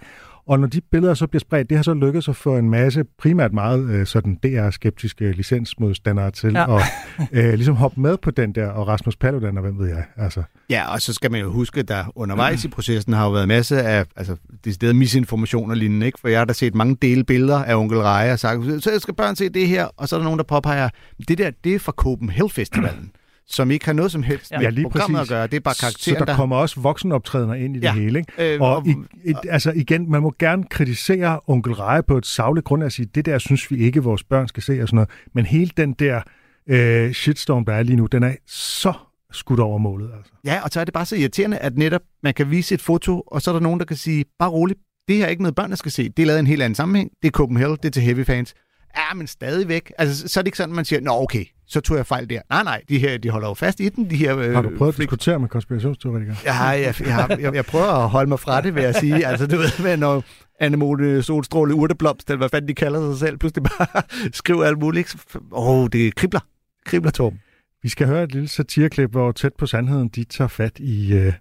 Og 0.49 0.59
når 0.59 0.67
de 0.67 0.81
billeder 0.81 1.13
så 1.13 1.27
bliver 1.27 1.39
spredt, 1.39 1.69
det 1.69 1.77
har 1.77 1.83
så 1.83 1.93
lykkedes 1.93 2.27
at 2.29 2.35
få 2.35 2.57
en 2.57 2.69
masse, 2.69 3.03
primært 3.19 3.53
meget 3.53 3.89
øh, 3.89 4.05
sådan 4.05 4.35
DR-skeptiske 4.43 5.31
licensmodstandere 5.31 6.31
til 6.31 6.53
Ja. 6.53 6.77
at 6.77 6.83
øh, 7.31 7.53
ligesom 7.53 7.75
hoppe 7.75 8.01
med 8.01 8.17
på 8.17 8.31
den 8.31 8.51
der, 8.51 8.67
og 8.67 8.87
Rasmus 8.87 9.15
Paludan, 9.15 9.57
og 9.57 9.63
hvem 9.63 9.79
ved 9.79 9.87
jeg, 9.87 10.03
altså. 10.17 10.43
Ja, 10.69 10.93
og 10.93 11.01
så 11.01 11.13
skal 11.13 11.31
man 11.31 11.41
jo 11.41 11.51
huske, 11.51 11.79
at 11.79 11.87
der 11.87 12.03
undervejs 12.15 12.65
i 12.65 12.67
processen 12.67 13.13
har 13.13 13.25
jo 13.25 13.31
været 13.31 13.47
masser 13.47 13.77
af 13.79 14.05
altså, 14.15 14.35
decideret 14.65 14.95
misinformation 14.95 15.71
og 15.71 15.77
lignende, 15.77 16.05
ikke? 16.05 16.19
For 16.19 16.27
jeg 16.27 16.39
har 16.39 16.45
da 16.45 16.53
set 16.53 16.75
mange 16.75 16.97
dele 17.01 17.23
billeder 17.23 17.63
af 17.63 17.75
onkel 17.75 17.97
Reje 17.99 18.31
og 18.33 18.39
sagt, 18.39 18.83
så 18.83 18.99
skal 18.99 19.13
børn 19.13 19.35
se 19.35 19.49
det 19.49 19.67
her, 19.67 19.85
og 19.97 20.07
så 20.09 20.15
er 20.15 20.19
der 20.19 20.23
nogen, 20.23 20.37
der 20.37 20.43
påpeger, 20.45 20.89
det 21.27 21.37
der, 21.37 21.51
det 21.63 21.75
er 21.75 21.79
fra 21.79 21.91
Copenhagen 21.91 22.49
Festivalen, 22.49 23.11
som 23.49 23.71
ikke 23.71 23.85
har 23.85 23.93
noget 23.93 24.11
som 24.11 24.23
helst 24.23 24.51
med 24.51 24.59
Ja, 24.61 24.69
lige 24.69 24.83
programmet 24.83 25.19
præcis. 25.19 25.31
at 25.31 25.35
gøre. 25.35 25.47
Det 25.47 25.53
er 25.55 25.59
bare 25.59 25.73
Så 25.73 25.81
karakteren, 25.81 26.27
der 26.27 26.35
kommer 26.35 26.55
også 26.55 26.79
voksenoptrædener 26.79 27.53
ind 27.53 27.75
i 27.75 27.79
det 27.79 27.85
Ja. 27.85 27.93
hele. 27.93 28.19
Ikke? 28.19 28.53
Øh, 28.55 28.61
og 28.61 28.75
og- 28.75 28.87
i, 28.87 28.95
i, 29.29 29.33
altså 29.49 29.71
igen, 29.71 30.11
man 30.11 30.21
må 30.21 30.33
gerne 30.39 30.63
kritisere 30.69 31.39
onkel 31.47 31.73
Reje 31.73 32.03
på 32.03 32.17
et 32.17 32.25
savligt 32.25 32.65
grund 32.65 32.83
at 32.83 32.93
sige, 32.93 33.05
det 33.15 33.25
der 33.25 33.37
synes 33.37 33.71
vi 33.71 33.77
ikke, 33.77 34.03
vores 34.03 34.23
børn 34.23 34.47
skal 34.47 34.63
se 34.63 34.81
og 34.81 34.87
sådan 34.87 34.95
noget. 34.95 35.09
Men 35.33 35.45
hele 35.45 35.71
den 35.77 35.93
der 35.93 36.21
øh, 36.69 37.11
shitstorm, 37.13 37.65
der 37.65 37.73
er 37.73 37.83
lige 37.83 37.95
nu, 37.95 38.05
den 38.05 38.23
er 38.23 38.33
så 38.47 38.93
skudt 39.31 39.59
over 39.59 39.77
målet. 39.77 40.09
Altså. 40.17 40.31
Ja, 40.45 40.61
og 40.63 40.69
så 40.71 40.79
er 40.79 40.85
det 40.85 40.93
bare 40.93 41.05
så 41.05 41.15
irriterende, 41.15 41.57
at 41.57 41.77
netop 41.77 42.01
man 42.23 42.33
kan 42.33 42.51
vise 42.51 42.75
et 42.75 42.81
foto, 42.81 43.21
og 43.27 43.41
så 43.41 43.51
er 43.51 43.53
der 43.55 43.59
nogen, 43.61 43.79
der 43.79 43.85
kan 43.85 43.97
sige, 43.97 44.25
bare 44.39 44.49
roligt, 44.49 44.79
det 45.07 45.17
her 45.17 45.25
er 45.25 45.29
ikke 45.29 45.41
noget 45.43 45.55
børn, 45.55 45.69
der 45.69 45.75
skal 45.75 45.91
se. 45.91 46.09
Det 46.09 46.23
er 46.23 46.25
lavet 46.27 46.37
i 46.37 46.39
en 46.39 46.47
helt 46.47 46.61
anden 46.61 46.75
sammenhæng. 46.75 47.09
Det 47.21 47.27
er 47.27 47.31
Copenhagen, 47.31 47.77
det 47.77 47.85
er 47.85 47.89
til 47.91 48.01
heavy 48.03 48.25
fans. 48.25 48.53
Ja, 48.97 49.13
men 49.15 49.27
stadigvæk. 49.27 49.91
Altså, 49.97 50.27
så 50.27 50.39
er 50.39 50.41
det 50.41 50.47
ikke 50.47 50.57
sådan, 50.57 50.75
man 50.75 50.85
siger, 50.85 51.01
nå 51.01 51.11
okay, 51.11 51.45
så 51.69 51.81
tog 51.81 51.97
jeg 51.97 52.05
fejl 52.05 52.29
der. 52.29 52.41
Nej, 52.49 52.63
nej, 52.63 52.81
de 52.89 52.99
her, 52.99 53.17
de 53.17 53.29
holder 53.29 53.47
jo 53.47 53.53
fast 53.53 53.79
i 53.79 53.89
den, 53.89 54.09
de 54.09 54.15
her... 54.15 54.37
Øh, 54.37 54.53
Har 54.53 54.61
du 54.61 54.71
prøvet 54.77 54.93
at 54.93 54.97
diskutere 54.97 55.39
med 55.39 55.49
konspirationsteoretikere? 55.49 56.35
Ja, 56.45 56.63
jeg, 56.63 56.95
jeg, 56.99 57.37
jeg, 57.39 57.55
jeg 57.55 57.65
prøver 57.65 58.03
at 58.03 58.09
holde 58.09 58.29
mig 58.29 58.39
fra 58.39 58.61
det, 58.61 58.75
vil 58.75 58.83
jeg 58.83 58.95
sige. 58.95 59.27
Altså, 59.27 59.47
du 59.47 59.57
ved, 59.57 59.81
hvad, 59.81 59.97
når 59.97 60.23
Anemone 60.59 61.23
Solstråle 61.23 61.75
Urteblomst, 61.75 62.29
eller 62.29 62.37
hvad 62.37 62.49
fanden 62.49 62.67
de 62.67 62.73
kalder 62.75 63.11
sig 63.11 63.19
selv, 63.19 63.37
pludselig 63.37 63.63
bare 63.63 64.01
skriver 64.33 64.63
alt 64.65 64.79
muligt. 64.79 65.15
Åh, 65.51 65.69
oh, 65.69 65.87
det 65.91 66.15
kribler. 66.15 66.39
Kribler, 66.85 67.11
Torben. 67.11 67.39
Vi 67.83 67.89
skal 67.89 68.07
høre 68.07 68.23
et 68.23 68.31
lille 68.31 68.47
satireklip, 68.47 69.11
hvor 69.11 69.31
tæt 69.31 69.53
på 69.57 69.65
sandheden 69.65 70.07
de 70.07 70.23
tager 70.23 70.47
fat 70.47 70.79
i 70.79 71.13
øh, 71.13 71.33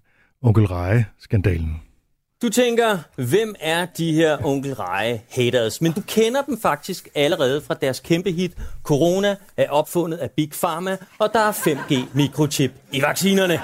onkel 0.42 0.66
Reje-skandalen. 0.66 1.80
Du 2.42 2.48
tænker, 2.48 2.98
hvem 3.16 3.54
er 3.60 3.86
de 3.86 4.12
her 4.12 4.38
onkel 4.44 4.74
Reje 4.74 5.22
haters? 5.30 5.80
Men 5.80 5.92
du 5.92 6.00
kender 6.00 6.42
dem 6.42 6.60
faktisk 6.60 7.08
allerede 7.14 7.62
fra 7.62 7.74
deres 7.74 8.00
kæmpe 8.00 8.32
hit. 8.32 8.52
Corona 8.82 9.36
er 9.56 9.70
opfundet 9.70 10.18
af 10.18 10.30
Big 10.30 10.50
Pharma, 10.50 10.96
og 11.18 11.30
der 11.32 11.40
er 11.40 11.52
5G 11.52 11.94
mikrochip 12.14 12.72
i 12.92 13.02
vaccinerne. 13.02 13.60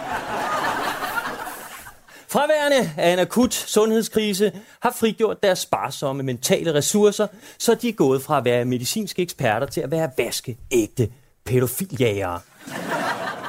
Fraværende 2.28 2.90
af 2.96 3.12
en 3.12 3.18
akut 3.18 3.54
sundhedskrise 3.54 4.52
har 4.80 4.96
frigjort 5.00 5.42
deres 5.42 5.58
sparsomme 5.58 6.22
mentale 6.22 6.74
ressourcer, 6.74 7.26
så 7.58 7.74
de 7.74 7.88
er 7.88 7.92
gået 7.92 8.22
fra 8.22 8.38
at 8.38 8.44
være 8.44 8.64
medicinske 8.64 9.22
eksperter 9.22 9.66
til 9.66 9.80
at 9.80 9.90
være 9.90 10.10
vaskeægte 10.18 11.08
pædofiljægere. 11.44 12.40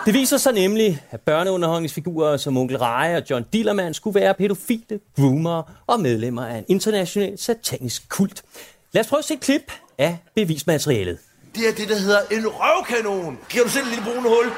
Det 0.06 0.14
viser 0.14 0.38
sig 0.38 0.54
nemlig, 0.54 1.02
at 1.12 1.22
børneunderholdningsfigurer 1.22 2.38
som 2.38 2.58
Onkel 2.58 2.78
Reje 2.78 3.18
og 3.18 3.24
John 3.30 3.46
Dillermand 3.54 3.94
skulle 3.94 4.20
være 4.20 4.34
pædofile, 4.34 5.00
groomer 5.16 5.84
og 5.88 6.00
medlemmer 6.00 6.46
af 6.46 6.58
en 6.58 6.66
international 6.68 7.38
satanisk 7.40 8.10
kult. 8.10 8.44
Lad 8.92 9.04
os 9.04 9.08
prøve 9.08 9.20
at 9.20 9.26
se 9.26 9.34
et 9.34 9.40
klip 9.40 9.72
af 9.98 10.18
bevismaterialet. 10.36 11.18
Det 11.56 11.68
er 11.70 11.74
det, 11.74 11.90
der 11.90 11.96
hedder 12.00 12.20
en 12.32 12.44
røvkanon. 12.48 13.38
Giver 13.50 13.64
du 13.64 13.70
selv 13.70 13.84
et 13.86 13.90
lille 13.90 14.04
brune 14.06 14.30
hul? 14.30 14.52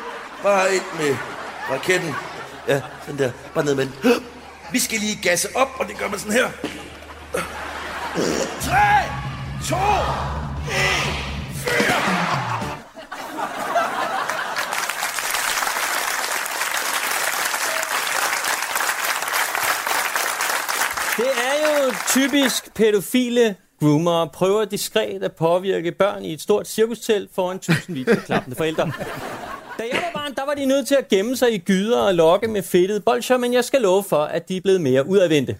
Bare 0.43 0.73
ind 0.73 0.83
med 0.99 1.15
raketten. 1.71 2.13
Ja, 2.67 2.81
den 3.07 3.17
der. 3.17 3.31
Bare 3.53 3.65
ned 3.65 3.75
med 3.75 3.85
den. 3.85 3.93
Vi 4.73 4.79
skal 4.79 4.99
lige 4.99 5.19
gasse 5.23 5.47
op, 5.55 5.67
og 5.79 5.87
det 5.87 5.97
gør 5.97 6.09
man 6.09 6.19
sådan 6.19 6.33
her. 6.33 6.47
3, 8.61 8.73
2, 9.69 9.75
1, 9.75 9.81
4. 11.53 12.66
Det 21.17 21.25
er 21.25 21.85
jo 21.85 21.93
typisk 22.09 22.73
pædofile 22.73 23.55
groomer 23.79 24.25
prøver 24.25 24.65
diskret 24.65 25.23
at 25.23 25.31
påvirke 25.31 25.91
børn 25.91 26.25
i 26.25 26.33
et 26.33 26.41
stort 26.41 26.67
cirkustelt 26.67 27.29
foran 27.35 27.59
tusindvis 27.59 28.07
af 28.07 28.17
klappende 28.17 28.55
forældre. 28.55 28.91
Da 29.77 29.83
jeg 29.91 30.01
var 30.03 30.21
barn, 30.21 30.35
der 30.35 30.45
var 30.45 30.53
de 30.53 30.65
nødt 30.65 30.87
til 30.87 30.95
at 30.95 31.07
gemme 31.07 31.37
sig 31.37 31.53
i 31.53 31.57
gyder 31.57 31.99
og 31.99 32.15
lokke 32.15 32.47
med 32.47 32.63
fedtede 32.63 32.99
bolcher, 32.99 33.37
men 33.37 33.53
jeg 33.53 33.63
skal 33.63 33.81
love 33.81 34.03
for, 34.03 34.23
at 34.23 34.49
de 34.49 34.57
er 34.57 34.61
blevet 34.61 34.81
mere 34.81 35.07
udadvendte. 35.07 35.57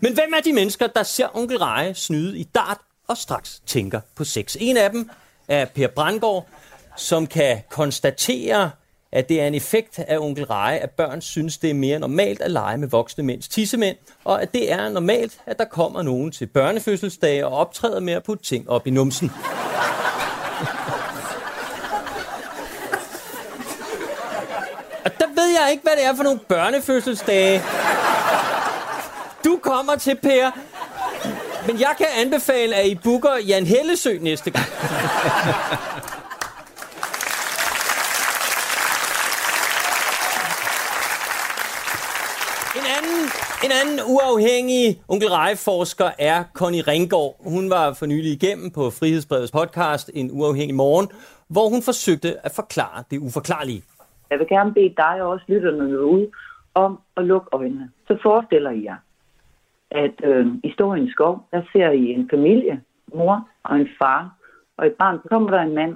Men 0.00 0.14
hvem 0.14 0.32
er 0.36 0.40
de 0.40 0.52
mennesker, 0.52 0.86
der 0.86 1.02
ser 1.02 1.36
onkel 1.36 1.58
Reje 1.58 1.94
snyde 1.94 2.38
i 2.38 2.44
dart 2.44 2.78
og 3.08 3.16
straks 3.16 3.60
tænker 3.66 4.00
på 4.14 4.24
sex? 4.24 4.56
En 4.60 4.76
af 4.76 4.90
dem 4.90 5.10
er 5.48 5.64
Per 5.64 5.88
Brandgaard, 5.88 6.48
som 6.96 7.26
kan 7.26 7.62
konstatere, 7.70 8.70
at 9.12 9.28
det 9.28 9.40
er 9.40 9.46
en 9.46 9.54
effekt 9.54 9.98
af 9.98 10.18
onkel 10.18 10.44
Reje, 10.44 10.78
at 10.78 10.90
børn 10.90 11.20
synes, 11.20 11.58
det 11.58 11.70
er 11.70 11.74
mere 11.74 11.98
normalt 11.98 12.40
at 12.40 12.50
lege 12.50 12.78
med 12.78 12.88
voksne 12.88 13.24
mænds 13.24 13.48
tissemænd, 13.48 13.96
og 14.24 14.42
at 14.42 14.54
det 14.54 14.72
er 14.72 14.88
normalt, 14.88 15.38
at 15.46 15.58
der 15.58 15.64
kommer 15.64 16.02
nogen 16.02 16.32
til 16.32 16.46
børnefødselsdage 16.46 17.46
og 17.46 17.52
optræder 17.52 18.00
med 18.00 18.12
at 18.12 18.22
putte 18.22 18.44
ting 18.44 18.70
op 18.70 18.86
i 18.86 18.90
numsen. 18.90 19.32
Og 25.04 25.10
der 25.18 25.26
ved 25.26 25.48
jeg 25.60 25.68
ikke, 25.70 25.82
hvad 25.82 25.92
det 25.96 26.04
er 26.04 26.16
for 26.16 26.22
nogle 26.22 26.38
børnefødselsdage. 26.38 27.62
Du 29.44 29.58
kommer 29.62 29.96
til, 29.96 30.14
Per. 30.14 30.50
Men 31.66 31.80
jeg 31.80 31.94
kan 31.98 32.06
anbefale, 32.16 32.74
at 32.74 32.86
I 32.86 32.94
booker 32.94 33.36
Jan 33.46 33.66
Hellesø 33.66 34.18
næste 34.20 34.50
gang. 34.50 34.66
En 42.76 42.86
anden, 42.98 43.30
en 43.64 43.74
anden 43.80 44.00
uafhængig 44.14 45.02
onkel 45.08 45.28
Reje-forsker 45.28 46.10
er 46.18 46.44
Connie 46.54 46.82
Ringgaard. 46.82 47.34
Hun 47.54 47.70
var 47.70 47.92
for 47.98 48.06
nylig 48.06 48.32
igennem 48.32 48.70
på 48.70 48.82
Frihedsbrevets 48.98 49.52
podcast 49.52 50.10
En 50.14 50.30
uafhængig 50.32 50.76
morgen, 50.76 51.08
hvor 51.48 51.66
hun 51.72 51.82
forsøgte 51.82 52.30
at 52.46 52.52
forklare 52.60 53.04
det 53.10 53.18
uforklarlige. 53.18 53.82
Jeg 54.30 54.38
vil 54.38 54.48
gerne 54.48 54.74
bede 54.74 54.94
dig 54.96 55.22
og 55.22 55.28
også 55.28 55.44
lytterne 55.48 55.92
derude 55.92 56.30
om 56.74 56.98
at 57.16 57.24
lukke 57.24 57.48
øjnene. 57.52 57.90
Så 58.06 58.18
forestiller 58.22 58.70
I 58.70 58.84
jer, 58.84 58.96
at 59.90 60.14
øh, 60.24 60.46
i 60.64 60.72
Storens 60.72 61.12
skov, 61.12 61.46
der 61.50 61.62
ser 61.72 61.90
I 61.90 62.04
en 62.16 62.30
familie, 62.30 62.80
mor 63.14 63.48
og 63.64 63.76
en 63.76 63.88
far, 63.98 64.34
og 64.76 64.86
i 64.86 64.90
barn 64.90 65.18
så 65.22 65.28
kommer 65.28 65.50
der 65.50 65.60
en 65.60 65.74
mand 65.74 65.94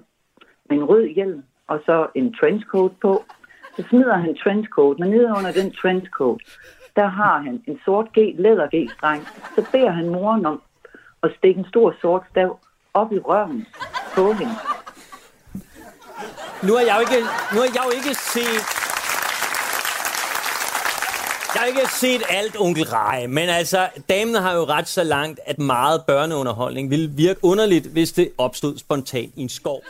med 0.69 0.77
en 0.77 0.85
rød 0.85 1.07
hjelm 1.07 1.43
og 1.67 1.81
så 1.87 2.07
en 2.15 2.35
trenchcoat 2.35 2.93
på. 3.03 3.25
Så 3.77 3.85
smider 3.89 4.17
han 4.17 4.37
trenchcoat, 4.43 4.99
men 4.99 5.11
nede 5.11 5.29
under 5.39 5.53
den 5.53 5.73
trenchcoat, 5.73 6.41
der 6.97 7.07
har 7.07 7.39
han 7.39 7.63
en 7.67 7.79
sort 7.85 8.07
G, 8.13 8.19
læder 8.39 8.67
G-streng. 8.75 9.29
Så 9.55 9.65
beder 9.73 9.91
han 9.91 10.09
moren 10.09 10.47
om 10.47 10.63
at 11.23 11.31
stikke 11.39 11.59
en 11.59 11.67
stor 11.69 11.95
sort 12.01 12.23
stav 12.31 12.59
op 12.95 13.13
i 13.13 13.19
røven 13.19 13.67
på 14.15 14.33
hende. 14.33 14.55
Nu 16.63 16.73
har 16.75 16.81
jeg 16.81 16.95
jo 16.97 17.01
ikke, 17.01 17.27
nu 17.53 17.59
har 17.61 17.71
jeg 17.75 17.83
jo 17.87 17.91
ikke 17.91 18.15
set... 18.15 18.63
Jeg 21.55 21.63
har 21.63 21.67
ikke 21.67 21.89
set 21.93 22.23
alt 22.29 22.57
onkel 22.61 22.85
Reje, 22.85 23.27
men 23.29 23.49
altså, 23.49 23.89
damen 24.09 24.35
har 24.35 24.55
jo 24.55 24.65
ret 24.65 24.89
så 24.89 25.05
langt, 25.05 25.41
at 25.47 25.59
meget 25.59 26.03
børneunderholdning 26.07 26.91
ville 26.91 27.11
virke 27.11 27.45
underligt, 27.45 27.87
hvis 27.87 28.13
det 28.13 28.31
opstod 28.39 28.79
spontant 28.79 29.33
i 29.37 29.43
en 29.43 29.49
skov. 29.49 29.83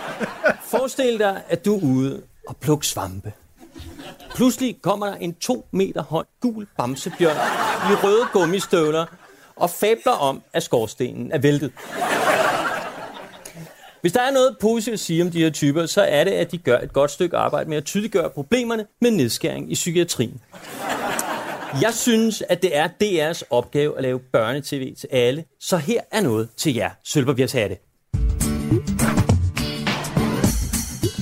Forestil 0.70 1.18
dig, 1.18 1.42
at 1.48 1.64
du 1.64 1.76
er 1.76 1.80
ude 1.82 2.22
og 2.48 2.56
plukke 2.56 2.86
svampe. 2.86 3.32
Pludselig 4.34 4.76
kommer 4.82 5.06
der 5.06 5.14
en 5.14 5.34
to 5.34 5.66
meter 5.70 6.02
høj 6.02 6.24
gul 6.40 6.66
bamsebjørn 6.78 7.36
i 7.92 7.94
røde 7.94 8.26
gummistøvler 8.32 9.06
og 9.56 9.70
fabler 9.70 10.12
om, 10.12 10.42
at 10.52 10.62
skorstenen 10.62 11.32
er 11.32 11.38
væltet. 11.38 11.72
Hvis 14.00 14.12
der 14.12 14.20
er 14.20 14.30
noget 14.30 14.56
positivt 14.60 14.94
at 14.94 15.00
sige 15.00 15.22
om 15.22 15.30
de 15.30 15.42
her 15.42 15.50
typer, 15.50 15.86
så 15.86 16.02
er 16.02 16.24
det, 16.24 16.30
at 16.30 16.52
de 16.52 16.58
gør 16.58 16.78
et 16.78 16.92
godt 16.92 17.10
stykke 17.10 17.36
arbejde 17.36 17.70
med 17.70 17.76
at 17.76 17.84
tydeliggøre 17.84 18.30
problemerne 18.30 18.86
med 19.00 19.10
nedskæring 19.10 19.72
i 19.72 19.74
psykiatrien. 19.74 20.40
Jeg 21.82 21.94
synes, 21.94 22.42
at 22.48 22.62
det 22.62 22.76
er 22.76 22.88
DR's 22.88 23.42
opgave 23.50 23.96
at 23.96 24.02
lave 24.02 24.18
børnetv 24.18 24.96
til 24.96 25.08
alle, 25.10 25.44
så 25.60 25.76
her 25.76 26.00
er 26.12 26.20
noget 26.20 26.48
til 26.56 26.74
jer, 26.74 26.90
Sølvpapirshatte. 27.04 27.76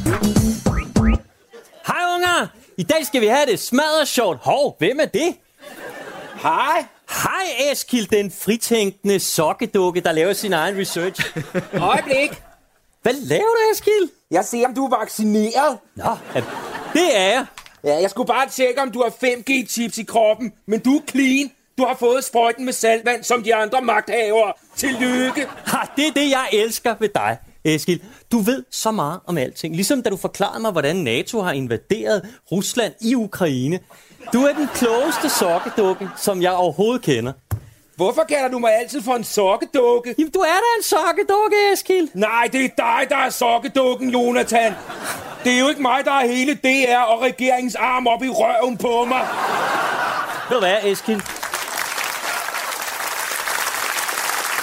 thank 0.04 0.44
you 0.44 0.49
i 2.80 2.82
dag 2.82 3.06
skal 3.06 3.20
vi 3.20 3.26
have 3.26 3.46
det 3.46 3.60
smadret 3.60 4.08
sjovt. 4.08 4.38
Hov, 4.42 4.76
hvem 4.78 5.00
er 5.00 5.04
det? 5.04 5.34
Hej. 6.42 6.84
Hej 7.10 7.70
Eskild, 7.72 8.06
den 8.06 8.30
fritænkende 8.30 9.20
sokkedukke, 9.20 10.00
der 10.00 10.12
laver 10.12 10.32
sin 10.32 10.52
egen 10.52 10.78
research. 10.78 11.36
Øjeblik. 11.80 12.42
Hvad 13.02 13.12
laver 13.12 13.42
du, 13.42 13.72
Eskild? 13.72 14.08
Jeg 14.30 14.44
ser, 14.44 14.66
om 14.66 14.74
du 14.74 14.84
er 14.84 14.98
vaccineret. 14.98 15.78
Nå, 15.96 16.10
ja, 16.34 16.40
det 16.92 17.16
er 17.16 17.28
jeg. 17.28 17.46
Ja, 17.84 18.00
jeg 18.00 18.10
skulle 18.10 18.26
bare 18.26 18.48
tjekke, 18.48 18.80
om 18.82 18.90
du 18.90 19.02
har 19.02 19.10
5G-chips 19.10 20.00
i 20.00 20.04
kroppen. 20.04 20.52
Men 20.66 20.80
du 20.80 20.96
er 20.96 21.02
clean. 21.10 21.50
Du 21.78 21.84
har 21.84 21.96
fået 21.96 22.24
sprøjten 22.24 22.64
med 22.64 22.72
saltvand, 22.72 23.24
som 23.24 23.42
de 23.42 23.54
andre 23.54 23.80
magthavere. 23.82 24.52
Tillykke. 24.76 25.48
Ha, 25.66 25.78
det 25.96 26.06
er 26.06 26.12
det, 26.12 26.30
jeg 26.30 26.48
elsker 26.52 26.94
ved 26.98 27.08
dig, 27.08 27.38
Eskild. 27.64 28.00
Du 28.32 28.38
ved 28.38 28.64
så 28.70 28.90
meget 28.90 29.20
om 29.26 29.38
alting. 29.38 29.74
Ligesom 29.74 30.02
da 30.02 30.10
du 30.10 30.16
forklarede 30.16 30.60
mig, 30.62 30.72
hvordan 30.72 30.96
NATO 30.96 31.40
har 31.40 31.52
invaderet 31.52 32.28
Rusland 32.52 32.92
i 33.00 33.14
Ukraine. 33.14 33.78
Du 34.32 34.42
er 34.42 34.52
den 34.52 34.68
klogeste 34.74 35.28
sokkedukke, 35.28 36.08
som 36.16 36.42
jeg 36.42 36.52
overhovedet 36.52 37.02
kender. 37.02 37.32
Hvorfor 37.96 38.24
kalder 38.28 38.48
du 38.48 38.58
mig 38.58 38.70
altid 38.80 39.02
for 39.02 39.14
en 39.14 39.24
sokkedukke? 39.24 40.14
Jamen, 40.18 40.30
du 40.30 40.38
er 40.38 40.44
da 40.44 40.78
en 40.78 40.82
sokkedukke, 40.82 41.56
Eskild. 41.72 42.08
Nej, 42.14 42.48
det 42.52 42.64
er 42.64 42.68
dig, 42.76 43.06
der 43.08 43.16
er 43.16 43.30
sokkedukken, 43.30 44.10
Jonathan. 44.10 44.74
Det 45.44 45.52
er 45.52 45.58
jo 45.60 45.68
ikke 45.68 45.82
mig, 45.82 46.04
der 46.04 46.12
er 46.12 46.26
hele 46.26 46.54
DR 46.54 46.98
og 46.98 47.22
regeringens 47.22 47.74
arm 47.74 48.06
op 48.06 48.22
i 48.22 48.28
røven 48.28 48.76
på 48.76 49.04
mig. 49.04 49.26
Ved 50.48 50.56
du 50.56 50.60
hvad, 50.60 50.76
Eskild? 50.84 51.20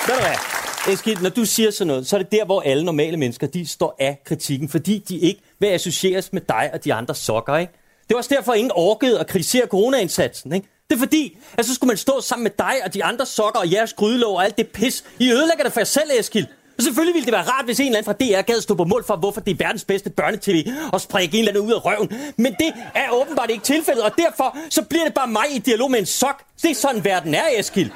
Ved 0.07 0.15
du 0.15 0.21
hvad? 0.21 0.46
Eskild, 0.87 1.21
når 1.21 1.29
du 1.29 1.45
siger 1.45 1.71
sådan 1.71 1.87
noget, 1.87 2.07
så 2.07 2.15
er 2.15 2.21
det 2.21 2.31
der, 2.31 2.45
hvor 2.45 2.61
alle 2.61 2.85
normale 2.85 3.17
mennesker, 3.17 3.47
de 3.47 3.67
står 3.67 3.95
af 3.99 4.21
kritikken, 4.25 4.69
fordi 4.69 5.03
de 5.09 5.17
ikke 5.17 5.41
vil 5.59 5.67
associeres 5.67 6.33
med 6.33 6.41
dig 6.41 6.69
og 6.73 6.83
de 6.83 6.93
andre 6.93 7.15
sokker, 7.15 7.57
ikke? 7.57 7.73
Det 8.07 8.13
var 8.13 8.17
også 8.17 8.35
derfor, 8.35 8.53
ingen 8.53 8.71
orkede 8.75 9.19
at 9.19 9.27
kritisere 9.27 9.67
coronaindsatsen, 9.67 10.53
ikke? 10.53 10.67
Det 10.89 10.95
er 10.95 10.99
fordi, 10.99 11.37
at 11.57 11.65
så 11.65 11.75
skulle 11.75 11.87
man 11.87 11.97
stå 11.97 12.21
sammen 12.21 12.43
med 12.43 12.51
dig 12.59 12.73
og 12.85 12.93
de 12.93 13.03
andre 13.03 13.25
sokker 13.25 13.59
og 13.59 13.71
jeres 13.71 13.93
grydelov 13.93 14.35
og 14.35 14.43
alt 14.45 14.57
det 14.57 14.67
pis. 14.67 15.03
I 15.19 15.31
ødelægger 15.31 15.63
det 15.63 15.73
for 15.73 15.79
jer 15.79 15.85
selv, 15.85 16.11
Eskild. 16.19 16.45
Og 16.77 16.83
selvfølgelig 16.83 17.13
ville 17.13 17.25
det 17.25 17.33
være 17.33 17.43
rart, 17.43 17.65
hvis 17.65 17.79
en 17.79 17.85
eller 17.85 17.97
anden 17.97 18.33
fra 18.33 18.37
DR 18.37 18.41
gad 18.41 18.61
stå 18.61 18.75
på 18.75 18.83
mål 18.83 19.03
for, 19.07 19.15
hvorfor 19.15 19.41
det 19.41 19.51
er 19.51 19.55
verdens 19.65 19.83
bedste 19.85 20.09
børnetv 20.09 20.67
og 20.93 21.01
sprække 21.01 21.37
en 21.37 21.39
eller 21.39 21.51
anden 21.51 21.67
ud 21.67 21.73
af 21.73 21.85
røven. 21.85 22.11
Men 22.37 22.55
det 22.59 22.73
er 22.95 23.09
åbenbart 23.11 23.49
ikke 23.49 23.63
tilfældet, 23.63 24.03
og 24.03 24.11
derfor 24.17 24.57
så 24.69 24.81
bliver 24.81 25.03
det 25.03 25.13
bare 25.13 25.27
mig 25.27 25.45
i 25.55 25.57
dialog 25.59 25.91
med 25.91 25.99
en 25.99 26.05
sok. 26.05 26.43
Det 26.61 26.71
er 26.71 26.75
sådan, 26.75 27.05
verden 27.05 27.35
er, 27.35 27.43
Eskild. 27.59 27.91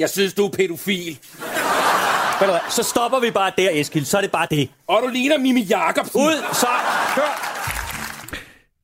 Jeg 0.00 0.10
synes, 0.10 0.34
du 0.34 0.44
er 0.46 0.50
pædofil. 0.50 1.18
Ved 2.40 2.46
du 2.46 2.52
hvad, 2.52 2.70
så 2.70 2.82
stopper 2.82 3.20
vi 3.20 3.30
bare 3.30 3.52
der, 3.58 3.68
Eskild. 3.72 4.04
Så 4.04 4.16
er 4.16 4.20
det 4.20 4.30
bare 4.30 4.46
det. 4.50 4.70
Og 4.86 5.00
du 5.04 5.08
ligner 5.08 5.38
Mimi 5.38 5.62
Jacobsen. 5.62 6.20
Ud, 6.20 6.36
så 6.52 6.66
kør. 7.14 7.56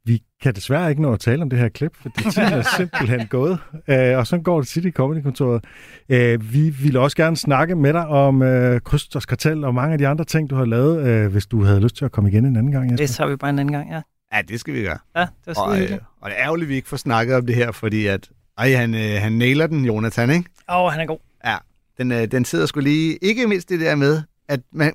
Vi 0.05 0.23
kan 0.43 0.55
desværre 0.55 0.91
ikke 0.91 1.03
nå 1.03 1.13
at 1.13 1.21
tale 1.21 1.43
om 1.43 1.51
det 1.51 1.59
her 1.59 1.69
klip, 1.69 1.97
fordi 2.03 2.31
tiden 2.31 2.53
er 2.53 2.63
simpelthen 2.77 3.27
gået. 3.27 3.59
Uh, 3.73 4.19
og 4.19 4.27
så 4.27 4.41
går 4.45 4.61
det 4.61 4.69
tit 4.69 4.85
i 4.85 4.91
Comedy-kontoret. 4.91 5.65
Uh, 6.09 6.53
vi 6.53 6.71
ville 6.71 7.01
også 7.01 7.17
gerne 7.17 7.37
snakke 7.37 7.75
med 7.75 7.93
dig 7.93 8.07
om 8.07 8.41
uh, 8.41 8.79
Krysters 8.85 9.27
Kartel 9.27 9.65
og 9.65 9.75
mange 9.75 9.93
af 9.93 9.99
de 9.99 10.09
andre 10.09 10.25
ting, 10.25 10.51
du 10.51 10.55
har 10.55 10.65
lavet, 10.65 11.25
uh, 11.27 11.33
hvis 11.33 11.47
du 11.47 11.65
havde 11.65 11.81
lyst 11.81 11.97
til 11.97 12.05
at 12.05 12.13
komme 12.13 12.31
igen 12.31 12.45
en 12.45 12.57
anden 12.57 12.73
gang. 12.73 12.91
Jesper. 12.91 13.07
Det 13.07 13.15
tager 13.15 13.29
vi 13.31 13.37
bare 13.37 13.51
en 13.51 13.59
anden 13.59 13.73
gang, 13.73 13.91
ja. 13.91 14.01
Ja, 14.35 14.43
det 14.43 14.61
skal 14.61 14.75
vi 14.75 14.83
gøre. 14.83 14.99
Ja, 15.17 15.21
det 15.21 15.57
var 15.57 15.63
og, 15.63 15.77
skide 15.77 15.93
øh, 15.93 15.99
og 16.21 16.31
det 16.31 16.39
er 16.39 16.45
ærgerligt, 16.45 16.67
at 16.67 16.69
vi 16.69 16.75
ikke 16.75 16.89
får 16.89 16.97
snakket 16.97 17.37
om 17.37 17.47
det 17.47 17.55
her, 17.55 17.73
fordi 17.73 18.07
at 18.07 18.29
Ej, 18.59 18.73
han, 18.73 18.95
øh, 18.95 19.23
han 19.23 19.33
nailer 19.33 19.67
den, 19.67 19.85
Jonathan, 19.85 20.31
ikke? 20.31 20.51
Åh, 20.71 20.77
oh, 20.77 20.93
han 20.93 21.01
er 21.01 21.07
god. 21.07 21.19
Ja, 21.45 21.57
den, 21.99 22.13
øh, 22.13 22.27
den 22.31 22.45
sidder 22.45 22.67
sgu 22.67 22.81
lige... 22.81 23.17
Ikke 23.23 23.47
mindst 23.47 23.69
det 23.69 23.81
der 23.81 23.95
med, 23.95 24.23
at 24.49 24.61
man, 24.73 24.93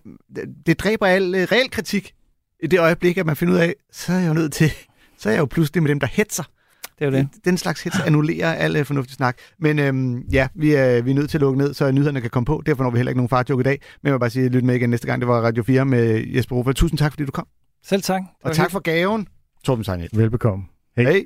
det 0.65 0.79
dræber 0.79 1.05
al 1.05 1.35
øh, 1.35 1.47
reel 1.51 1.71
kritik 1.71 2.13
i 2.63 2.67
det 2.67 2.79
øjeblik, 2.79 3.17
at 3.17 3.25
man 3.25 3.35
finder 3.35 3.53
ud 3.53 3.59
af, 3.59 3.73
så 3.91 4.13
er 4.13 4.19
jeg 4.19 4.27
jo 4.27 4.33
nødt 4.33 4.53
til... 4.53 4.71
Så 5.17 5.29
er 5.29 5.33
jeg 5.33 5.39
jo 5.39 5.45
pludselig 5.45 5.83
med 5.83 5.89
dem, 5.89 5.99
der 5.99 6.07
hetser. 6.07 6.43
Det 6.99 7.07
er 7.07 7.11
jo 7.11 7.17
det. 7.17 7.45
Den 7.45 7.57
slags 7.57 7.83
hets 7.83 7.99
annullerer 7.99 8.53
al 8.53 8.75
øh, 8.75 8.85
fornuftig 8.85 9.15
snak. 9.15 9.37
Men 9.59 9.79
øhm, 9.79 10.19
ja, 10.19 10.47
vi 10.55 10.73
er, 10.73 11.01
vi 11.01 11.11
er 11.11 11.15
nødt 11.15 11.29
til 11.29 11.37
at 11.37 11.41
lukke 11.41 11.57
ned, 11.57 11.73
så 11.73 11.91
nyhederne 11.91 12.21
kan 12.21 12.29
komme 12.29 12.45
på. 12.45 12.63
Derfor 12.65 12.83
når 12.83 12.91
vi 12.91 12.97
heller 12.97 13.09
ikke 13.09 13.17
nogen 13.17 13.29
fartjoke 13.29 13.61
i 13.61 13.63
dag. 13.63 13.81
Men 14.01 14.07
jeg 14.07 14.13
vil 14.13 14.19
bare 14.19 14.29
sige, 14.29 14.49
lyt 14.49 14.63
med 14.63 14.75
igen 14.75 14.89
næste 14.89 15.07
gang. 15.07 15.21
Det 15.21 15.27
var 15.27 15.41
Radio 15.41 15.63
4 15.63 15.85
med 15.85 16.27
Jesper 16.27 16.55
Rufa. 16.55 16.73
Tusind 16.73 16.97
tak, 16.97 17.11
fordi 17.11 17.25
du 17.25 17.31
kom. 17.31 17.47
Selv 17.83 18.01
tak. 18.01 18.21
Og 18.43 18.55
tak 18.55 18.71
for 18.71 18.79
gaven, 18.79 19.27
Torben 19.63 19.83
Sejnet. 19.83 20.09
Velbekomme. 20.13 20.65
Hej. 20.97 21.05
Hej. 21.05 21.25